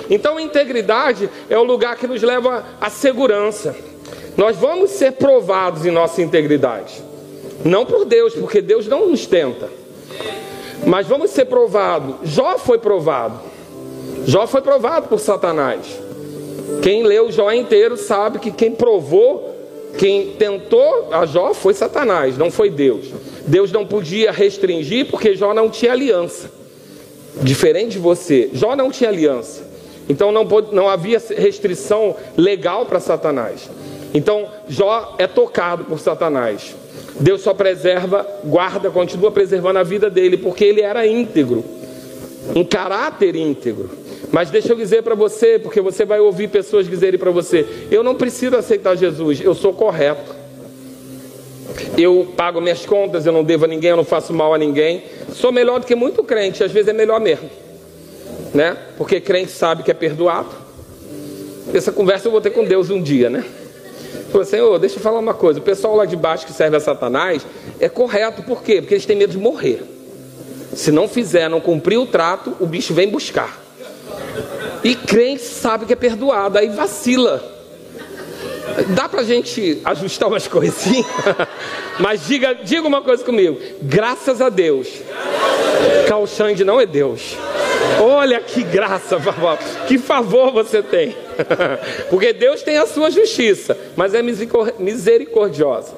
Então, 0.09 0.37
integridade 0.37 1.29
é 1.49 1.57
o 1.57 1.63
lugar 1.63 1.95
que 1.95 2.05
nos 2.05 2.21
leva 2.21 2.65
à 2.81 2.89
segurança. 2.89 3.73
Nós 4.35 4.57
vamos 4.57 4.91
ser 4.91 5.13
provados 5.13 5.85
em 5.85 5.91
nossa 5.91 6.21
integridade. 6.21 7.01
Não 7.63 7.85
por 7.85 8.03
Deus, 8.03 8.33
porque 8.33 8.61
Deus 8.61 8.85
não 8.85 9.07
nos 9.07 9.25
tenta. 9.25 9.82
Mas 10.85 11.07
vamos 11.07 11.31
ser 11.31 11.45
provados. 11.45 12.15
Jó 12.23 12.57
foi 12.57 12.77
provado. 12.77 13.39
Jó 14.25 14.47
foi 14.47 14.61
provado 14.61 15.07
por 15.07 15.19
Satanás. 15.19 15.99
Quem 16.81 17.03
leu 17.03 17.31
Jó 17.31 17.51
inteiro 17.51 17.97
sabe 17.97 18.39
que 18.39 18.51
quem 18.51 18.71
provou, 18.71 19.55
quem 19.97 20.31
tentou 20.31 21.09
a 21.11 21.25
Jó 21.25 21.53
foi 21.53 21.73
Satanás, 21.73 22.37
não 22.37 22.49
foi 22.51 22.69
Deus. 22.69 23.05
Deus 23.45 23.71
não 23.71 23.85
podia 23.85 24.31
restringir 24.31 25.09
porque 25.09 25.35
Jó 25.35 25.53
não 25.53 25.69
tinha 25.69 25.91
aliança. 25.91 26.49
Diferente 27.41 27.93
de 27.93 27.99
você, 27.99 28.49
Jó 28.53 28.75
não 28.75 28.91
tinha 28.91 29.09
aliança. 29.09 29.63
Então 30.07 30.31
não, 30.31 30.45
não 30.71 30.89
havia 30.89 31.21
restrição 31.37 32.15
legal 32.37 32.85
para 32.85 32.99
Satanás. 32.99 33.69
Então 34.13 34.47
Jó 34.67 35.15
é 35.17 35.27
tocado 35.27 35.85
por 35.85 35.99
Satanás. 35.99 36.75
Deus 37.19 37.41
só 37.41 37.53
preserva, 37.53 38.25
guarda, 38.43 38.89
continua 38.89 39.31
preservando 39.31 39.79
a 39.79 39.83
vida 39.83 40.09
dele, 40.09 40.37
porque 40.37 40.63
ele 40.63 40.81
era 40.81 41.05
íntegro, 41.05 41.63
um 42.55 42.63
caráter 42.63 43.35
íntegro. 43.35 43.89
Mas 44.31 44.49
deixa 44.49 44.73
eu 44.73 44.75
dizer 44.75 45.03
para 45.03 45.13
você, 45.13 45.59
porque 45.59 45.79
você 45.79 46.05
vai 46.05 46.19
ouvir 46.19 46.47
pessoas 46.47 46.89
dizerem 46.89 47.19
para 47.19 47.29
você: 47.29 47.65
eu 47.91 48.03
não 48.03 48.15
preciso 48.15 48.55
aceitar 48.55 48.95
Jesus, 48.95 49.39
eu 49.41 49.53
sou 49.53 49.73
correto. 49.73 50.43
Eu 51.97 52.33
pago 52.35 52.59
minhas 52.59 52.85
contas, 52.85 53.25
eu 53.25 53.31
não 53.31 53.43
devo 53.43 53.65
a 53.65 53.67
ninguém, 53.67 53.91
eu 53.91 53.97
não 53.97 54.03
faço 54.03 54.33
mal 54.33 54.53
a 54.53 54.57
ninguém. 54.57 55.03
Sou 55.33 55.51
melhor 55.51 55.79
do 55.79 55.85
que 55.85 55.95
muito 55.95 56.23
crente, 56.23 56.63
às 56.63 56.71
vezes 56.71 56.89
é 56.89 56.93
melhor 56.93 57.19
mesmo, 57.19 57.49
né? 58.53 58.75
Porque 58.97 59.19
crente 59.21 59.51
sabe 59.51 59.83
que 59.83 59.91
é 59.91 59.93
perdoado. 59.93 60.49
Essa 61.73 61.91
conversa 61.91 62.27
eu 62.27 62.31
vou 62.31 62.41
ter 62.41 62.49
com 62.49 62.63
Deus 62.63 62.89
um 62.89 63.01
dia, 63.01 63.29
né? 63.29 63.43
Falou, 64.31 64.45
Senhor, 64.45 64.79
deixa 64.79 64.97
eu 64.97 65.01
falar 65.01 65.19
uma 65.19 65.33
coisa. 65.33 65.59
O 65.59 65.63
pessoal 65.63 65.95
lá 65.95 66.05
de 66.05 66.15
baixo 66.15 66.45
que 66.45 66.53
serve 66.53 66.75
a 66.75 66.79
Satanás 66.79 67.45
é 67.79 67.87
correto, 67.89 68.43
por 68.43 68.63
quê? 68.63 68.81
Porque 68.81 68.95
eles 68.95 69.05
têm 69.05 69.15
medo 69.15 69.31
de 69.31 69.37
morrer. 69.37 69.83
Se 70.75 70.91
não 70.91 71.07
fizer, 71.07 71.49
não 71.49 71.61
cumprir 71.61 71.97
o 71.97 72.05
trato, 72.05 72.55
o 72.59 72.65
bicho 72.65 72.93
vem 72.93 73.09
buscar. 73.09 73.61
E 74.83 74.95
crente 74.95 75.43
sabe 75.43 75.85
que 75.85 75.93
é 75.93 75.95
perdoado, 75.95 76.57
aí 76.57 76.67
vacila. 76.69 77.51
Dá 78.89 79.07
pra 79.07 79.23
gente 79.23 79.81
ajustar 79.85 80.27
umas 80.27 80.47
coisinhas? 80.47 81.05
Mas 81.99 82.25
diga, 82.25 82.53
diga 82.53 82.87
uma 82.87 83.01
coisa 83.01 83.23
comigo. 83.23 83.59
Graças 83.81 84.41
a 84.41 84.49
Deus. 84.49 84.87
Calxande 86.07 86.63
não 86.63 86.81
é 86.81 86.85
Deus. 86.85 87.37
Olha 88.01 88.39
que 88.41 88.63
graça, 88.63 89.17
que 89.87 89.97
favor 89.97 90.51
você 90.51 90.81
tem. 90.81 91.15
Porque 92.09 92.33
Deus 92.33 92.61
tem 92.61 92.77
a 92.77 92.85
sua 92.85 93.09
justiça, 93.09 93.77
mas 93.95 94.13
é 94.13 94.21
misericordiosa. 94.21 95.93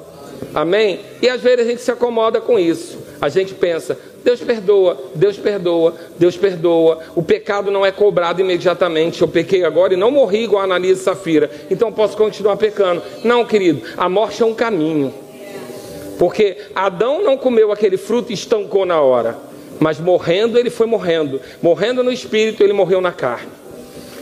Amém? 0.54 1.00
E 1.20 1.28
às 1.28 1.40
vezes 1.40 1.66
a 1.66 1.70
gente 1.70 1.82
se 1.82 1.90
acomoda 1.90 2.40
com 2.40 2.58
isso. 2.58 2.98
A 3.20 3.28
gente 3.28 3.54
pensa, 3.54 3.98
Deus 4.22 4.40
perdoa, 4.40 4.98
Deus 5.14 5.36
perdoa, 5.38 5.94
Deus 6.18 6.36
perdoa. 6.36 7.00
O 7.14 7.22
pecado 7.22 7.70
não 7.70 7.84
é 7.86 7.90
cobrado 7.90 8.40
imediatamente. 8.40 9.22
Eu 9.22 9.28
pequei 9.28 9.64
agora 9.64 9.94
e 9.94 9.96
não 9.96 10.10
morri 10.10 10.44
igual 10.44 10.62
a 10.62 10.64
Analisa 10.64 11.00
e 11.00 11.04
Safira, 11.04 11.50
então 11.70 11.92
posso 11.92 12.16
continuar 12.16 12.56
pecando. 12.56 13.02
Não, 13.24 13.44
querido, 13.44 13.82
a 13.96 14.08
morte 14.08 14.42
é 14.42 14.46
um 14.46 14.54
caminho. 14.54 15.12
Porque 16.18 16.56
Adão 16.74 17.22
não 17.22 17.36
comeu 17.36 17.70
aquele 17.70 17.96
fruto 17.96 18.32
e 18.32 18.34
estancou 18.34 18.84
na 18.84 19.00
hora. 19.00 19.45
Mas 19.78 20.00
morrendo, 20.00 20.58
ele 20.58 20.70
foi 20.70 20.86
morrendo. 20.86 21.40
Morrendo 21.62 22.02
no 22.02 22.12
espírito, 22.12 22.62
ele 22.62 22.72
morreu 22.72 23.00
na 23.00 23.12
carne. 23.12 23.48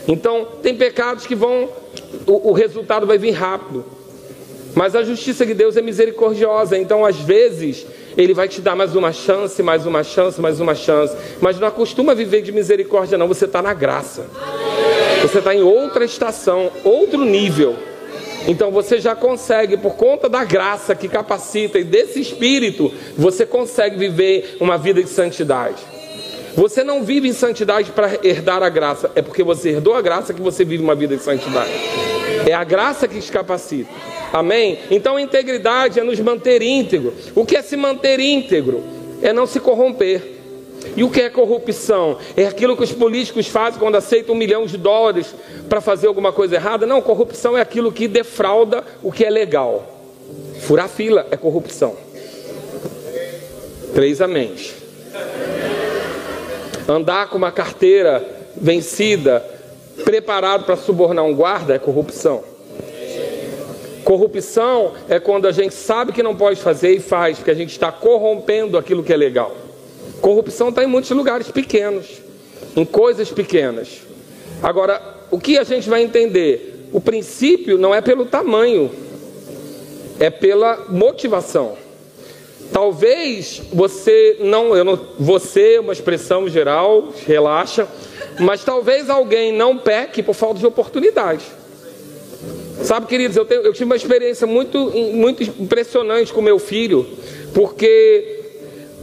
Então, 0.07 0.46
tem 0.62 0.74
pecados 0.74 1.26
que 1.26 1.34
vão, 1.34 1.68
o, 2.26 2.50
o 2.50 2.52
resultado 2.52 3.07
vai 3.07 3.18
vir 3.18 3.30
rápido. 3.32 3.84
Mas 4.74 4.96
a 4.96 5.02
justiça 5.02 5.46
de 5.46 5.55
Deus 5.55 5.76
é 5.76 5.82
misericordiosa. 5.82 6.76
Então, 6.76 7.05
às 7.05 7.16
vezes, 7.16 7.86
Ele 8.16 8.34
vai 8.34 8.48
te 8.48 8.61
dar 8.61 8.74
mais 8.74 8.96
uma 8.96 9.12
chance, 9.12 9.62
mais 9.62 9.86
uma 9.86 10.02
chance, 10.02 10.40
mais 10.40 10.61
uma 10.61 10.74
chance. 10.74 11.16
Mas 11.40 11.61
não 11.61 11.68
acostuma 11.68 12.14
viver 12.14 12.42
de 12.42 12.50
misericórdia, 12.50 13.16
não. 13.16 13.28
Você 13.28 13.44
está 13.44 13.62
na 13.62 13.72
graça. 13.72 14.26
Você 15.22 15.38
está 15.38 15.55
em 15.55 15.62
outra 15.62 16.05
estação, 16.05 16.70
outro 16.82 17.24
nível. 17.24 17.76
Então 18.47 18.70
você 18.70 19.01
já 19.01 19.14
consegue, 19.14 19.76
por 19.76 19.95
conta 19.95 20.28
da 20.28 20.45
graça 20.45 20.95
que 20.95 21.09
capacita 21.09 21.78
e 21.78 21.84
desse 21.84 22.20
espírito, 22.20 22.92
você 23.16 23.47
consegue 23.47 23.97
viver 23.97 24.57
uma 24.61 24.76
vida 24.76 25.03
de 25.03 25.09
santidade. 25.09 25.82
Você 26.55 26.84
não 26.84 27.03
vive 27.03 27.28
em 27.28 27.32
santidade 27.32 27.90
para 27.90 28.18
herdar 28.22 28.62
a 28.62 28.68
graça, 28.68 29.11
é 29.14 29.22
porque 29.22 29.42
você 29.42 29.70
herdou 29.70 29.95
a 29.95 30.03
graça 30.03 30.32
que 30.32 30.40
você 30.40 30.64
vive 30.64 30.82
uma 30.82 30.95
vida 30.95 31.16
de 31.16 31.22
santidade. 31.22 31.72
É 32.49 32.53
a 32.53 32.62
graça 32.62 33.09
que 33.09 33.20
te 33.20 33.32
capacita. 33.32 33.90
Amém? 34.32 34.78
Então, 34.90 35.18
integridade 35.18 35.99
é 35.99 36.05
nos 36.05 36.20
manter 36.20 36.61
íntegro. 36.61 37.14
O 37.34 37.45
que 37.45 37.57
é 37.57 37.62
se 37.62 37.76
manter 37.76 38.20
íntegro? 38.20 38.84
É 39.22 39.32
não 39.32 39.47
se 39.47 39.59
corromper. 39.59 40.34
E 40.97 41.03
o 41.03 41.11
que 41.11 41.20
é 41.20 41.30
corrupção? 41.30 42.18
É 42.36 42.47
aquilo 42.47 42.76
que 42.76 42.84
os 42.84 42.92
políticos 42.92 43.49
fazem 43.49 43.78
quando 43.78 43.97
aceitam 43.97 44.34
um 44.34 44.38
milhão 44.38 44.66
de 44.66 44.76
dólares 44.76 45.34
para 45.68 45.80
fazer 45.80 46.07
alguma 46.07 46.32
coisa 46.32 46.55
errada? 46.55 46.86
Não, 46.86 47.03
corrupção 47.03 47.59
é 47.59 47.61
aquilo 47.61 47.90
que 47.90 48.07
defrauda 48.07 48.84
o 49.03 49.11
que 49.11 49.24
é 49.24 49.30
legal. 49.30 49.84
Furar 50.61 50.88
fila 50.88 51.26
é 51.30 51.36
corrupção. 51.36 51.97
Três 53.92 54.20
améns 54.20 54.84
andar 56.88 57.28
com 57.28 57.38
uma 57.38 57.51
carteira 57.51 58.24
vencida, 58.57 59.45
preparado 60.05 60.64
para 60.64 60.76
subornar 60.76 61.24
um 61.24 61.34
guarda, 61.34 61.74
é 61.74 61.78
corrupção. 61.78 62.42
Corrupção 64.05 64.92
é 65.09 65.18
quando 65.18 65.47
a 65.47 65.53
gente 65.53 65.74
sabe 65.74 66.12
que 66.12 66.22
não 66.22 66.36
pode 66.36 66.61
fazer 66.61 66.92
e 66.92 67.01
faz, 67.01 67.38
porque 67.38 67.51
a 67.51 67.55
gente 67.55 67.70
está 67.70 67.90
corrompendo 67.90 68.76
aquilo 68.76 69.03
que 69.03 69.12
é 69.12 69.16
legal. 69.16 69.55
Corrupção 70.25 70.70
está 70.70 70.83
em 70.83 70.87
muitos 70.87 71.11
lugares 71.11 71.51
pequenos, 71.51 72.07
em 72.75 72.83
coisas 72.83 73.31
pequenas. 73.31 74.01
Agora, 74.62 74.99
o 75.31 75.39
que 75.39 75.59
a 75.59 75.64
gente 75.64 75.87
vai 75.87 76.03
entender? 76.03 76.89
O 76.95 76.99
princípio 76.99 77.77
não 77.77 77.95
é 77.95 78.01
pelo 78.01 78.25
tamanho, 78.25 78.91
é 80.18 80.31
pela 80.31 80.87
motivação. 80.89 81.77
Talvez 82.72 83.61
você 83.70 84.39
não, 84.41 84.75
eu 84.75 84.83
não, 84.83 84.99
você 85.18 85.79
uma 85.79 85.93
expressão 85.93 86.49
geral, 86.49 87.12
relaxa, 87.27 87.87
mas 88.41 88.64
talvez 88.64 89.11
alguém 89.11 89.53
não 89.53 89.77
peque 89.77 90.22
por 90.22 90.33
falta 90.33 90.59
de 90.59 90.64
oportunidade. 90.64 91.45
Sabe, 92.83 93.07
queridos, 93.09 93.37
eu, 93.37 93.45
tenho, 93.45 93.61
eu 93.61 93.75
tive 93.75 93.85
uma 93.85 93.97
experiência 93.97 94.47
muito, 94.47 94.91
muito 95.12 95.43
impressionante 95.43 96.33
com 96.33 96.41
meu 96.41 96.59
filho, 96.59 97.07
porque 97.53 98.43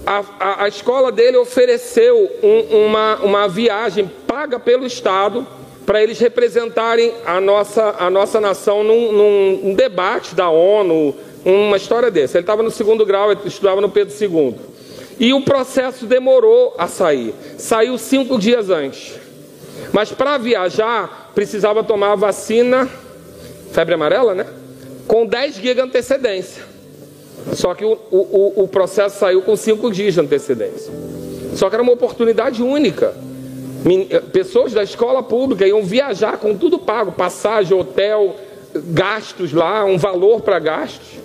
a, 0.05 0.23
a, 0.39 0.63
a 0.63 0.67
escola 0.67 1.11
dele 1.11 1.37
ofereceu 1.37 2.29
um, 2.41 2.85
uma, 2.85 3.15
uma 3.17 3.47
viagem 3.47 4.09
paga 4.27 4.59
pelo 4.59 4.85
Estado 4.85 5.45
para 5.85 6.01
eles 6.01 6.19
representarem 6.19 7.13
a 7.25 7.41
nossa, 7.41 7.95
a 7.99 8.09
nossa 8.09 8.39
nação 8.39 8.83
num, 8.83 9.11
num 9.11 9.73
debate 9.73 10.35
da 10.35 10.49
ONU 10.49 11.15
uma 11.43 11.77
história 11.77 12.11
dessa. 12.11 12.37
Ele 12.37 12.43
estava 12.43 12.63
no 12.63 12.71
segundo 12.71 13.05
grau, 13.05 13.31
estudava 13.45 13.81
no 13.81 13.89
Pedro 13.89 14.13
II. 14.19 14.55
E 15.19 15.33
o 15.33 15.41
processo 15.41 16.05
demorou 16.05 16.75
a 16.77 16.87
sair. 16.87 17.33
Saiu 17.57 17.97
cinco 17.97 18.39
dias 18.39 18.69
antes. 18.69 19.19
Mas 19.91 20.11
para 20.11 20.37
viajar, 20.37 21.31
precisava 21.33 21.83
tomar 21.83 22.13
a 22.13 22.15
vacina, 22.15 22.89
febre 23.71 23.95
amarela, 23.95 24.33
né? 24.33 24.45
Com 25.07 25.25
10 25.25 25.55
dias 25.55 25.75
de 25.75 25.81
antecedência. 25.81 26.70
Só 27.53 27.73
que 27.73 27.83
o, 27.83 27.97
o, 28.11 28.63
o 28.63 28.67
processo 28.67 29.19
saiu 29.19 29.41
com 29.41 29.55
cinco 29.55 29.91
dias 29.91 30.13
de 30.13 30.19
antecedência. 30.19 30.91
Só 31.55 31.69
que 31.69 31.75
era 31.75 31.83
uma 31.83 31.93
oportunidade 31.93 32.61
única. 32.63 33.13
Pessoas 34.31 34.73
da 34.73 34.83
escola 34.83 35.23
pública 35.23 35.67
iam 35.67 35.83
viajar 35.83 36.37
com 36.37 36.55
tudo 36.55 36.77
pago, 36.79 37.11
passagem, 37.11 37.77
hotel, 37.77 38.35
gastos 38.75 39.51
lá, 39.51 39.83
um 39.85 39.97
valor 39.97 40.41
para 40.41 40.59
gastos. 40.59 41.19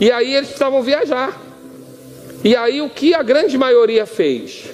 E 0.00 0.10
aí 0.10 0.34
eles 0.34 0.48
precisavam 0.48 0.82
viajar. 0.82 1.40
E 2.44 2.56
aí 2.56 2.82
o 2.82 2.90
que 2.90 3.14
a 3.14 3.22
grande 3.22 3.56
maioria 3.56 4.04
fez? 4.04 4.64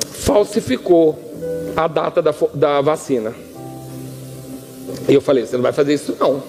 Falsificou 0.00 1.18
a 1.76 1.86
data 1.86 2.20
da, 2.20 2.34
da 2.52 2.80
vacina. 2.80 3.32
E 5.08 5.14
eu 5.14 5.20
falei: 5.20 5.46
você 5.46 5.56
não 5.56 5.62
vai 5.62 5.72
fazer 5.72 5.94
isso 5.94 6.16
não. 6.18 6.42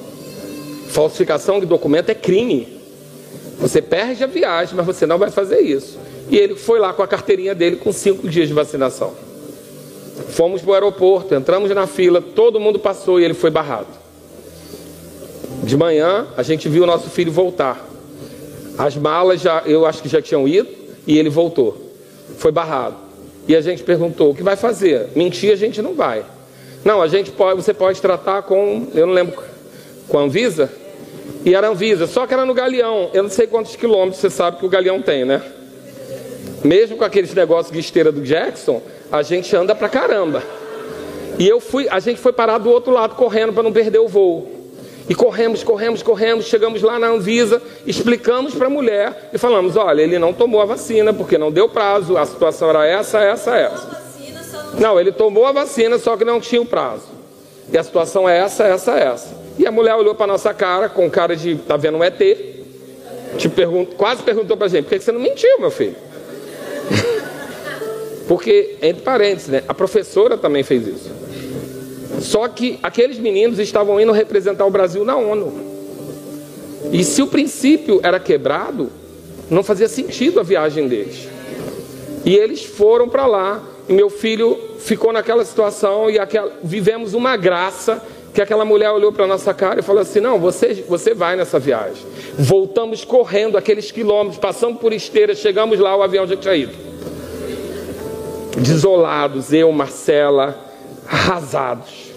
Falsificação 0.90 1.60
de 1.60 1.66
documento 1.66 2.10
é 2.10 2.16
crime. 2.16 2.81
Você 3.62 3.82
perde 3.82 4.24
a 4.24 4.28
viagem, 4.28 4.76
mas 4.76 4.86
você 4.86 5.06
não 5.06 5.20
vai 5.20 5.30
fazer 5.30 5.62
isso. 5.62 6.00
E 6.30 6.36
ele 6.36 6.56
foi 6.56 6.80
lá 6.80 6.92
com 6.94 7.04
a 7.04 7.08
carteirinha 7.08 7.54
dele 7.54 7.76
com 7.76 7.92
cinco 7.92 8.28
dias 8.28 8.48
de 8.48 8.54
vacinação. 8.54 9.14
Fomos 10.30 10.62
para 10.62 10.72
o 10.72 10.74
aeroporto, 10.74 11.36
entramos 11.36 11.70
na 11.70 11.86
fila, 11.86 12.22
todo 12.22 12.60
mundo 12.60 12.80
passou 12.80 13.20
e 13.20 13.24
ele 13.24 13.34
foi 13.34 13.52
barrado. 13.52 13.88
De 15.64 15.78
manhã, 15.78 16.28
a 16.36 16.42
gente 16.42 16.68
viu 16.68 16.84
o 16.84 16.88
nosso 16.88 17.10
filho 17.10 17.32
voltar. 17.32 17.88
As 18.78 18.96
malas, 18.96 19.42
já, 19.42 19.62
eu 19.66 19.86
acho 19.86 20.02
que 20.02 20.10
já 20.10 20.22
tinham 20.22 20.48
ido, 20.48 20.70
e 21.06 21.18
ele 21.18 21.30
voltou. 21.30 21.92
Foi 22.38 22.52
barrado. 22.52 22.96
E 23.48 23.56
a 23.56 23.62
gente 23.62 23.84
perguntou: 23.84 24.32
o 24.32 24.36
que 24.36 24.42
vai 24.42 24.56
fazer? 24.56 25.10
Mentir 25.16 25.52
a 25.52 25.56
gente 25.56 25.82
não 25.82 25.94
vai. 25.94 26.26
Não, 26.84 27.02
a 27.02 27.08
gente 27.08 27.32
pode, 27.32 27.62
você 27.62 27.74
pode 27.74 28.02
tratar 28.02 28.42
com, 28.42 28.88
eu 28.96 29.06
não 29.06 29.14
lembro, 29.14 29.38
com 30.08 30.18
a 30.18 30.24
Anvisa? 30.24 30.72
E 31.44 31.56
era 31.56 31.70
Anvisa, 31.70 32.08
só 32.08 32.28
que 32.28 32.34
era 32.34 32.46
no 32.46 32.54
Galeão. 32.54 33.10
Eu 33.14 33.24
não 33.24 33.30
sei 33.30 33.48
quantos 33.48 33.76
quilômetros 33.76 34.22
você 34.22 34.30
sabe 34.30 34.58
que 34.58 34.66
o 34.66 34.70
Galeão 34.70 35.02
tem, 35.02 35.26
né? 35.26 35.42
Mesmo 36.64 36.98
com 36.98 37.04
aqueles 37.04 37.34
negócios 37.34 37.74
de 37.74 37.80
esteira 37.80 38.12
do 38.12 38.22
Jackson, 38.22 38.82
a 39.12 39.22
gente 39.24 39.56
anda 39.56 39.74
pra 39.74 39.90
caramba. 39.90 40.44
E 41.40 41.48
eu 41.48 41.60
fui, 41.60 41.88
a 41.90 42.00
gente 42.00 42.20
foi 42.20 42.32
parar 42.32 42.60
do 42.60 42.70
outro 42.70 42.92
lado 42.92 43.16
correndo 43.16 43.54
para 43.54 43.64
não 43.64 43.74
perder 43.74 44.00
o 44.00 44.08
voo. 44.08 44.62
E 45.10 45.16
corremos, 45.16 45.64
corremos, 45.64 46.04
corremos, 46.04 46.46
chegamos 46.46 46.82
lá 46.82 47.00
na 47.00 47.08
Anvisa, 47.08 47.62
explicamos 47.86 48.54
para 48.54 48.68
a 48.68 48.70
mulher 48.70 49.30
e 49.34 49.38
falamos: 49.38 49.76
olha, 49.76 50.02
ele 50.02 50.20
não 50.20 50.32
tomou 50.32 50.62
a 50.62 50.66
vacina 50.66 51.12
porque 51.12 51.38
não 51.38 51.52
deu 51.52 51.68
prazo, 51.68 52.18
a 52.18 52.26
situação 52.26 52.70
era 52.70 52.86
essa, 52.86 53.20
essa, 53.20 53.56
essa. 53.56 54.02
Não, 54.80 55.00
ele 55.00 55.12
tomou 55.12 55.46
a 55.46 55.52
vacina, 55.52 55.98
só 55.98 56.16
que 56.16 56.24
não 56.24 56.40
tinha 56.40 56.62
o 56.62 56.66
prazo. 56.66 57.04
E 57.72 57.78
a 57.78 57.84
situação 57.84 58.30
é 58.30 58.38
essa, 58.38 58.64
essa, 58.64 58.92
essa. 58.94 59.41
E 59.58 59.68
a 59.68 59.72
mulher 59.72 59.96
olhou 59.96 60.16
para 60.16 60.28
nossa 60.28 60.54
cara, 60.54 60.90
com 60.90 61.10
cara 61.10 61.36
de 61.36 61.56
tá 61.56 61.78
vendo 61.78 61.98
um 61.98 62.04
ET, 62.04 62.20
te 63.38 63.50
pergunto, 63.50 63.96
quase 63.96 64.24
perguntou 64.24 64.58
para 64.58 64.68
a 64.68 64.70
gente: 64.70 64.86
por 64.86 64.90
que 64.92 65.00
você 65.00 65.12
não 65.12 65.20
mentiu, 65.20 65.60
meu 65.60 65.72
filho? 65.72 65.96
Porque, 68.28 68.78
entre 68.82 69.02
parênteses, 69.04 69.50
né, 69.50 69.64
a 69.68 69.74
professora 69.74 70.38
também 70.38 70.64
fez 70.64 70.88
isso. 70.88 71.12
Só 72.22 72.48
que 72.48 72.80
aqueles 72.84 73.18
meninos 73.18 73.60
estavam 73.60 74.00
indo 74.00 74.12
representar 74.12 74.66
o 74.66 74.70
Brasil 74.70 75.04
na 75.04 75.16
ONU. 75.16 75.72
E 76.92 77.04
se 77.04 77.22
o 77.22 77.28
princípio 77.28 78.00
era 78.04 78.20
quebrado, 78.20 78.90
não 79.50 79.64
fazia 79.64 79.88
sentido 79.88 80.40
a 80.40 80.44
viagem 80.44 80.88
deles. 80.88 81.28
E 82.24 82.36
eles 82.36 82.64
foram 82.64 83.10
para 83.10 83.26
lá, 83.26 83.64
e 83.90 83.94
meu 83.94 84.10
filho 84.10 84.58
ficou 84.80 85.12
naquela 85.12 85.44
situação, 85.44 86.10
e 86.10 86.20
aquela, 86.20 86.52
vivemos 86.64 87.14
uma 87.14 87.36
graça 87.36 88.02
que 88.34 88.42
aquela 88.42 88.64
mulher 88.64 88.92
olhou 88.92 89.12
para 89.12 89.28
nossa 89.28 89.54
cara 89.54 89.80
e 89.80 89.84
falou 89.84 90.02
assim: 90.02 90.20
Não, 90.20 90.40
você, 90.40 90.86
você 90.88 91.14
vai 91.14 91.36
nessa 91.36 91.60
viagem. 91.60 92.04
Voltamos 92.38 93.04
correndo 93.04 93.58
aqueles 93.58 93.92
quilômetros, 93.92 94.40
passamos 94.40 94.80
por 94.80 94.94
esteira, 94.94 95.36
chegamos 95.36 95.80
lá, 95.80 95.96
o 95.96 96.02
avião 96.02 96.26
já 96.26 96.36
tinha 96.38 96.56
ido. 96.56 96.74
Desolados, 98.58 99.52
eu, 99.54 99.72
Marcela, 99.72 100.58
arrasados. 101.08 102.12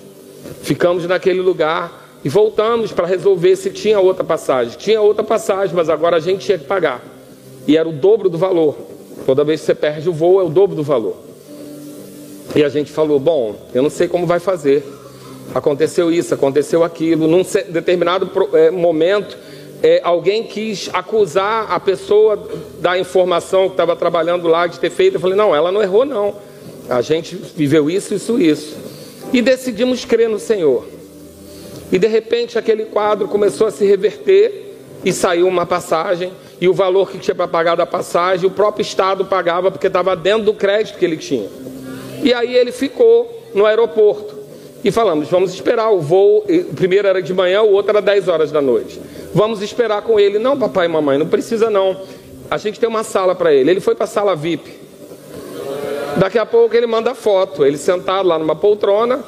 Ficamos 0.62 1.06
naquele 1.06 1.40
lugar 1.40 2.04
e 2.24 2.28
voltamos 2.28 2.92
para 2.92 3.06
resolver 3.06 3.56
se 3.56 3.70
tinha 3.70 3.98
outra 4.00 4.24
passagem. 4.24 4.78
Tinha 4.78 5.00
outra 5.00 5.22
passagem, 5.24 5.74
mas 5.74 5.88
agora 5.88 6.16
a 6.16 6.20
gente 6.20 6.44
tinha 6.44 6.58
que 6.58 6.64
pagar. 6.64 7.02
E 7.66 7.76
era 7.76 7.88
o 7.88 7.92
dobro 7.92 8.28
do 8.28 8.38
valor. 8.38 8.76
Toda 9.26 9.44
vez 9.44 9.60
que 9.60 9.66
você 9.66 9.74
perde 9.74 10.08
o 10.08 10.12
voo, 10.12 10.40
é 10.40 10.44
o 10.44 10.48
dobro 10.48 10.76
do 10.76 10.82
valor. 10.82 11.16
E 12.54 12.62
a 12.62 12.68
gente 12.68 12.92
falou: 12.92 13.18
bom, 13.18 13.56
eu 13.74 13.82
não 13.82 13.90
sei 13.90 14.06
como 14.06 14.26
vai 14.26 14.38
fazer. 14.38 14.84
Aconteceu 15.53 16.12
isso, 16.12 16.32
aconteceu 16.32 16.84
aquilo. 16.84 17.26
Num 17.26 17.42
determinado 17.68 18.30
é, 18.55 18.70
momento, 18.70 19.36
é, 19.82 20.01
alguém 20.05 20.45
quis 20.45 20.88
acusar 20.92 21.72
a 21.72 21.80
pessoa 21.80 22.49
da 22.80 22.97
informação 22.99 23.66
que 23.66 23.74
estava 23.74 23.97
trabalhando 23.97 24.47
lá 24.47 24.66
de 24.66 24.78
ter 24.78 24.90
feito. 24.90 25.14
Eu 25.14 25.20
falei: 25.20 25.36
não, 25.36 25.55
ela 25.55 25.72
não 25.72 25.82
errou, 25.82 26.05
não. 26.05 26.34
A 26.88 27.01
gente 27.01 27.34
viveu 27.34 27.90
isso, 27.90 28.14
isso, 28.14 28.40
isso 28.40 28.95
e 29.34 29.42
decidimos 29.42 30.05
crer 30.05 30.28
no 30.28 30.38
Senhor. 30.38 30.86
E 31.90 31.99
de 31.99 32.07
repente 32.07 32.57
aquele 32.57 32.84
quadro 32.84 33.26
começou 33.26 33.66
a 33.66 33.70
se 33.72 33.84
reverter 33.84 34.76
e 35.05 35.12
saiu 35.12 35.49
uma 35.49 35.66
passagem 35.66 36.32
e 36.61 36.68
o 36.68 36.72
valor 36.72 37.11
que 37.11 37.18
tinha 37.18 37.34
para 37.34 37.49
pagar 37.49 37.74
da 37.74 37.84
passagem 37.84 38.47
o 38.47 38.51
próprio 38.51 38.82
Estado 38.82 39.24
pagava 39.24 39.72
porque 39.72 39.88
estava 39.88 40.14
dentro 40.14 40.45
do 40.45 40.55
crédito 40.55 40.99
que 40.99 41.05
ele 41.05 41.16
tinha. 41.16 41.49
E 42.22 42.32
aí 42.32 42.55
ele 42.55 42.70
ficou 42.70 43.51
no 43.55 43.66
aeroporto 43.66 44.34
e 44.85 44.93
falamos: 44.93 45.30
vamos 45.30 45.55
esperar 45.55 45.91
o 45.91 46.01
voo. 46.01 46.45
O 46.47 46.74
primeiro 46.74 47.09
era 47.09 47.22
de 47.22 47.32
manhã, 47.32 47.62
o 47.62 47.72
outro 47.72 47.91
era 47.91 48.03
10 48.03 48.28
horas 48.28 48.53
da 48.53 48.61
noite. 48.61 49.01
Vamos 49.32 49.62
esperar 49.62 50.03
com 50.03 50.20
ele. 50.20 50.39
Não, 50.39 50.59
papai 50.59 50.87
e 50.87 50.89
mamãe, 50.89 51.18
não 51.18 51.26
precisa 51.26 51.70
não. 51.70 51.97
A 52.51 52.59
gente 52.59 52.78
tem 52.78 52.89
uma 52.89 53.03
sala 53.03 53.35
para 53.35 53.53
ele. 53.53 53.70
Ele 53.70 53.80
foi 53.80 53.95
para 53.95 54.05
a 54.05 54.09
sala 54.09 54.37
VIP. 54.37 54.70
Daqui 56.18 56.39
a 56.39 56.47
pouco 56.47 56.76
ele 56.76 56.87
manda 56.87 57.14
foto, 57.14 57.64
ele 57.64 57.76
sentado 57.76 58.28
lá 58.28 58.39
numa 58.39 58.55
poltrona, 58.55 59.24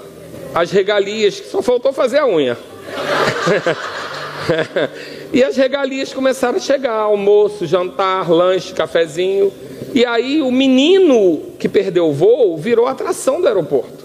as 0.54 0.70
regalias, 0.70 1.34
só 1.50 1.60
faltou 1.60 1.92
fazer 1.92 2.18
a 2.18 2.26
unha. 2.26 2.56
e 5.32 5.42
as 5.42 5.56
regalias 5.56 6.12
começaram 6.12 6.58
a 6.58 6.60
chegar: 6.60 6.92
almoço, 6.92 7.66
jantar, 7.66 8.30
lanche, 8.30 8.74
cafezinho. 8.74 9.50
E 9.94 10.04
aí 10.04 10.42
o 10.42 10.52
menino 10.52 11.54
que 11.58 11.68
perdeu 11.68 12.08
o 12.08 12.12
voo 12.12 12.58
virou 12.58 12.86
atração 12.86 13.40
do 13.40 13.48
aeroporto. 13.48 13.95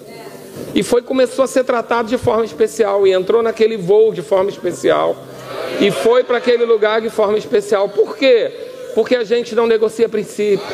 E 0.74 0.84
foi 0.84 1.02
começou 1.02 1.44
a 1.44 1.48
ser 1.48 1.64
tratado 1.64 2.08
de 2.08 2.18
forma 2.18 2.46
especial 2.46 3.06
e 3.06 3.12
entrou 3.12 3.42
naquele 3.44 3.78
voo 3.78 4.14
de 4.14 4.22
forma 4.22 4.50
especial. 4.50 5.16
E 5.80 5.92
foi 5.92 6.24
para 6.24 6.38
aquele 6.38 6.66
lugar 6.66 7.02
de 7.02 7.10
forma 7.10 7.38
especial. 7.38 7.90
Por 7.90 8.16
quê? 8.16 8.52
Porque 8.96 9.16
a 9.16 9.24
gente 9.24 9.54
não 9.56 9.68
negocia 9.68 10.08
princípio. 10.08 10.66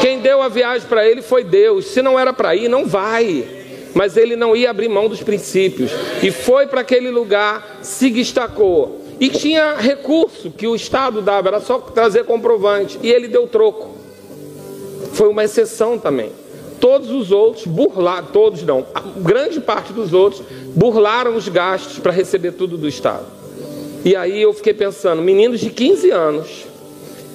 Quem 0.00 0.20
deu 0.20 0.42
a 0.42 0.48
viagem 0.48 0.86
para 0.86 1.06
ele 1.06 1.22
foi 1.22 1.42
Deus. 1.42 1.86
Se 1.86 2.02
não 2.02 2.18
era 2.18 2.32
para 2.32 2.54
ir, 2.54 2.68
não 2.68 2.86
vai. 2.86 3.44
Mas 3.94 4.16
ele 4.16 4.36
não 4.36 4.54
ia 4.54 4.70
abrir 4.70 4.88
mão 4.88 5.08
dos 5.08 5.22
princípios. 5.22 5.90
E 6.22 6.30
foi 6.30 6.66
para 6.66 6.82
aquele 6.82 7.10
lugar, 7.10 7.78
se 7.82 8.10
destacou. 8.10 9.00
E 9.18 9.30
tinha 9.30 9.74
recurso 9.76 10.50
que 10.50 10.66
o 10.66 10.76
Estado 10.76 11.22
dava, 11.22 11.48
era 11.48 11.60
só 11.60 11.78
trazer 11.78 12.24
comprovante. 12.24 12.98
E 13.02 13.10
ele 13.10 13.26
deu 13.26 13.46
troco. 13.46 13.96
Foi 15.14 15.28
uma 15.28 15.44
exceção 15.44 15.98
também. 15.98 16.30
Todos 16.80 17.10
os 17.10 17.32
outros 17.32 17.66
burlaram, 17.66 18.28
todos 18.32 18.62
não, 18.62 18.86
grande 19.18 19.60
parte 19.60 19.92
dos 19.92 20.12
outros 20.12 20.42
burlaram 20.74 21.34
os 21.34 21.48
gastos 21.48 21.98
para 21.98 22.12
receber 22.12 22.52
tudo 22.52 22.76
do 22.76 22.86
Estado. 22.86 23.24
E 24.04 24.14
aí 24.14 24.40
eu 24.40 24.52
fiquei 24.52 24.74
pensando, 24.74 25.22
meninos 25.22 25.60
de 25.60 25.70
15 25.70 26.10
anos, 26.10 26.66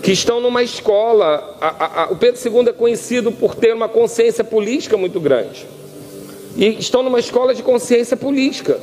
que 0.02 0.12
estão 0.12 0.39
numa 0.39 0.64
escola. 0.64 1.58
A, 1.60 1.68
a, 1.68 2.04
a, 2.04 2.12
o 2.12 2.16
Pedro 2.16 2.39
II 2.44 2.70
é 2.70 2.74
conhecido 2.74 3.32
por 3.32 3.56
ter 3.56 3.74
uma 3.74 3.88
consciência 3.88 4.44
política 4.44 4.98
muito 4.98 5.20
grande. 5.20 5.66
E 6.56 6.80
estão 6.80 7.04
numa 7.04 7.20
escola 7.20 7.54
de 7.54 7.64
consciência 7.64 8.18
política. 8.18 8.80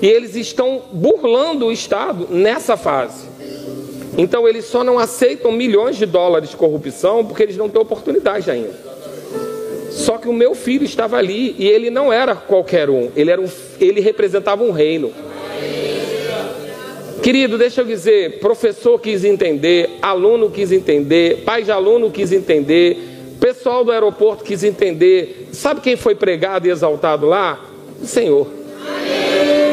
E 0.00 0.06
eles 0.06 0.34
estão 0.34 0.82
burlando 0.92 1.66
o 1.66 1.72
Estado 1.72 2.26
nessa 2.30 2.76
fase. 2.76 3.26
Então 4.16 4.46
eles 4.46 4.66
só 4.66 4.84
não 4.84 4.98
aceitam 4.98 5.52
milhões 5.52 5.96
de 5.96 6.04
dólares 6.04 6.50
de 6.50 6.56
corrupção 6.56 7.24
porque 7.24 7.42
eles 7.42 7.56
não 7.56 7.68
têm 7.68 7.80
oportunidade 7.80 8.50
ainda. 8.50 8.91
Só 9.92 10.16
que 10.16 10.28
o 10.28 10.32
meu 10.32 10.54
filho 10.54 10.84
estava 10.84 11.16
ali 11.18 11.54
e 11.58 11.68
ele 11.68 11.90
não 11.90 12.12
era 12.12 12.34
qualquer 12.34 12.88
um, 12.88 13.10
ele, 13.14 13.30
era 13.30 13.40
um, 13.40 13.48
ele 13.78 14.00
representava 14.00 14.64
um 14.64 14.70
reino. 14.70 15.12
Querido, 17.22 17.56
deixa 17.56 17.82
eu 17.82 17.84
dizer, 17.84 18.40
professor 18.40 18.98
quis 18.98 19.22
entender, 19.22 19.98
aluno 20.00 20.50
quis 20.50 20.72
entender, 20.72 21.42
pai 21.44 21.62
de 21.62 21.70
aluno 21.70 22.10
quis 22.10 22.32
entender, 22.32 23.36
pessoal 23.38 23.84
do 23.84 23.92
aeroporto 23.92 24.42
quis 24.42 24.64
entender. 24.64 25.48
Sabe 25.52 25.80
quem 25.80 25.94
foi 25.94 26.14
pregado 26.14 26.66
e 26.66 26.70
exaltado 26.70 27.26
lá? 27.26 27.60
O 28.02 28.06
Senhor. 28.06 28.48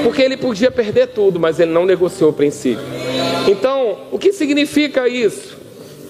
Porque 0.03 0.21
ele 0.21 0.37
podia 0.37 0.69
perder 0.69 1.07
tudo, 1.07 1.39
mas 1.39 1.59
ele 1.59 1.71
não 1.71 1.85
negociou 1.85 2.29
o 2.29 2.33
princípio. 2.33 2.83
Então, 3.47 3.97
o 4.11 4.19
que 4.19 4.31
significa 4.31 5.07
isso? 5.07 5.57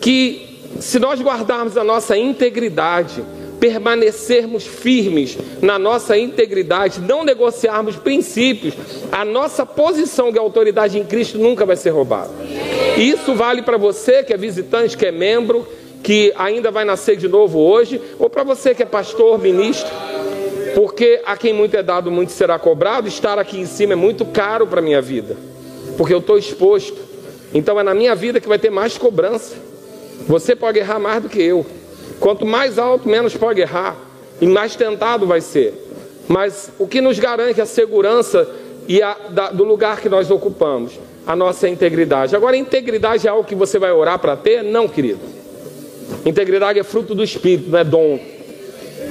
Que 0.01 0.60
se 0.80 0.99
nós 0.99 1.22
guardarmos 1.22 1.78
a 1.78 1.84
nossa 1.84 2.18
integridade, 2.18 3.24
permanecermos 3.60 4.66
firmes 4.66 5.38
na 5.62 5.78
nossa 5.78 6.18
integridade, 6.18 7.01
não 7.01 7.24
negociarmos 7.24 7.95
princípios, 7.97 8.74
a 9.12 9.26
nossa 9.26 9.66
posição 9.66 10.32
de 10.32 10.39
autoridade 10.39 10.97
em 10.97 11.03
Cristo 11.03 11.38
nunca 11.38 11.66
vai 11.66 11.76
ser 11.76 11.89
roubada. 11.89 12.32
E 12.97 13.10
isso 13.10 13.36
vale 13.36 13.62
para 13.62 13.78
você 13.78 14.24
que 14.24 14.34
é 14.34 14.38
visitante, 14.38 14.97
que 14.97 15.05
é 15.05 15.12
membro, 15.12 15.68
que 16.01 16.34
ainda 16.38 16.72
vai 16.72 16.86
nascer 16.86 17.18
de 17.18 17.28
novo 17.28 17.60
hoje, 17.60 18.01
ou 18.18 18.30
para 18.30 18.43
você 18.43 18.74
que 18.74 18.84
é 18.84 18.86
pastor, 18.86 19.38
ministro, 19.38 19.89
porque 20.74 21.22
a 21.26 21.36
quem 21.36 21.53
muito 21.53 21.76
é 21.76 21.84
dado, 21.84 22.10
muito 22.10 22.32
será 22.32 22.57
cobrado. 22.57 23.07
Estar 23.07 23.38
aqui 23.38 23.60
em 23.60 23.66
cima 23.66 23.93
é 23.93 23.95
muito 23.95 24.26
caro 24.26 24.66
para 24.66 24.80
a 24.80 24.84
minha 24.84 25.01
vida, 25.01 25.36
porque 25.97 26.14
eu 26.14 26.20
estou 26.20 26.38
exposto. 26.38 26.97
Então 27.53 27.80
é 27.80 27.84
na 27.84 27.93
minha 27.93 28.16
vida 28.16 28.39
que 28.39 28.47
vai 28.47 28.60
ter 28.60 28.70
mais 28.70 28.97
cobrança. 28.97 29.55
Você 30.28 30.55
pode 30.55 30.80
errar 30.80 30.99
mais 30.99 31.24
do 31.24 31.30
que 31.30 31.41
eu. 31.41 31.66
Quanto 32.20 32.45
mais 32.45 32.78
alto, 32.78 33.07
menos 33.07 33.36
pode 33.36 33.61
errar 33.61 33.95
e 34.41 34.45
mais 34.45 34.76
tentado 34.76 35.26
vai 35.26 35.41
ser. 35.41 35.74
Mas 36.28 36.72
o 36.78 36.88
que 36.88 37.01
nos 37.01 37.17
garante 37.17 37.61
a 37.61 37.65
segurança 37.65 38.47
e 38.88 39.01
a, 39.01 39.15
da, 39.30 39.49
do 39.51 39.63
lugar 39.63 39.99
que 40.01 40.09
nós 40.09 40.30
ocupamos? 40.30 40.93
A 41.26 41.36
nossa 41.36 41.67
integridade. 41.67 42.36
Agora, 42.36 42.57
integridade 42.57 43.28
é 43.28 43.30
algo 43.30 43.43
que 43.43 43.55
você 43.55 43.80
vai 43.80 43.91
orar 43.91 44.20
para 44.20 44.36
ter? 44.36 44.63
Não, 44.63 44.88
querido. 44.88 45.20
Integridade 46.26 46.80
é 46.80 46.84
fruto 46.84 47.15
do 47.15 47.24
Espírito, 47.24 47.70
não 47.70 47.80
é 47.80 47.84
dom. 47.84 48.20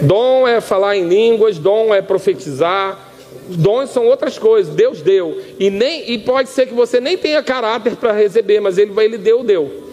Dom 0.03 0.47
é 0.47 0.61
falar 0.61 0.97
em 0.97 1.09
línguas, 1.09 1.59
dom 1.59 1.95
é 1.95 2.03
profetizar. 2.03 3.07
Dons 3.49 3.91
são 3.91 4.07
outras 4.07 4.39
coisas, 4.39 4.75
Deus 4.75 5.01
deu. 5.01 5.41
E, 5.59 5.71
nem, 5.71 6.11
e 6.11 6.19
pode 6.19 6.51
ser 6.51 6.67
que 6.67 6.75
você 6.75 7.01
nem 7.01 7.17
tenha 7.17 7.43
caráter 7.43 7.97
para 7.97 8.13
receber, 8.13 8.61
mas 8.61 8.79
ele, 8.79 8.93
ele 9.01 9.19
deu, 9.19 9.43
deu. 9.43 9.88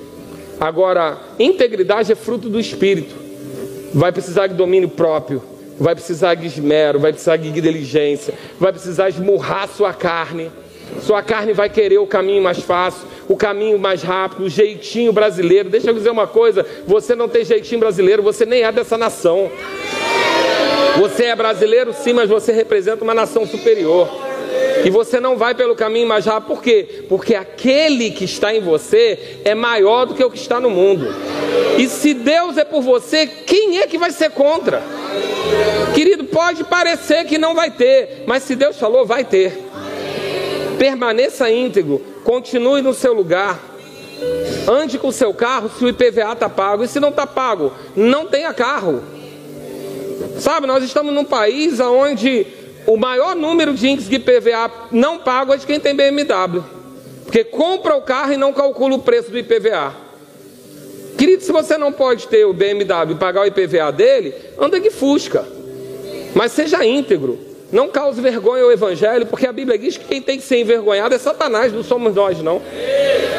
Agora, 0.60 1.18
integridade 1.38 2.12
é 2.12 2.16
fruto 2.16 2.50
do 2.50 2.60
espírito. 2.60 3.16
Vai 3.94 4.12
precisar 4.12 4.48
de 4.48 4.54
domínio 4.54 4.90
próprio, 4.90 5.42
vai 5.80 5.96
precisar 5.96 6.36
de 6.36 6.46
esmero, 6.46 7.00
vai 7.00 7.12
precisar 7.12 7.38
de 7.38 7.50
diligência, 7.52 8.34
vai 8.60 8.72
precisar 8.72 9.10
esmurrar 9.10 9.68
sua 9.68 9.94
carne. 9.94 10.52
Sua 11.02 11.24
carne 11.24 11.52
vai 11.52 11.68
querer 11.68 11.98
o 11.98 12.06
caminho 12.06 12.44
mais 12.44 12.60
fácil, 12.60 13.08
o 13.28 13.36
caminho 13.36 13.78
mais 13.80 14.04
rápido, 14.04 14.44
o 14.44 14.50
jeitinho 14.50 15.12
brasileiro. 15.12 15.70
Deixa 15.70 15.90
eu 15.90 15.94
dizer 15.94 16.12
uma 16.12 16.28
coisa: 16.28 16.66
você 16.86 17.16
não 17.16 17.28
tem 17.28 17.44
jeitinho 17.44 17.80
brasileiro, 17.80 18.22
você 18.22 18.46
nem 18.46 18.64
é 18.64 18.72
dessa 18.72 18.98
nação. 18.98 19.50
Você 20.98 21.26
é 21.26 21.36
brasileiro, 21.36 21.94
sim, 21.94 22.14
mas 22.14 22.30
você 22.30 22.52
representa 22.52 23.04
uma 23.04 23.14
nação 23.14 23.46
superior. 23.46 24.08
E 24.86 24.90
você 24.92 25.20
não 25.20 25.36
vai 25.36 25.56
pelo 25.56 25.76
caminho 25.76 26.08
mais 26.08 26.28
rápido, 26.28 26.48
por 26.48 26.62
quê? 26.62 27.06
Porque 27.10 27.34
aquele 27.34 28.12
que 28.12 28.24
está 28.24 28.54
em 28.54 28.62
você 28.62 29.40
é 29.44 29.56
maior 29.56 30.06
do 30.06 30.14
que 30.14 30.24
o 30.24 30.30
que 30.30 30.38
está 30.38 30.60
no 30.60 30.70
mundo. 30.70 31.08
E 31.76 31.90
se 31.90 32.14
Deus 32.14 32.56
é 32.56 32.64
por 32.64 32.84
você, 32.84 33.26
quem 33.26 33.80
é 33.80 33.88
que 33.88 33.98
vai 33.98 34.12
ser 34.12 34.30
contra? 34.30 34.84
Querido, 35.96 36.26
pode 36.26 36.64
parecer 36.64 37.26
que 37.26 37.40
não 37.40 37.56
vai 37.56 37.72
ter, 37.72 38.26
mas 38.28 38.44
se 38.44 38.56
Deus 38.56 38.78
falou, 38.78 39.08
vai 39.08 39.24
ter. 39.26 39.58
Permaneça 40.78 41.50
íntegro, 41.50 42.00
continue 42.24 42.84
no 42.84 42.94
seu 42.94 43.12
lugar. 43.12 43.60
Ande 44.68 45.00
com 45.00 45.08
o 45.08 45.12
seu 45.12 45.34
carro 45.34 45.68
se 45.76 45.84
o 45.84 45.90
IPVA 45.90 46.34
está 46.34 46.48
pago. 46.48 46.84
E 46.84 46.88
se 46.88 47.00
não 47.00 47.10
está 47.10 47.26
pago, 47.26 47.74
não 47.96 48.28
tenha 48.28 48.54
carro. 48.54 49.02
Sabe, 50.38 50.68
nós 50.68 50.84
estamos 50.84 51.12
num 51.12 51.26
país 51.26 51.80
onde 51.80 52.46
o 52.88 52.98
maior 52.98 53.36
número 53.36 53.74
de 53.74 53.88
índices 53.88 54.10
de 54.10 54.16
IPVA 54.16 54.72
não 54.92 55.20
pago 55.20 55.54
é 55.54 55.58
de 55.58 55.66
quem 55.66 55.80
tem 55.80 55.96
BMW. 55.96 56.64
Porque 57.24 57.44
compra 57.44 57.96
o 57.96 58.02
carro 58.02 58.34
e 58.34 58.38
não 58.38 58.54
calcula 58.54 58.96
o 58.96 59.00
preço 59.00 59.32
do 59.32 59.38
IPVA. 59.38 59.94
Querido, 61.18 61.44
se 61.44 61.52
você 61.52 61.78
não 61.78 61.92
pode 61.92 62.28
ter 62.28 62.46
o 62.46 62.54
BMW 62.54 63.12
e 63.12 63.16
pagar 63.16 63.42
o 63.42 63.46
IPVA 63.46 63.92
dele, 63.92 64.34
anda 64.60 64.80
de 64.80 64.90
Fusca. 64.90 65.46
Mas 66.36 66.52
seja 66.52 66.86
íntegro. 66.86 67.40
Não 67.72 67.88
cause 67.88 68.22
vergonha 68.22 68.64
ao 68.64 68.72
Evangelho, 68.72 69.26
porque 69.26 69.48
a 69.48 69.52
Bíblia 69.52 69.78
diz 69.78 69.98
que 69.98 70.06
quem 70.06 70.22
tem 70.22 70.38
que 70.38 70.44
ser 70.44 70.60
envergonhado 70.60 71.16
é 71.16 71.18
Satanás, 71.18 71.74
não 71.74 71.84
somos 71.84 72.14
nós, 72.14 72.40
não. 72.42 72.62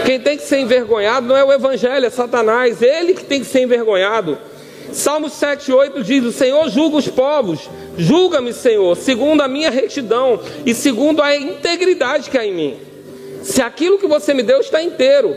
Quem 0.05 0.19
tem 0.19 0.37
que 0.37 0.43
ser 0.43 0.59
envergonhado 0.59 1.27
não 1.27 1.37
é 1.37 1.45
o 1.45 1.53
Evangelho, 1.53 2.05
é 2.05 2.11
Satanás. 2.11 2.83
Ele 2.83 3.15
que 3.15 3.25
tem 3.25 3.41
que 3.41 3.47
ser 3.47 3.63
envergonhado. 3.63 4.37
Salmo 4.93 5.29
7, 5.29 5.73
8 5.73 6.03
diz: 6.03 6.25
O 6.25 6.33
Senhor 6.33 6.69
julga 6.69 6.97
os 6.97 7.09
povos, 7.09 7.69
julga-me, 7.97 8.53
Senhor, 8.53 8.97
segundo 8.97 9.43
a 9.43 9.49
minha 9.49 9.71
retidão 9.71 10.41
e 10.65 10.75
segundo 10.75 11.23
a 11.23 11.37
integridade 11.37 12.31
que 12.31 12.39
há 12.39 12.47
em 12.47 12.55
mim. 12.55 12.77
Se 13.43 13.63
aquilo 13.63 13.99
que 13.99 14.07
você 14.07 14.35
me 14.35 14.43
deu 14.43 14.61
está 14.61 14.83
inteiro, 14.83 15.37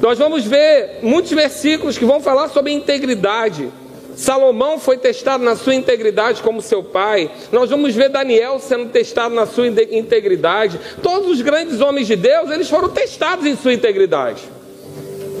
nós 0.00 0.18
vamos 0.18 0.44
ver 0.44 0.98
muitos 1.02 1.32
versículos 1.32 1.96
que 1.96 2.04
vão 2.04 2.20
falar 2.20 2.48
sobre 2.48 2.72
integridade. 2.72 3.70
Salomão 4.16 4.78
foi 4.78 4.96
testado 4.96 5.42
na 5.42 5.56
sua 5.56 5.74
integridade 5.74 6.42
como 6.42 6.62
seu 6.62 6.82
pai. 6.82 7.30
Nós 7.50 7.70
vamos 7.70 7.94
ver 7.94 8.08
Daniel 8.08 8.58
sendo 8.60 8.90
testado 8.90 9.34
na 9.34 9.46
sua 9.46 9.66
integridade. 9.66 10.78
Todos 11.02 11.30
os 11.30 11.40
grandes 11.40 11.80
homens 11.80 12.06
de 12.06 12.16
Deus, 12.16 12.50
eles 12.50 12.68
foram 12.68 12.88
testados 12.90 13.46
em 13.46 13.56
sua 13.56 13.72
integridade. 13.72 14.42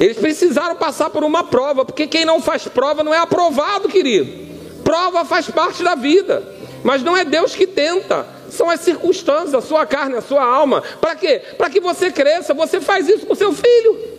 Eles 0.00 0.16
precisaram 0.16 0.76
passar 0.76 1.10
por 1.10 1.22
uma 1.22 1.44
prova, 1.44 1.84
porque 1.84 2.06
quem 2.06 2.24
não 2.24 2.40
faz 2.40 2.66
prova 2.66 3.02
não 3.02 3.14
é 3.14 3.18
aprovado, 3.18 3.88
querido. 3.88 4.44
Prova 4.82 5.24
faz 5.24 5.48
parte 5.48 5.82
da 5.82 5.94
vida, 5.94 6.42
mas 6.82 7.02
não 7.02 7.16
é 7.16 7.24
Deus 7.24 7.54
que 7.54 7.66
tenta. 7.66 8.26
São 8.50 8.70
as 8.70 8.80
circunstâncias, 8.80 9.54
a 9.54 9.60
sua 9.60 9.86
carne, 9.86 10.16
a 10.16 10.22
sua 10.22 10.44
alma. 10.44 10.82
Para 11.00 11.16
quê? 11.16 11.40
Para 11.56 11.70
que 11.70 11.80
você 11.80 12.10
cresça. 12.10 12.54
Você 12.54 12.80
faz 12.80 13.08
isso 13.08 13.26
com 13.26 13.34
seu 13.34 13.52
filho. 13.52 14.14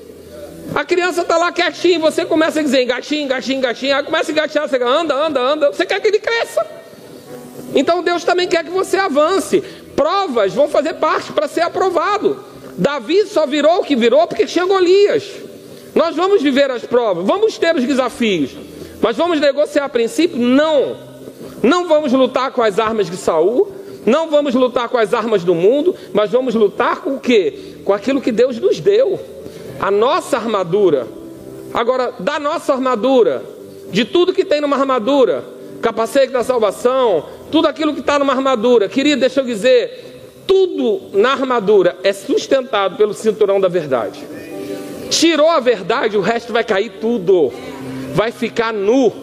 A 0.73 0.83
criança 0.83 1.21
está 1.21 1.37
lá 1.37 1.51
quietinha, 1.51 1.99
você 1.99 2.25
começa 2.25 2.59
a 2.59 2.63
dizer 2.63 2.83
gatinho, 2.85 3.27
gatinho, 3.27 3.61
gatinho, 3.61 3.95
aí 3.95 4.03
começa 4.03 4.31
a 4.31 4.33
engatinhar, 4.33 4.67
você 4.67 4.75
anda, 4.83 5.13
anda, 5.13 5.39
anda, 5.39 5.71
você 5.71 5.85
quer 5.85 6.01
que 6.01 6.07
ele 6.07 6.19
cresça. 6.19 6.65
Então 7.73 8.03
Deus 8.03 8.23
também 8.23 8.47
quer 8.47 8.63
que 8.63 8.71
você 8.71 8.97
avance. 8.97 9.61
Provas 9.95 10.53
vão 10.53 10.67
fazer 10.67 10.95
parte 10.95 11.31
para 11.31 11.47
ser 11.47 11.61
aprovado. 11.61 12.43
Davi 12.77 13.25
só 13.27 13.45
virou 13.45 13.79
o 13.79 13.83
que 13.83 13.95
virou 13.95 14.27
porque 14.27 14.45
tinha 14.45 14.65
Golias. 14.65 15.23
Nós 15.95 16.13
vamos 16.13 16.41
viver 16.41 16.69
as 16.69 16.83
provas, 16.83 17.25
vamos 17.25 17.57
ter 17.57 17.73
os 17.73 17.85
desafios, 17.85 18.51
mas 19.01 19.15
vamos 19.15 19.39
negociar 19.39 19.85
a 19.85 19.89
princípio? 19.89 20.37
Não. 20.37 20.97
Não 21.63 21.87
vamos 21.87 22.11
lutar 22.11 22.51
com 22.51 22.61
as 22.61 22.77
armas 22.77 23.09
de 23.09 23.15
Saul, 23.15 23.71
não 24.05 24.29
vamos 24.29 24.53
lutar 24.53 24.89
com 24.89 24.97
as 24.97 25.13
armas 25.13 25.43
do 25.43 25.55
mundo, 25.55 25.95
mas 26.13 26.31
vamos 26.31 26.53
lutar 26.53 27.01
com 27.01 27.15
o 27.15 27.19
quê? 27.19 27.77
Com 27.85 27.93
aquilo 27.93 28.21
que 28.21 28.31
Deus 28.31 28.59
nos 28.59 28.79
deu. 28.79 29.19
A 29.79 29.89
nossa 29.89 30.37
armadura. 30.37 31.07
Agora, 31.73 32.13
da 32.19 32.39
nossa 32.39 32.73
armadura, 32.73 33.41
de 33.89 34.05
tudo 34.05 34.33
que 34.33 34.45
tem 34.45 34.61
numa 34.61 34.77
armadura, 34.77 35.43
capacete 35.81 36.31
da 36.31 36.43
salvação, 36.43 37.25
tudo 37.51 37.67
aquilo 37.67 37.93
que 37.93 38.01
está 38.01 38.19
numa 38.19 38.33
armadura, 38.33 38.89
querido, 38.89 39.21
deixa 39.21 39.39
eu 39.39 39.45
dizer, 39.45 40.43
tudo 40.45 41.17
na 41.17 41.31
armadura 41.31 41.97
é 42.03 42.11
sustentado 42.13 42.97
pelo 42.97 43.13
cinturão 43.13 43.59
da 43.59 43.67
verdade. 43.67 44.23
Tirou 45.15 45.49
a 45.49 45.61
verdade, 45.61 46.17
o 46.17 46.21
resto 46.21 46.51
vai 46.51 46.61
cair 46.61 46.91
tudo. 46.99 47.53
Vai 48.13 48.33
ficar 48.33 48.73
nu. 48.73 49.13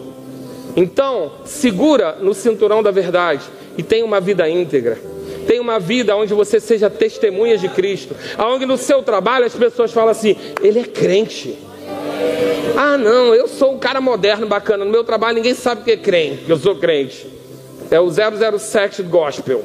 Então, 0.75 1.33
segura 1.45 2.17
no 2.19 2.33
cinturão 2.33 2.81
da 2.81 2.89
verdade 2.89 3.43
e 3.77 3.83
tenha 3.83 4.03
uma 4.03 4.19
vida 4.19 4.49
íntegra. 4.49 4.97
Tenha 5.45 5.61
uma 5.61 5.79
vida 5.79 6.15
onde 6.15 6.33
você 6.33 6.59
seja 6.59 6.89
testemunha 6.89 7.59
de 7.59 7.69
Cristo. 7.69 8.15
Onde 8.39 8.65
no 8.65 8.75
seu 8.75 9.03
trabalho 9.03 9.45
as 9.45 9.53
pessoas 9.53 9.91
falam 9.91 10.09
assim: 10.09 10.35
ele 10.63 10.79
é 10.79 10.83
crente. 10.83 11.59
Ah, 12.75 12.97
não, 12.97 13.35
eu 13.35 13.47
sou 13.47 13.75
um 13.75 13.77
cara 13.77 14.01
moderno, 14.01 14.47
bacana. 14.47 14.83
No 14.83 14.89
meu 14.89 15.03
trabalho 15.03 15.35
ninguém 15.35 15.53
sabe 15.53 15.83
que 15.83 15.91
é 15.91 15.97
crente, 15.97 16.45
que 16.45 16.51
eu 16.51 16.57
sou 16.57 16.75
crente. 16.75 17.27
É 17.91 17.99
o 17.99 18.09
007 18.09 19.03
gospel. 19.03 19.63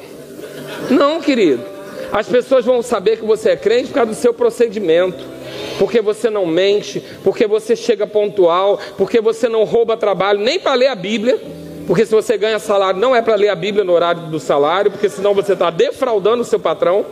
Não, 0.91 1.22
querido. 1.22 1.64
As 2.12 2.29
pessoas 2.29 2.66
vão 2.66 2.83
saber 2.83 3.16
que 3.16 3.24
você 3.24 3.51
é 3.51 3.57
crente 3.57 3.89
por 3.89 3.95
causa 3.95 4.11
do 4.11 4.16
seu 4.16 4.35
procedimento 4.35 5.38
porque 5.79 6.01
você 6.01 6.29
não 6.29 6.45
mente, 6.45 7.03
porque 7.22 7.47
você 7.47 7.76
chega 7.76 8.07
pontual, 8.07 8.79
porque 8.97 9.20
você 9.20 9.49
não 9.49 9.64
rouba 9.64 9.97
trabalho 9.97 10.41
nem 10.41 10.59
para 10.59 10.74
ler 10.74 10.89
a 10.89 10.95
Bíblia, 10.95 11.41
porque 11.87 12.05
se 12.05 12.14
você 12.14 12.37
ganha 12.37 12.59
salário 12.59 13.01
não 13.01 13.14
é 13.14 13.22
para 13.22 13.35
ler 13.35 13.49
a 13.49 13.55
Bíblia 13.55 13.85
no 13.85 13.93
horário 13.93 14.22
do 14.22 14.39
salário, 14.39 14.91
porque 14.91 15.09
senão 15.09 15.33
você 15.35 15.55
está 15.55 15.70
defraudando 15.70 16.43
o 16.43 16.45
seu 16.45 16.61
patrão. 16.61 17.07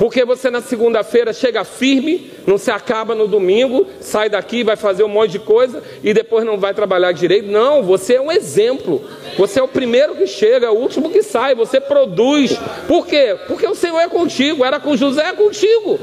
Porque 0.00 0.24
você 0.24 0.48
na 0.48 0.62
segunda-feira 0.62 1.30
chega 1.30 1.62
firme, 1.62 2.30
não 2.46 2.56
se 2.56 2.70
acaba 2.70 3.14
no 3.14 3.28
domingo, 3.28 3.86
sai 4.00 4.30
daqui, 4.30 4.64
vai 4.64 4.74
fazer 4.74 5.04
um 5.04 5.08
monte 5.08 5.32
de 5.32 5.38
coisa 5.40 5.82
e 6.02 6.14
depois 6.14 6.42
não 6.42 6.56
vai 6.56 6.72
trabalhar 6.72 7.12
direito. 7.12 7.50
Não, 7.50 7.82
você 7.82 8.14
é 8.14 8.20
um 8.20 8.32
exemplo. 8.32 9.04
Você 9.36 9.60
é 9.60 9.62
o 9.62 9.68
primeiro 9.68 10.14
que 10.14 10.26
chega, 10.26 10.68
é 10.68 10.70
o 10.70 10.74
último 10.74 11.10
que 11.10 11.22
sai, 11.22 11.54
você 11.54 11.78
produz. 11.78 12.58
Por 12.88 13.06
quê? 13.06 13.36
Porque 13.46 13.66
o 13.66 13.74
Senhor 13.74 14.00
é 14.00 14.08
contigo, 14.08 14.64
era 14.64 14.80
com 14.80 14.96
José, 14.96 15.20
é 15.20 15.32
contigo. 15.34 16.00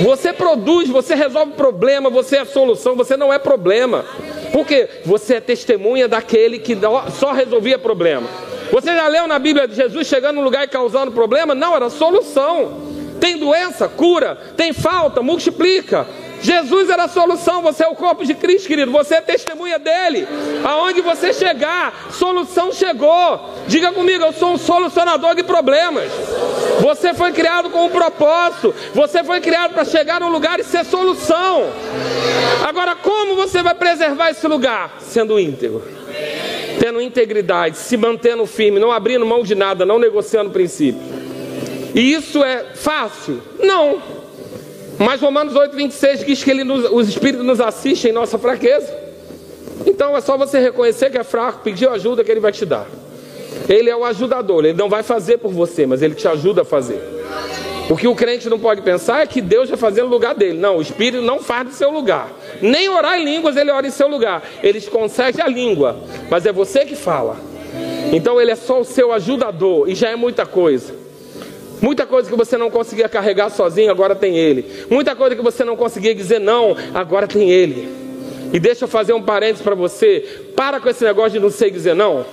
Você 0.00 0.32
produz, 0.32 0.88
você 0.88 1.14
resolve 1.14 1.52
problema, 1.52 2.10
você 2.10 2.38
é 2.38 2.44
solução, 2.44 2.96
você 2.96 3.16
não 3.16 3.32
é 3.32 3.38
problema. 3.38 4.04
Porque 4.50 4.88
você 5.04 5.34
é 5.34 5.40
testemunha 5.40 6.08
daquele 6.08 6.58
que 6.58 6.76
só 7.16 7.30
resolvia 7.30 7.78
problema. 7.78 8.28
Você 8.72 8.92
já 8.92 9.06
leu 9.06 9.28
na 9.28 9.38
Bíblia 9.38 9.68
de 9.68 9.76
Jesus 9.76 10.08
chegando 10.08 10.38
no 10.38 10.42
lugar 10.42 10.64
e 10.64 10.68
causando 10.68 11.12
problema? 11.12 11.54
Não, 11.54 11.76
era 11.76 11.88
solução. 11.88 12.87
Tem 13.20 13.36
doença, 13.36 13.88
cura. 13.88 14.36
Tem 14.56 14.72
falta, 14.72 15.22
multiplica. 15.22 16.06
Jesus 16.40 16.88
era 16.88 17.04
a 17.04 17.08
solução, 17.08 17.62
você 17.62 17.84
é 17.84 17.88
o 17.88 17.94
corpo 17.94 18.24
de 18.24 18.34
Cristo, 18.34 18.68
querido. 18.68 18.92
Você 18.92 19.16
é 19.16 19.20
testemunha 19.20 19.78
dele. 19.78 20.26
Aonde 20.64 21.00
você 21.00 21.32
chegar, 21.32 22.08
solução 22.12 22.72
chegou. 22.72 23.54
Diga 23.66 23.92
comigo, 23.92 24.24
eu 24.24 24.32
sou 24.32 24.52
um 24.52 24.58
solucionador 24.58 25.34
de 25.34 25.42
problemas. 25.42 26.10
Você 26.80 27.12
foi 27.12 27.32
criado 27.32 27.70
com 27.70 27.86
um 27.86 27.90
propósito. 27.90 28.74
Você 28.94 29.24
foi 29.24 29.40
criado 29.40 29.74
para 29.74 29.84
chegar 29.84 30.20
num 30.20 30.30
lugar 30.30 30.60
e 30.60 30.64
ser 30.64 30.84
solução. 30.84 31.70
Agora, 32.66 32.94
como 32.94 33.34
você 33.34 33.62
vai 33.62 33.74
preservar 33.74 34.30
esse 34.30 34.46
lugar? 34.46 34.96
Sendo 35.00 35.40
íntegro. 35.40 35.82
Tendo 36.78 37.00
integridade, 37.00 37.76
se 37.76 37.96
mantendo 37.96 38.46
firme, 38.46 38.78
não 38.78 38.92
abrindo 38.92 39.26
mão 39.26 39.42
de 39.42 39.56
nada, 39.56 39.84
não 39.84 39.98
negociando 39.98 40.50
princípios. 40.50 41.27
E 41.94 42.12
isso 42.12 42.42
é 42.42 42.64
fácil? 42.74 43.40
Não. 43.58 44.00
Mas 44.98 45.20
Romanos 45.20 45.54
8, 45.54 45.76
26 45.76 46.24
diz 46.24 46.42
que 46.42 46.50
ele 46.50 46.64
nos, 46.64 46.90
os 46.90 47.08
Espíritos 47.08 47.46
nos 47.46 47.60
assistem 47.60 48.10
em 48.10 48.14
nossa 48.14 48.38
fraqueza. 48.38 48.92
Então 49.86 50.16
é 50.16 50.20
só 50.20 50.36
você 50.36 50.58
reconhecer 50.58 51.10
que 51.10 51.18
é 51.18 51.24
fraco, 51.24 51.60
pedir 51.62 51.88
ajuda 51.88 52.24
que 52.24 52.30
ele 52.30 52.40
vai 52.40 52.52
te 52.52 52.66
dar. 52.66 52.86
Ele 53.68 53.88
é 53.88 53.96
o 53.96 54.04
ajudador, 54.04 54.64
ele 54.64 54.76
não 54.76 54.88
vai 54.88 55.02
fazer 55.02 55.38
por 55.38 55.52
você, 55.52 55.86
mas 55.86 56.02
ele 56.02 56.14
te 56.14 56.26
ajuda 56.26 56.62
a 56.62 56.64
fazer. 56.64 57.00
O 57.88 57.96
que 57.96 58.06
o 58.06 58.14
crente 58.14 58.48
não 58.50 58.58
pode 58.58 58.82
pensar 58.82 59.22
é 59.22 59.26
que 59.26 59.40
Deus 59.40 59.68
vai 59.68 59.78
fazer 59.78 60.02
no 60.02 60.08
lugar 60.08 60.34
dele. 60.34 60.58
Não, 60.58 60.76
o 60.76 60.82
Espírito 60.82 61.22
não 61.22 61.40
faz 61.40 61.68
do 61.68 61.72
seu 61.72 61.90
lugar. 61.90 62.30
Nem 62.60 62.88
orar 62.88 63.18
em 63.18 63.24
línguas 63.24 63.56
ele 63.56 63.70
ora 63.70 63.86
em 63.86 63.90
seu 63.90 64.08
lugar. 64.08 64.42
Ele 64.62 64.80
concede 64.82 65.40
a 65.40 65.48
língua, 65.48 65.96
mas 66.28 66.44
é 66.44 66.52
você 66.52 66.84
que 66.84 66.94
fala. 66.94 67.36
Então 68.12 68.40
ele 68.40 68.50
é 68.50 68.56
só 68.56 68.80
o 68.80 68.84
seu 68.84 69.12
ajudador 69.12 69.88
e 69.88 69.94
já 69.94 70.10
é 70.10 70.16
muita 70.16 70.44
coisa. 70.44 70.94
Muita 71.80 72.06
coisa 72.06 72.28
que 72.28 72.36
você 72.36 72.56
não 72.56 72.70
conseguia 72.70 73.08
carregar 73.08 73.50
sozinho, 73.50 73.90
agora 73.90 74.14
tem 74.14 74.36
Ele. 74.36 74.86
Muita 74.90 75.14
coisa 75.14 75.36
que 75.36 75.42
você 75.42 75.64
não 75.64 75.76
conseguia 75.76 76.14
dizer 76.14 76.40
não, 76.40 76.76
agora 76.92 77.26
tem 77.26 77.50
Ele. 77.50 77.88
E 78.52 78.58
deixa 78.58 78.84
eu 78.84 78.88
fazer 78.88 79.12
um 79.12 79.22
parênteses 79.22 79.62
para 79.62 79.74
você. 79.74 80.50
Para 80.56 80.80
com 80.80 80.88
esse 80.88 81.04
negócio 81.04 81.32
de 81.32 81.40
não 81.40 81.50
sei 81.50 81.70
dizer 81.70 81.94
não. 81.94 82.24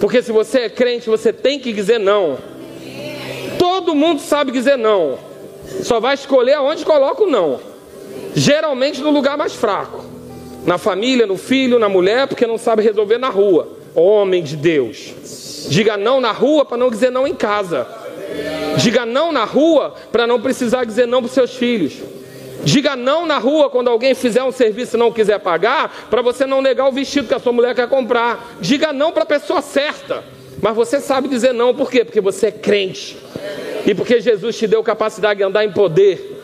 Porque 0.00 0.22
se 0.22 0.30
você 0.30 0.60
é 0.60 0.68
crente, 0.68 1.08
você 1.08 1.32
tem 1.32 1.58
que 1.58 1.72
dizer 1.72 1.98
não. 1.98 2.38
Todo 3.58 3.94
mundo 3.94 4.20
sabe 4.20 4.52
dizer 4.52 4.76
não. 4.76 5.18
Só 5.82 5.98
vai 5.98 6.14
escolher 6.14 6.54
aonde 6.54 6.84
coloca 6.84 7.24
o 7.24 7.30
não. 7.30 7.58
Geralmente 8.34 9.00
no 9.00 9.10
lugar 9.10 9.38
mais 9.38 9.54
fraco. 9.54 10.04
Na 10.66 10.78
família, 10.78 11.26
no 11.26 11.36
filho, 11.36 11.78
na 11.78 11.88
mulher, 11.88 12.26
porque 12.26 12.46
não 12.46 12.58
sabe 12.58 12.82
resolver 12.82 13.18
na 13.18 13.28
rua. 13.28 13.68
homem 13.94 14.42
de 14.42 14.56
Deus. 14.56 15.14
Diga 15.68 15.96
não 15.96 16.20
na 16.20 16.32
rua 16.32 16.64
para 16.64 16.76
não 16.76 16.90
dizer 16.90 17.10
não 17.10 17.26
em 17.26 17.34
casa. 17.34 18.03
Diga 18.76 19.06
não 19.06 19.32
na 19.32 19.44
rua 19.44 19.94
para 20.10 20.26
não 20.26 20.40
precisar 20.40 20.84
dizer 20.84 21.06
não 21.06 21.22
para 21.22 21.30
seus 21.30 21.54
filhos. 21.54 21.94
Diga 22.64 22.96
não 22.96 23.26
na 23.26 23.38
rua 23.38 23.68
quando 23.68 23.88
alguém 23.88 24.14
fizer 24.14 24.42
um 24.42 24.50
serviço 24.50 24.96
e 24.96 24.98
não 24.98 25.12
quiser 25.12 25.38
pagar, 25.38 26.06
para 26.08 26.22
você 26.22 26.46
não 26.46 26.62
negar 26.62 26.88
o 26.88 26.92
vestido 26.92 27.28
que 27.28 27.34
a 27.34 27.38
sua 27.38 27.52
mulher 27.52 27.74
quer 27.74 27.88
comprar. 27.88 28.56
Diga 28.60 28.92
não 28.92 29.12
para 29.12 29.24
a 29.24 29.26
pessoa 29.26 29.60
certa. 29.60 30.24
Mas 30.62 30.74
você 30.74 31.00
sabe 31.00 31.28
dizer 31.28 31.52
não, 31.52 31.74
por 31.74 31.90
quê? 31.90 32.04
Porque 32.04 32.20
você 32.20 32.46
é 32.46 32.50
crente. 32.50 33.18
E 33.86 33.94
porque 33.94 34.20
Jesus 34.20 34.56
te 34.56 34.66
deu 34.66 34.82
capacidade 34.82 35.38
de 35.38 35.44
andar 35.44 35.64
em 35.64 35.72
poder. 35.72 36.40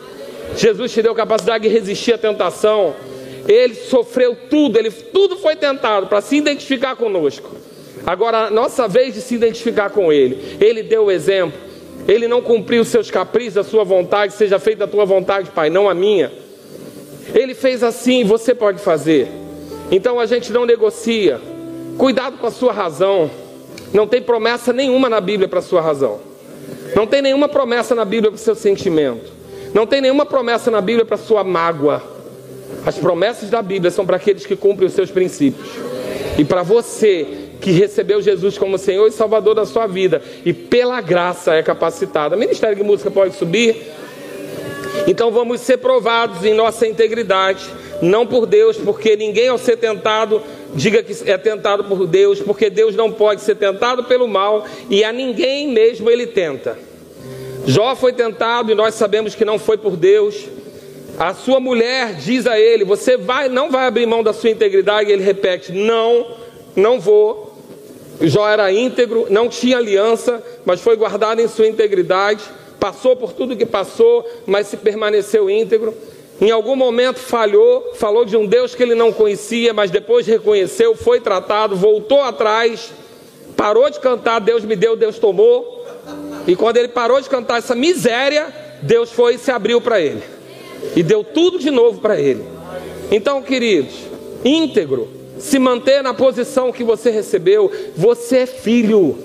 Jesus 0.55 0.91
te 0.91 1.01
deu 1.01 1.15
capacidade 1.15 1.67
de 1.67 1.73
resistir 1.73 2.13
à 2.13 2.17
tentação. 2.17 2.93
Ele 3.47 3.73
sofreu 3.73 4.37
tudo, 4.49 4.77
ele 4.77 4.91
tudo 4.91 5.37
foi 5.37 5.55
tentado 5.55 6.05
para 6.05 6.21
se 6.21 6.35
identificar 6.35 6.95
conosco. 6.95 7.55
Agora, 8.05 8.51
nossa 8.51 8.87
vez 8.87 9.15
de 9.15 9.21
se 9.21 9.33
identificar 9.33 9.89
com 9.89 10.13
ele. 10.13 10.57
Ele 10.59 10.83
deu 10.83 11.05
o 11.05 11.11
exemplo. 11.11 11.70
Ele 12.07 12.27
não 12.27 12.41
cumpriu 12.41 12.81
os 12.81 12.87
seus 12.87 13.11
caprichos, 13.11 13.57
a 13.57 13.63
sua 13.63 13.83
vontade, 13.83 14.33
seja 14.33 14.59
feita 14.59 14.85
a 14.85 14.87
tua 14.87 15.05
vontade, 15.05 15.49
Pai, 15.51 15.69
não 15.69 15.89
a 15.89 15.93
minha. 15.93 16.31
Ele 17.33 17.53
fez 17.53 17.83
assim, 17.83 18.23
você 18.23 18.53
pode 18.53 18.79
fazer. 18.79 19.27
Então 19.91 20.19
a 20.19 20.25
gente 20.25 20.51
não 20.51 20.65
negocia. 20.65 21.39
Cuidado 21.97 22.37
com 22.37 22.47
a 22.47 22.51
sua 22.51 22.73
razão. 22.73 23.29
Não 23.93 24.07
tem 24.07 24.21
promessa 24.21 24.71
nenhuma 24.71 25.09
na 25.09 25.21
Bíblia 25.21 25.47
para 25.47 25.59
a 25.59 25.61
sua 25.61 25.81
razão. 25.81 26.19
Não 26.95 27.05
tem 27.05 27.21
nenhuma 27.21 27.47
promessa 27.47 27.93
na 27.93 28.05
Bíblia 28.05 28.31
para 28.31 28.37
o 28.37 28.41
seu 28.41 28.55
sentimento. 28.55 29.31
Não 29.73 29.85
tem 29.85 30.01
nenhuma 30.01 30.25
promessa 30.25 30.69
na 30.71 30.81
Bíblia 30.81 31.05
para 31.05 31.15
a 31.15 31.19
sua 31.19 31.43
mágoa. 31.43 32.01
As 32.85 32.97
promessas 32.97 33.49
da 33.49 33.61
Bíblia 33.61 33.91
são 33.91 34.05
para 34.05 34.17
aqueles 34.17 34.45
que 34.45 34.55
cumprem 34.55 34.87
os 34.87 34.93
seus 34.93 35.11
princípios. 35.11 35.69
E 36.37 36.43
para 36.43 36.63
você 36.63 37.40
que 37.61 37.71
recebeu 37.71 38.21
Jesus 38.21 38.57
como 38.57 38.77
Senhor 38.77 39.07
e 39.07 39.11
Salvador 39.11 39.55
da 39.55 39.65
sua 39.65 39.87
vida 39.87 40.21
e 40.43 40.51
pela 40.51 40.99
graça 40.99 41.53
é 41.53 41.61
capacitado. 41.61 42.35
O 42.35 42.37
Ministério 42.37 42.75
de 42.75 42.83
Música 42.83 43.11
pode 43.11 43.35
subir. 43.35 43.75
Então 45.07 45.31
vamos 45.31 45.61
ser 45.61 45.77
provados 45.77 46.43
em 46.43 46.53
nossa 46.53 46.85
integridade, 46.85 47.65
não 48.01 48.25
por 48.27 48.45
Deus, 48.45 48.77
porque 48.77 49.15
ninguém 49.15 49.47
ao 49.47 49.57
ser 49.57 49.77
tentado 49.77 50.41
diga 50.73 51.03
que 51.03 51.29
é 51.29 51.37
tentado 51.37 51.83
por 51.83 52.07
Deus, 52.07 52.39
porque 52.39 52.69
Deus 52.69 52.95
não 52.95 53.11
pode 53.11 53.41
ser 53.41 53.55
tentado 53.55 54.03
pelo 54.05 54.27
mal 54.27 54.65
e 54.89 55.03
a 55.03 55.11
ninguém 55.11 55.69
mesmo 55.69 56.09
ele 56.09 56.27
tenta. 56.27 56.77
Jó 57.65 57.95
foi 57.95 58.11
tentado 58.11 58.71
e 58.71 58.75
nós 58.75 58.95
sabemos 58.95 59.35
que 59.35 59.45
não 59.45 59.59
foi 59.59 59.77
por 59.77 59.95
Deus. 59.95 60.47
A 61.19 61.33
sua 61.33 61.59
mulher 61.59 62.15
diz 62.15 62.47
a 62.47 62.59
ele: 62.59 62.83
Você 62.83 63.17
vai, 63.17 63.47
não 63.49 63.69
vai 63.69 63.85
abrir 63.85 64.05
mão 64.05 64.23
da 64.23 64.33
sua 64.33 64.49
integridade? 64.49 65.09
E 65.09 65.13
ele 65.13 65.23
repete: 65.23 65.71
Não, 65.71 66.25
não 66.75 66.99
vou. 66.99 67.50
Jó 68.21 68.47
era 68.47 68.71
íntegro, 68.71 69.27
não 69.29 69.49
tinha 69.49 69.77
aliança, 69.77 70.43
mas 70.65 70.81
foi 70.81 70.95
guardado 70.95 71.41
em 71.41 71.47
sua 71.47 71.67
integridade. 71.67 72.43
Passou 72.79 73.15
por 73.15 73.33
tudo 73.33 73.55
que 73.55 73.65
passou, 73.65 74.25
mas 74.45 74.67
se 74.67 74.77
permaneceu 74.77 75.49
íntegro. 75.49 75.93
Em 76.39 76.49
algum 76.49 76.75
momento 76.75 77.19
falhou, 77.19 77.93
falou 77.95 78.25
de 78.25 78.35
um 78.35 78.47
Deus 78.47 78.73
que 78.73 78.81
ele 78.81 78.95
não 78.95 79.13
conhecia, 79.13 79.73
mas 79.73 79.91
depois 79.91 80.25
reconheceu, 80.25 80.95
foi 80.95 81.19
tratado, 81.19 81.75
voltou 81.75 82.21
atrás, 82.23 82.91
parou 83.55 83.87
de 83.91 83.99
cantar, 83.99 84.39
Deus 84.39 84.65
me 84.65 84.75
deu, 84.75 84.95
Deus 84.95 85.19
tomou. 85.19 85.85
E 86.47 86.55
quando 86.55 86.77
ele 86.77 86.87
parou 86.87 87.21
de 87.21 87.29
cantar 87.29 87.59
essa 87.59 87.75
miséria, 87.75 88.47
Deus 88.81 89.11
foi 89.11 89.35
e 89.35 89.37
se 89.37 89.51
abriu 89.51 89.79
para 89.79 90.01
ele. 90.01 90.23
E 90.95 91.03
deu 91.03 91.23
tudo 91.23 91.59
de 91.59 91.69
novo 91.69 92.01
para 92.01 92.19
ele. 92.19 92.43
Então, 93.11 93.41
queridos, 93.43 93.93
íntegro, 94.43 95.07
se 95.41 95.57
manter 95.57 96.03
na 96.03 96.13
posição 96.13 96.71
que 96.71 96.83
você 96.83 97.09
recebeu, 97.09 97.71
você 97.97 98.37
é 98.37 98.45
filho 98.45 99.17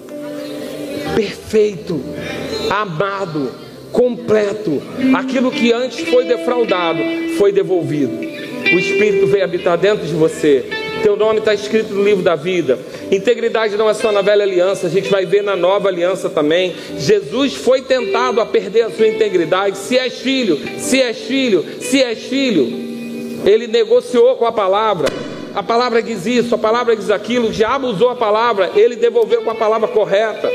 perfeito, 1.14 2.01
amado 2.71 3.53
completo. 3.93 4.83
Aquilo 5.14 5.51
que 5.51 5.73
antes 5.73 6.09
foi 6.09 6.25
defraudado 6.25 7.01
foi 7.37 7.53
devolvido. 7.53 8.17
O 8.17 8.79
Espírito 8.79 9.27
veio 9.27 9.45
habitar 9.45 9.77
dentro 9.77 10.07
de 10.07 10.14
você. 10.14 10.64
Teu 11.03 11.17
nome 11.17 11.39
está 11.39 11.53
escrito 11.53 11.93
no 11.93 12.03
livro 12.03 12.23
da 12.23 12.35
vida. 12.35 12.79
Integridade 13.12 13.77
não 13.77 13.89
é 13.89 13.95
só 13.95 14.11
na 14.11 14.23
velha 14.23 14.43
aliança, 14.43 14.87
a 14.87 14.91
gente 14.91 15.11
vai 15.11 15.27
ver 15.27 15.43
na 15.43 15.55
nova 15.55 15.89
aliança 15.89 16.31
também. 16.31 16.75
Jesus 16.99 17.55
foi 17.55 17.83
tentado 17.83 18.41
a 18.41 18.47
perder 18.47 18.83
a 18.83 18.91
sua 18.91 19.07
integridade. 19.07 19.77
Se 19.77 19.99
és 19.99 20.14
filho, 20.14 20.59
se 20.79 21.01
és 21.01 21.19
filho, 21.19 21.64
se 21.79 22.03
és 22.03 22.19
filho, 22.23 22.67
ele 23.45 23.67
negociou 23.67 24.35
com 24.37 24.47
a 24.47 24.53
palavra. 24.53 25.26
A 25.57 25.63
palavra 25.63 26.03
diz 26.03 26.27
isso, 26.27 26.55
a 26.55 26.59
palavra 26.59 26.95
diz 26.95 27.11
aquilo. 27.11 27.49
O 27.49 27.51
diabo 27.51 27.87
usou 27.87 28.11
a 28.11 28.15
palavra, 28.15 28.73
ele 28.77 28.95
devolveu 28.95 29.41
com 29.41 29.51
a 29.51 29.55
palavra 29.55 29.89
correta. 29.89 30.53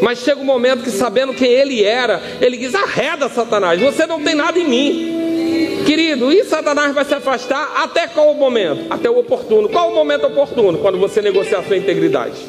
Mas 0.00 0.20
chega 0.20 0.40
um 0.40 0.44
momento 0.44 0.82
que, 0.82 0.90
sabendo 0.90 1.34
quem 1.34 1.50
ele 1.50 1.84
era, 1.84 2.22
ele 2.40 2.56
diz: 2.56 2.74
arreda, 2.74 3.28
Satanás, 3.28 3.78
você 3.78 4.06
não 4.06 4.22
tem 4.22 4.34
nada 4.34 4.58
em 4.58 4.66
mim. 4.66 5.84
Querido, 5.84 6.32
e 6.32 6.42
Satanás 6.44 6.94
vai 6.94 7.04
se 7.04 7.14
afastar 7.14 7.82
até 7.82 8.06
qual 8.06 8.30
o 8.30 8.34
momento? 8.34 8.86
Até 8.88 9.10
o 9.10 9.18
oportuno. 9.18 9.68
Qual 9.68 9.90
o 9.90 9.94
momento 9.94 10.26
oportuno? 10.26 10.78
Quando 10.78 10.96
você 10.96 11.20
negociar 11.20 11.58
a 11.58 11.62
sua 11.62 11.76
integridade. 11.76 12.40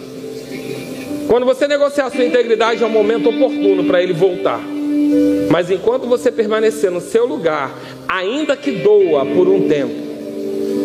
Quando 1.28 1.46
você 1.46 1.68
negociar 1.68 2.06
a 2.06 2.10
sua 2.10 2.24
integridade, 2.24 2.82
é 2.82 2.88
o 2.88 2.90
momento 2.90 3.28
oportuno 3.28 3.84
para 3.84 4.02
ele 4.02 4.14
voltar. 4.14 4.62
Mas 5.50 5.70
enquanto 5.70 6.08
você 6.08 6.32
permanecer 6.32 6.90
no 6.90 7.02
seu 7.02 7.26
lugar, 7.26 7.78
ainda 8.08 8.56
que 8.56 8.72
doa 8.72 9.26
por 9.26 9.50
um 9.50 9.68
tempo, 9.68 10.01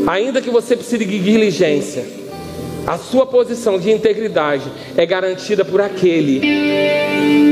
ainda 0.06 0.40
que 0.40 0.50
você 0.50 0.76
precise 0.76 1.04
de 1.04 1.18
diligência, 1.18 2.04
a 2.86 2.96
sua 2.96 3.26
posição 3.26 3.78
de 3.78 3.90
integridade 3.90 4.70
é 4.96 5.04
garantida 5.04 5.64
por 5.64 5.80
aquele 5.80 6.40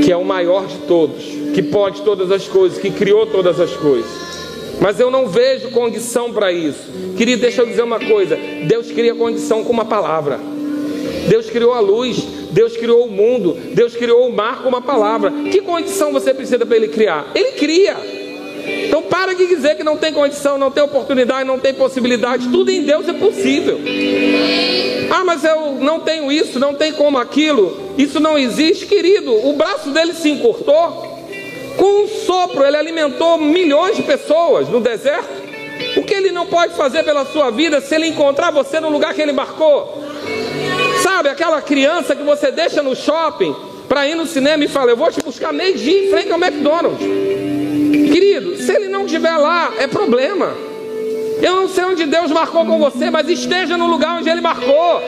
que 0.05 0.13
é 0.13 0.17
o 0.17 0.25
maior 0.25 0.67
de 0.67 0.79
todos, 0.87 1.25
que 1.53 1.63
pode 1.63 2.03
todas 2.03 2.31
as 2.31 2.47
coisas, 2.47 2.79
que 2.79 2.91
criou 2.91 3.27
todas 3.27 3.59
as 3.59 3.73
coisas. 3.73 4.11
Mas 4.81 5.01
eu 5.01 5.11
não 5.11 5.27
vejo 5.27 5.71
condição 5.71 6.33
para 6.33 6.53
isso. 6.53 6.91
Querido, 7.17 7.43
deixa 7.43 7.63
eu 7.63 7.67
dizer 7.67 7.83
uma 7.83 7.99
coisa: 7.99 8.37
Deus 8.67 8.91
cria 8.91 9.15
condição 9.15 9.65
com 9.65 9.73
uma 9.73 9.85
palavra. 9.85 10.39
Deus 11.29 11.49
criou 11.49 11.73
a 11.73 11.81
luz, 11.81 12.19
Deus 12.51 12.77
criou 12.77 13.07
o 13.07 13.11
mundo, 13.11 13.57
Deus 13.73 13.97
criou 13.97 14.29
o 14.29 14.33
mar 14.33 14.63
com 14.63 14.69
uma 14.69 14.83
palavra. 14.83 15.33
Que 15.51 15.61
condição 15.63 16.13
você 16.13 16.35
precisa 16.35 16.65
para 16.65 16.77
Ele 16.77 16.89
criar? 16.89 17.33
Ele 17.35 17.53
cria. 17.53 17.97
Então 18.67 19.03
para 19.03 19.35
de 19.35 19.47
dizer 19.47 19.77
que 19.77 19.85
não 19.85 19.97
tem 19.97 20.13
condição, 20.13 20.59
não 20.59 20.71
tem 20.71 20.83
oportunidade, 20.83 21.45
não 21.45 21.59
tem 21.59 21.75
possibilidade. 21.75 22.49
Tudo 22.49 22.71
em 22.71 22.83
Deus 22.83 23.09
é 23.09 23.13
possível. 23.13 23.81
Ah, 25.11 25.25
mas 25.25 25.45
eu 25.45 25.73
não 25.81 26.01
tenho 26.01 26.31
isso, 26.31 26.59
não 26.59 26.75
tem 26.75 26.93
como 26.93 27.19
aquilo. 27.19 27.95
Isso 27.97 28.21
não 28.21 28.39
existe, 28.39 28.87
querido. 28.87 29.33
O 29.47 29.53
braço 29.55 29.91
dele 29.91 30.15
se 30.15 30.31
encurtou. 30.31 31.13
Com 31.77 32.05
um 32.05 32.09
sopro, 32.09 32.65
ele 32.65 32.77
alimentou 32.77 33.37
milhões 33.37 33.97
de 33.97 34.03
pessoas 34.03 34.69
no 34.69 34.81
deserto. 34.81 35.45
O 35.97 36.05
que 36.05 36.15
ele 36.15 36.31
não 36.31 36.47
pode 36.47 36.75
fazer 36.75 37.03
pela 37.03 37.25
sua 37.27 37.51
vida 37.51 37.81
se 37.81 37.95
ele 37.95 38.07
encontrar 38.07 38.51
você 38.51 38.79
no 38.79 38.89
lugar 38.89 39.13
que 39.13 39.21
ele 39.21 39.33
marcou? 39.33 40.03
Sabe, 41.03 41.29
aquela 41.29 41.61
criança 41.61 42.15
que 42.15 42.23
você 42.23 42.51
deixa 42.51 42.83
no 42.83 42.95
shopping 42.95 43.55
para 43.89 44.07
ir 44.09 44.15
no 44.15 44.27
cinema 44.27 44.65
e 44.65 44.69
fala: 44.69 44.91
Eu 44.91 44.97
vou 44.97 45.11
te 45.11 45.21
buscar 45.21 45.53
meio-dia 45.53 46.07
em 46.07 46.11
frente 46.11 46.33
ao 46.33 46.39
McDonald's. 46.39 47.64
Querido, 48.15 48.55
se 48.59 48.71
ele 48.71 48.87
não 48.87 49.07
estiver 49.07 49.37
lá, 49.37 49.73
é 49.77 49.89
problema. 49.89 50.55
Eu 51.43 51.57
não 51.57 51.69
sei 51.69 51.83
onde 51.83 52.07
Deus 52.07 52.31
marcou 52.31 52.65
com 52.65 52.79
você, 52.79 53.11
mas 53.11 53.29
esteja 53.29 53.77
no 53.77 53.89
lugar 53.89 54.21
onde 54.21 54.31
Ele 54.31 54.41
marcou. 54.41 55.03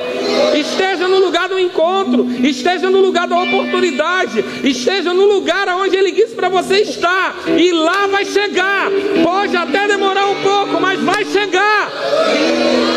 Esteja 0.57 1.07
no 1.07 1.21
lugar 1.21 1.49
do 1.49 1.57
encontro. 1.57 2.27
Esteja 2.45 2.91
no 2.91 2.99
lugar 2.99 3.29
da 3.29 3.39
oportunidade. 3.39 4.45
Esteja 4.65 5.15
no 5.15 5.25
lugar 5.25 5.69
onde 5.69 5.95
Ele 5.95 6.11
disse 6.11 6.35
para 6.35 6.49
você 6.49 6.79
estar. 6.79 7.37
E 7.57 7.71
lá 7.71 8.09
vai 8.09 8.25
chegar. 8.25 8.91
Pode 9.23 9.57
até 9.57 9.87
demorar 9.87 10.27
um 10.27 10.43
pouco, 10.43 10.81
mas 10.81 10.99
vai 10.99 11.25
chegar. 11.27 11.93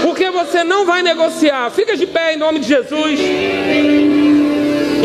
Porque 0.01 0.32
você 0.32 0.64
não 0.64 0.88
vai 0.88 1.03
negociar. 1.03 1.70
Fica 1.70 1.95
de 1.95 2.07
pé 2.07 2.34
em 2.34 2.38
nome 2.38 2.57
de 2.57 2.68
Jesus. 2.68 3.20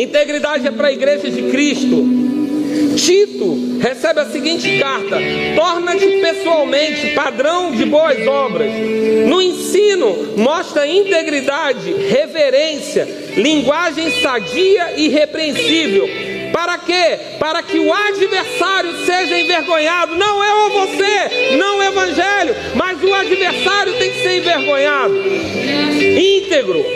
Integridade 0.00 0.66
é 0.66 0.70
para 0.70 0.88
a 0.88 0.92
igreja 0.92 1.30
de 1.30 1.42
Cristo. 1.50 2.23
Tito 3.04 3.78
recebe 3.80 4.20
a 4.20 4.24
seguinte 4.30 4.78
carta: 4.78 5.18
torna-te 5.54 6.06
pessoalmente 6.06 7.10
padrão 7.10 7.70
de 7.70 7.84
boas 7.84 8.26
obras. 8.26 8.72
No 9.26 9.42
ensino, 9.42 10.32
mostra 10.38 10.86
integridade, 10.86 11.92
reverência, 11.92 13.06
linguagem 13.36 14.10
sadia 14.22 14.94
e 14.96 15.08
repreensível. 15.08 16.08
Para 16.50 16.78
quê? 16.78 17.18
Para 17.38 17.62
que 17.62 17.78
o 17.78 17.92
adversário 17.92 19.04
seja 19.04 19.38
envergonhado. 19.38 20.14
Não 20.14 20.42
é 20.42 20.54
o 20.54 20.70
você, 20.70 21.56
não 21.56 21.82
é 21.82 21.90
o 21.90 21.92
evangelho, 21.92 22.56
mas 22.74 23.02
o 23.02 23.12
adversário 23.12 23.92
tem 23.98 24.10
que 24.12 24.22
ser 24.22 24.38
envergonhado. 24.38 25.14
Íntegro, 25.14 26.86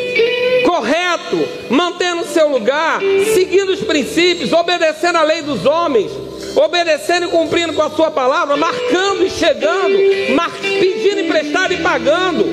correto, 1.29 1.49
mantendo 1.71 2.25
seu 2.25 2.49
lugar, 2.49 3.01
seguindo 3.35 3.71
os 3.71 3.81
princípios, 3.81 4.53
obedecendo 4.53 5.17
a 5.17 5.23
lei 5.23 5.43
dos 5.43 5.65
homens, 5.67 6.11
obedecendo 6.57 7.27
e 7.27 7.29
cumprindo 7.29 7.73
com 7.73 7.83
a 7.83 7.91
sua 7.91 8.11
palavra, 8.11 8.57
marcando 8.57 9.25
e 9.25 9.31
chegando, 9.31 9.97
mar... 10.35 10.51
pedindo 10.61 11.21
emprestado 11.21 11.73
e 11.73 11.77
pagando. 11.79 12.47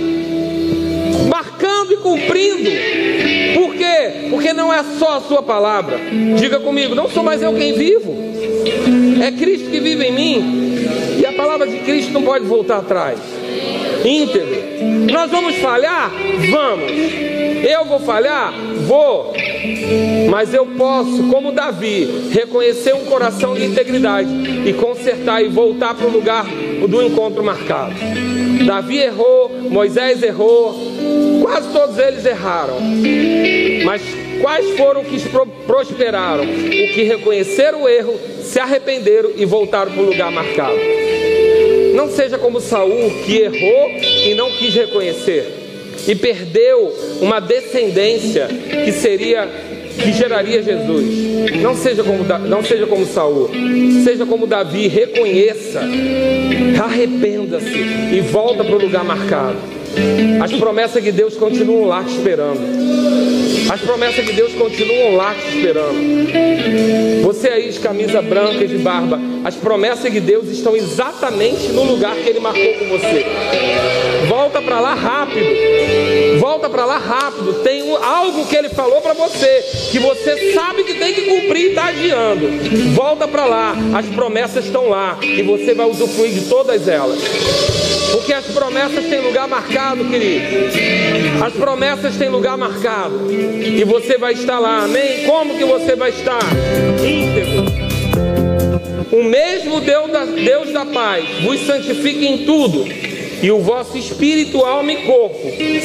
marcando 1.30 1.94
e 1.94 1.98
cumprindo. 1.98 2.70
Por 3.56 3.76
quê? 3.76 4.28
Porque 4.30 4.54
não 4.54 4.74
é 4.74 4.84
só 5.00 5.18
a 5.18 5.22
sua 5.22 5.42
palavra. 5.42 6.00
Diga 6.38 6.60
comigo, 6.60 6.94
não 6.94 7.10
sou 7.10 7.24
mais 7.24 7.42
eu 7.42 7.54
quem 7.54 7.74
vivo. 7.74 8.16
É 9.24 9.32
Cristo 9.32 9.70
que 9.70 9.80
vive 9.80 10.06
em 10.06 10.12
mim. 10.12 10.66
E 11.20 11.26
a 11.26 11.34
palavra 11.34 11.66
de 11.66 11.80
Cristo 11.80 12.12
não 12.12 12.22
pode 12.22 12.46
voltar 12.46 12.78
atrás. 12.78 13.20
Íntegro. 14.04 14.66
Nós 15.12 15.32
vamos 15.32 15.56
falhar? 15.56 16.12
Vamos. 16.52 16.92
Eu 17.68 17.86
vou 17.86 18.00
falhar? 18.00 18.54
Vou. 18.86 19.34
Mas 20.30 20.54
eu 20.54 20.66
posso, 20.66 21.24
como 21.30 21.52
Davi, 21.52 22.30
reconhecer 22.32 22.94
um 22.94 23.06
coração 23.06 23.56
de 23.56 23.66
integridade 23.66 24.30
e 24.66 24.74
consertar 24.74 25.44
e 25.44 25.48
voltar 25.48 25.96
para 25.96 26.08
o 26.08 26.12
lugar 26.12 26.46
do 26.88 27.02
encontro 27.02 27.44
marcado. 27.44 27.96
Davi 28.66 29.00
errou, 29.00 29.50
Moisés 29.70 30.22
errou, 30.22 30.76
quase 31.42 31.70
todos 31.72 31.98
eles 31.98 32.26
erraram. 32.26 32.78
Mas 33.84 34.02
quais 34.42 34.78
foram 34.78 35.02
os 35.02 35.08
que 35.08 35.30
prosperaram? 35.66 36.44
O 36.44 36.94
que 36.94 37.04
reconheceram 37.04 37.84
o 37.84 37.90
erro, 37.90 38.14
se 38.42 38.60
arrependeram 38.60 39.32
e 39.36 39.46
voltaram 39.46 39.92
para 39.92 40.02
o 40.02 40.06
lugar 40.06 40.32
marcado. 40.32 40.78
Não 41.96 42.10
seja 42.10 42.38
como 42.38 42.60
Saul 42.60 43.10
que 43.26 43.38
errou 43.38 43.90
e 43.90 44.36
não 44.36 44.52
quis 44.52 44.74
reconhecer 44.74 45.65
e 46.08 46.16
perdeu 46.16 46.94
uma 47.22 47.40
descendência 47.40 48.48
que 48.84 48.92
seria 48.92 49.48
que 50.02 50.12
geraria 50.12 50.62
Jesus. 50.62 51.06
Não 51.62 51.76
seja 51.76 52.04
como 52.04 52.24
não 52.48 52.64
seja 52.64 52.86
como 52.86 53.06
Saul, 53.06 53.50
seja 54.04 54.26
como 54.26 54.46
Davi, 54.46 54.88
reconheça, 54.88 55.82
arrependa-se 56.84 57.78
e 58.14 58.22
volta 58.22 58.64
para 58.64 58.76
o 58.76 58.80
lugar 58.80 59.04
marcado. 59.04 59.58
As 60.44 60.52
promessas 60.54 61.04
de 61.04 61.12
Deus 61.12 61.36
continuam 61.38 61.86
lá 61.86 62.04
te 62.04 62.12
esperando. 62.12 62.60
As 63.70 63.82
promessas 63.82 64.26
de 64.26 64.34
Deus 64.34 64.54
continuam 64.54 65.16
lá 65.16 65.34
te 65.34 65.58
esperando. 65.58 67.24
Você 67.24 67.50
aí 67.50 67.70
de 67.70 67.80
camisa 67.80 68.22
branca 68.22 68.64
e 68.64 68.68
de 68.68 68.78
barba, 68.78 69.20
as 69.44 69.56
promessas 69.56 70.12
de 70.12 70.20
Deus 70.20 70.48
estão 70.50 70.76
exatamente 70.76 71.70
no 71.70 71.84
lugar 71.84 72.16
que 72.16 72.30
Ele 72.30 72.40
marcou 72.40 72.74
com 72.76 72.90
você. 72.90 73.26
Volta 74.28 74.62
para 74.62 74.80
lá 74.80 74.94
rápido. 74.94 76.40
Volta 76.40 76.70
para 76.70 76.86
lá 76.86 76.98
rápido. 76.98 77.62
Tem 77.64 77.96
algo 77.96 78.46
que 78.46 78.56
Ele 78.56 78.70
falou 78.70 79.02
para 79.02 79.14
você 79.14 79.64
que 79.92 80.00
você 80.00 80.54
sabe 80.54 80.84
que 80.84 80.94
tem 80.96 81.14
que 81.14 81.22
cumprir 81.22 81.66
e 81.66 81.70
está 81.70 81.88
adiando. 81.88 82.48
Volta 82.94 83.28
para 83.28 83.46
lá. 83.46 83.76
As 83.98 84.06
promessas 84.08 84.66
estão 84.66 84.90
lá 84.90 85.18
e 85.22 85.42
você 85.42 85.74
vai 85.74 85.90
usufruir 85.90 86.32
de 86.32 86.42
todas 86.42 86.88
elas. 86.88 87.20
Porque 88.12 88.34
as 88.34 88.46
promessas 88.46 89.06
têm 89.06 89.20
lugar 89.20 89.48
marcado, 89.48 90.06
querido. 90.06 90.46
As 91.46 91.54
promessas 91.54 92.16
têm 92.16 92.30
lugar 92.30 92.58
marcado. 92.58 93.20
E 93.62 93.84
você 93.84 94.18
vai 94.18 94.34
estar 94.34 94.60
lá, 94.60 94.84
amém? 94.84 95.26
Como 95.26 95.58
que 95.58 95.66
você 95.66 95.96
vai 95.96 96.10
estar? 96.10 96.40
Íntegro. 97.04 97.86
O 99.12 99.24
mesmo 99.24 99.80
Deus 99.82 100.12
da, 100.12 100.26
Deus 100.26 100.72
da 100.72 100.86
paz 100.86 101.26
vos 101.44 101.60
santifique 101.62 102.26
em 102.26 102.46
tudo, 102.46 102.86
e 103.42 103.52
o 103.52 103.60
vosso 103.60 103.98
espírito, 103.98 104.64
alma 104.66 104.92
e 104.92 105.04
corpo 105.04 105.40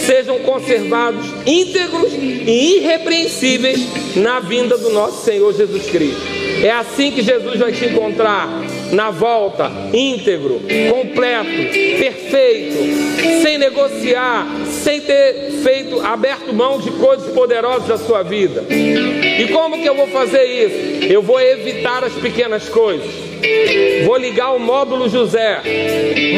sejam 0.06 0.38
conservados 0.40 1.26
íntegros 1.46 2.12
e 2.12 2.78
irrepreensíveis 2.78 4.16
na 4.16 4.40
vinda 4.40 4.78
do 4.78 4.90
nosso 4.90 5.24
Senhor 5.24 5.52
Jesus 5.52 5.90
Cristo. 5.90 6.20
É 6.62 6.70
assim 6.70 7.10
que 7.12 7.22
Jesus 7.22 7.58
vai 7.58 7.72
te 7.72 7.86
encontrar 7.86 8.48
na 8.92 9.10
volta, 9.10 9.70
íntegro, 9.92 10.60
completo, 10.88 11.50
perfeito, 11.98 13.42
sem 13.42 13.58
negociar, 13.58 14.46
sem 14.66 15.00
ter 15.00 15.50
feito, 15.62 16.00
aberto 16.00 16.52
mão 16.52 16.78
de 16.78 16.90
coisas 16.92 17.32
poderosas 17.32 17.88
da 17.88 17.98
sua 17.98 18.22
vida. 18.22 18.64
E 18.70 19.48
como 19.52 19.80
que 19.80 19.88
eu 19.88 19.94
vou 19.94 20.08
fazer 20.08 20.44
isso? 20.44 21.12
Eu 21.12 21.22
vou 21.22 21.40
evitar 21.40 22.04
as 22.04 22.12
pequenas 22.14 22.68
coisas. 22.68 23.30
Vou 24.04 24.16
ligar 24.16 24.54
o 24.54 24.58
módulo 24.58 25.08
José, 25.08 25.62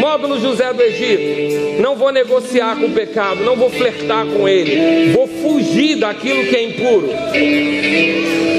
módulo 0.01 0.41
José 0.41 0.73
do 0.73 0.83
Egito. 0.83 1.81
Não 1.81 1.97
vou 1.97 2.13
negociar 2.13 2.77
com 2.77 2.87
o 2.87 2.93
pecado, 2.93 3.43
não 3.43 3.57
vou 3.57 3.71
flertar 3.71 4.27
com 4.27 4.49
ele. 4.49 5.11
Vou 5.13 5.27
fugir 5.27 5.97
daquilo 5.97 6.45
que 6.45 6.57
é 6.57 6.63
impuro. 6.63 7.09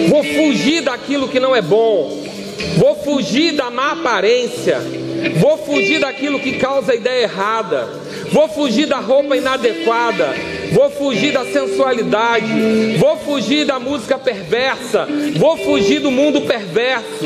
Vou 0.09 0.23
fugir 0.23 0.81
daquilo 0.81 1.27
que 1.27 1.39
não 1.39 1.55
é 1.55 1.61
bom. 1.61 2.32
Vou 2.77 2.95
fugir 2.95 3.53
da 3.53 3.69
má 3.69 3.91
aparência. 3.91 4.79
Vou 5.37 5.57
fugir 5.57 5.99
daquilo 5.99 6.39
que 6.39 6.57
causa 6.57 6.95
ideia 6.95 7.23
errada. 7.23 7.87
Vou 8.31 8.47
fugir 8.49 8.87
da 8.87 8.99
roupa 8.99 9.37
inadequada. 9.37 10.33
Vou 10.71 10.89
fugir 10.89 11.31
da 11.31 11.45
sensualidade. 11.45 12.45
Vou 12.97 13.17
fugir 13.17 13.65
da 13.65 13.79
música 13.79 14.17
perversa. 14.17 15.07
Vou 15.35 15.57
fugir 15.57 15.99
do 15.99 16.11
mundo 16.11 16.41
perverso. 16.41 17.25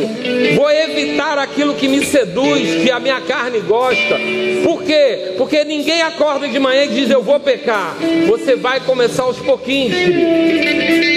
Vou 0.55 0.69
evitar 0.71 1.37
aquilo 1.37 1.75
que 1.75 1.87
me 1.87 2.05
seduz, 2.05 2.83
que 2.83 2.91
a 2.91 2.99
minha 2.99 3.21
carne 3.21 3.59
gosta. 3.59 4.17
Por 4.63 4.83
quê? 4.83 5.33
Porque 5.37 5.63
ninguém 5.63 6.01
acorda 6.01 6.47
de 6.47 6.59
manhã 6.59 6.85
e 6.85 6.89
diz 6.89 7.09
eu 7.09 7.21
vou 7.21 7.39
pecar. 7.39 7.95
Você 8.27 8.55
vai 8.55 8.79
começar 8.79 9.23
aos 9.23 9.37
pouquinhos. 9.37 9.95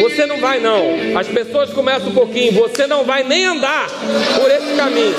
Você 0.03 0.27
não 0.27 0.39
vai 0.39 0.61
não. 0.61 1.19
As 1.19 1.27
pessoas 1.29 1.71
começam 1.71 2.09
um 2.09 2.15
pouquinho. 2.15 2.53
Você 2.53 2.87
não 2.87 3.05
vai 3.05 3.25
nem 3.25 3.45
andar 3.45 3.89
por 4.39 4.51
esse 4.51 4.77
caminho. 4.77 5.15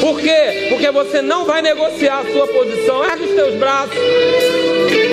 Por 0.00 0.20
quê? 0.20 0.68
Porque 0.68 0.90
você 0.90 1.22
não 1.22 1.44
vai 1.44 1.62
negociar 1.62 2.20
a 2.20 2.32
sua 2.32 2.46
posição. 2.46 3.04
Ergue 3.04 3.24
os 3.24 3.34
teus 3.34 3.54
braços. 3.54 3.96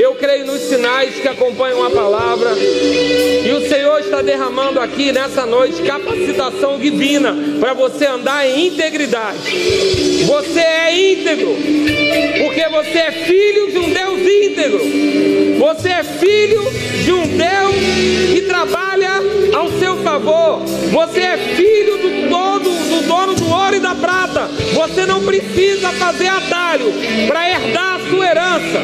Eu 0.01 0.15
creio 0.15 0.45
nos 0.45 0.61
sinais 0.61 1.15
que 1.15 1.27
acompanham 1.27 1.83
a 1.83 1.89
palavra. 1.89 2.51
E 2.51 3.51
o 3.51 3.67
Senhor 3.67 3.99
está 3.99 4.21
derramando 4.21 4.79
aqui 4.79 5.11
nessa 5.11 5.45
noite 5.45 5.81
capacitação 5.81 6.79
divina 6.79 7.35
para 7.59 7.73
você 7.73 8.05
andar 8.05 8.47
em 8.47 8.67
integridade. 8.67 9.39
Você 10.25 10.59
é 10.59 11.11
íntegro, 11.13 11.55
porque 12.43 12.69
você 12.69 12.97
é 12.97 13.11
filho 13.11 13.71
de 13.71 13.77
um 13.79 13.89
Deus 13.89 14.19
íntegro. 14.21 14.79
Você 15.59 15.89
é 15.89 16.03
filho 16.03 16.61
de 17.03 17.11
um 17.11 17.27
Deus 17.27 17.75
que 18.33 18.41
trabalha 18.41 19.11
ao 19.53 19.69
seu 19.79 19.97
favor. 19.97 20.59
Você 20.91 21.19
é 21.19 21.37
filho 21.37 21.97
do 21.97 22.29
todo, 22.29 22.63
do 22.63 23.07
dono 23.07 23.33
do 23.35 23.49
ouro 23.49 23.75
e 23.75 23.79
da 23.79 23.95
prata. 23.95 24.47
Você 24.73 25.05
não 25.05 25.23
precisa 25.23 25.89
fazer 25.93 26.27
atalho 26.27 26.91
para 27.27 27.49
herdar 27.49 27.95
a 27.95 28.09
sua 28.09 28.25
herança. 28.25 28.79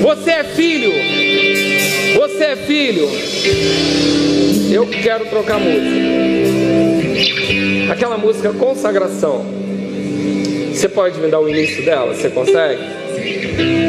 Você 0.00 0.30
é 0.30 0.44
filho. 0.44 0.92
Você 2.14 2.44
é 2.44 2.56
filho. 2.56 3.08
Eu 4.72 4.86
quero 4.86 5.26
trocar 5.26 5.58
música. 5.58 6.06
Aquela 7.92 8.18
música 8.18 8.52
consagração. 8.52 9.44
Você 10.72 10.88
pode 10.88 11.18
me 11.18 11.28
dar 11.28 11.40
o 11.40 11.48
início 11.48 11.84
dela? 11.84 12.14
Você 12.14 12.28
consegue? 12.28 12.82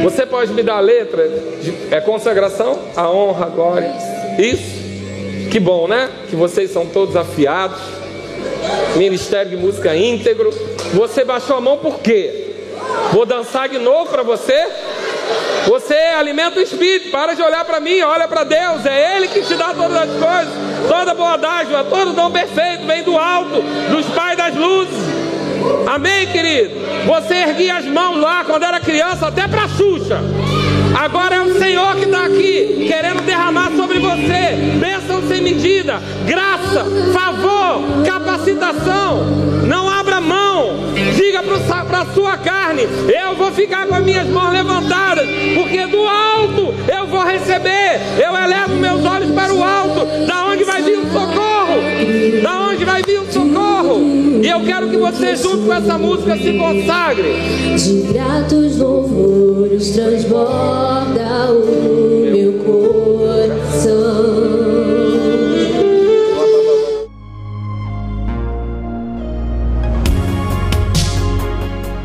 Você 0.03 0.26
pode 0.26 0.53
me 0.53 0.64
dar 0.64 0.78
a 0.78 0.80
letra? 0.80 1.28
De, 1.62 1.74
é 1.91 1.99
consagração? 1.99 2.80
A 2.95 3.10
honra, 3.12 3.47
a 3.47 3.49
glória. 3.49 3.91
Isso? 4.39 4.78
Que 5.51 5.60
bom, 5.60 5.88
né? 5.88 6.10
Que 6.30 6.36
vocês 6.36 6.72
são 6.72 6.86
todos 6.86 7.16
afiados. 7.16 7.80
Ministério 8.95 9.51
de 9.51 9.58
música 9.58 9.95
íntegro. 9.95 10.49
Você 10.93 11.26
baixou 11.26 11.58
a 11.58 11.62
mão 11.62 11.78
por 11.78 11.99
quê? 11.99 12.45
Vou 13.12 13.26
dançar 13.26 13.68
de 13.68 13.78
novo 13.78 14.10
para 14.10 14.24
você? 14.24 14.68
Você 15.68 15.93
alimenta 15.93 16.59
o 16.59 16.63
espírito. 16.63 17.11
Para 17.11 17.34
de 17.34 17.41
olhar 17.41 17.65
para 17.65 17.80
mim, 17.80 17.99
olha 18.01 18.28
para 18.28 18.43
Deus. 18.43 18.86
É 18.86 19.18
Ele 19.18 19.28
que 19.28 19.41
te 19.41 19.55
dá 19.55 19.74
todas 19.74 19.97
as 19.97 20.09
coisas. 20.09 20.68
Toda 20.88 21.07
dádiva, 21.38 21.84
todo 21.84 22.13
dom 22.13 22.32
perfeito 22.32 22.86
vem 22.86 23.03
do 23.03 23.18
alto, 23.18 23.61
dos 23.91 24.05
pais 24.07 24.38
das 24.38 24.55
luzes. 24.55 24.97
Amém, 25.88 26.28
querido? 26.28 26.76
Você 27.05 27.34
erguia 27.34 27.78
as 27.78 27.86
mãos 27.86 28.18
lá 28.18 28.43
quando 28.45 28.63
era 28.63 28.80
criança, 28.80 29.28
até 29.28 29.47
para 29.47 29.68
Xuxa. 29.68 30.22
Agora 30.98 31.36
é 31.36 31.41
o 31.43 31.54
Senhor 31.60 31.95
que 31.95 32.06
está 32.06 32.26
aqui, 32.26 32.88
querendo 32.88 33.22
derramar 33.22 33.72
sobre 33.76 34.00
você 34.00 34.78
bênção 34.80 35.22
sem 35.28 35.41
medida, 35.41 36.02
graça, 36.26 36.86
favor, 37.14 38.04
capacitação. 38.04 39.24
Não 39.68 39.88
abra 39.88 40.20
mão, 40.20 40.93
diga 41.16 41.43
para 41.43 42.02
a 42.02 42.06
sua 42.16 42.36
carne: 42.38 42.88
eu 43.08 43.36
vou 43.36 43.52
ficar 43.52 43.86
com 43.86 43.93
as 43.93 44.04
minhas 44.04 44.28
mãos 44.28 44.52
levantadas, 44.52 45.28
porque 45.54 45.86
do 45.86 46.02
alto 46.02 46.74
eu 46.91 47.06
vou 47.06 47.24
receber. 47.24 48.02
Eu 48.20 48.36
elevo 48.36 48.76
meus 48.78 49.06
olhos 49.06 49.32
para 49.36 49.54
o 49.54 49.64
alto, 49.64 50.26
da 50.26 50.45
onde 50.48 50.64
vai 50.64 50.82
vir 50.82 50.98
o 50.98 51.12
socorro? 51.12 52.41
Da 52.41 52.60
onde 52.62 52.84
vai 52.84 53.04
vir 53.04 53.20
o 53.20 53.32
socorro? 53.32 53.47
E 54.48 54.50
eu 54.50 54.64
quero 54.64 54.89
que 54.89 54.95
você, 54.95 55.36
junto 55.36 55.66
com 55.66 55.74
essa 55.74 55.98
música, 55.98 56.38
se 56.38 56.58
consagre. 56.58 57.34
De 57.76 58.14
gratos 58.14 58.78
louvores 58.78 59.89
transborda 59.89 61.52
o 61.52 62.32
meu 62.32 62.54
coração. 62.64 63.98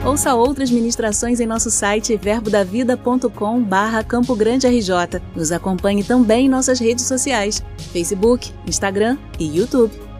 Ouça 0.04 0.34
outras 0.34 0.68
ministrações 0.68 1.38
em 1.38 1.46
nosso 1.46 1.70
site 1.70 2.16
verbodavida.com 2.16 3.62
barra 3.62 4.02
Campo 4.02 4.34
Grande 4.34 4.66
RJ. 4.66 5.22
Nos 5.36 5.52
acompanhe 5.52 6.02
também 6.02 6.46
em 6.46 6.48
nossas 6.48 6.80
redes 6.80 7.04
sociais, 7.04 7.62
Facebook, 7.92 8.50
Instagram 8.66 9.16
e 9.38 9.58
YouTube. 9.58 10.11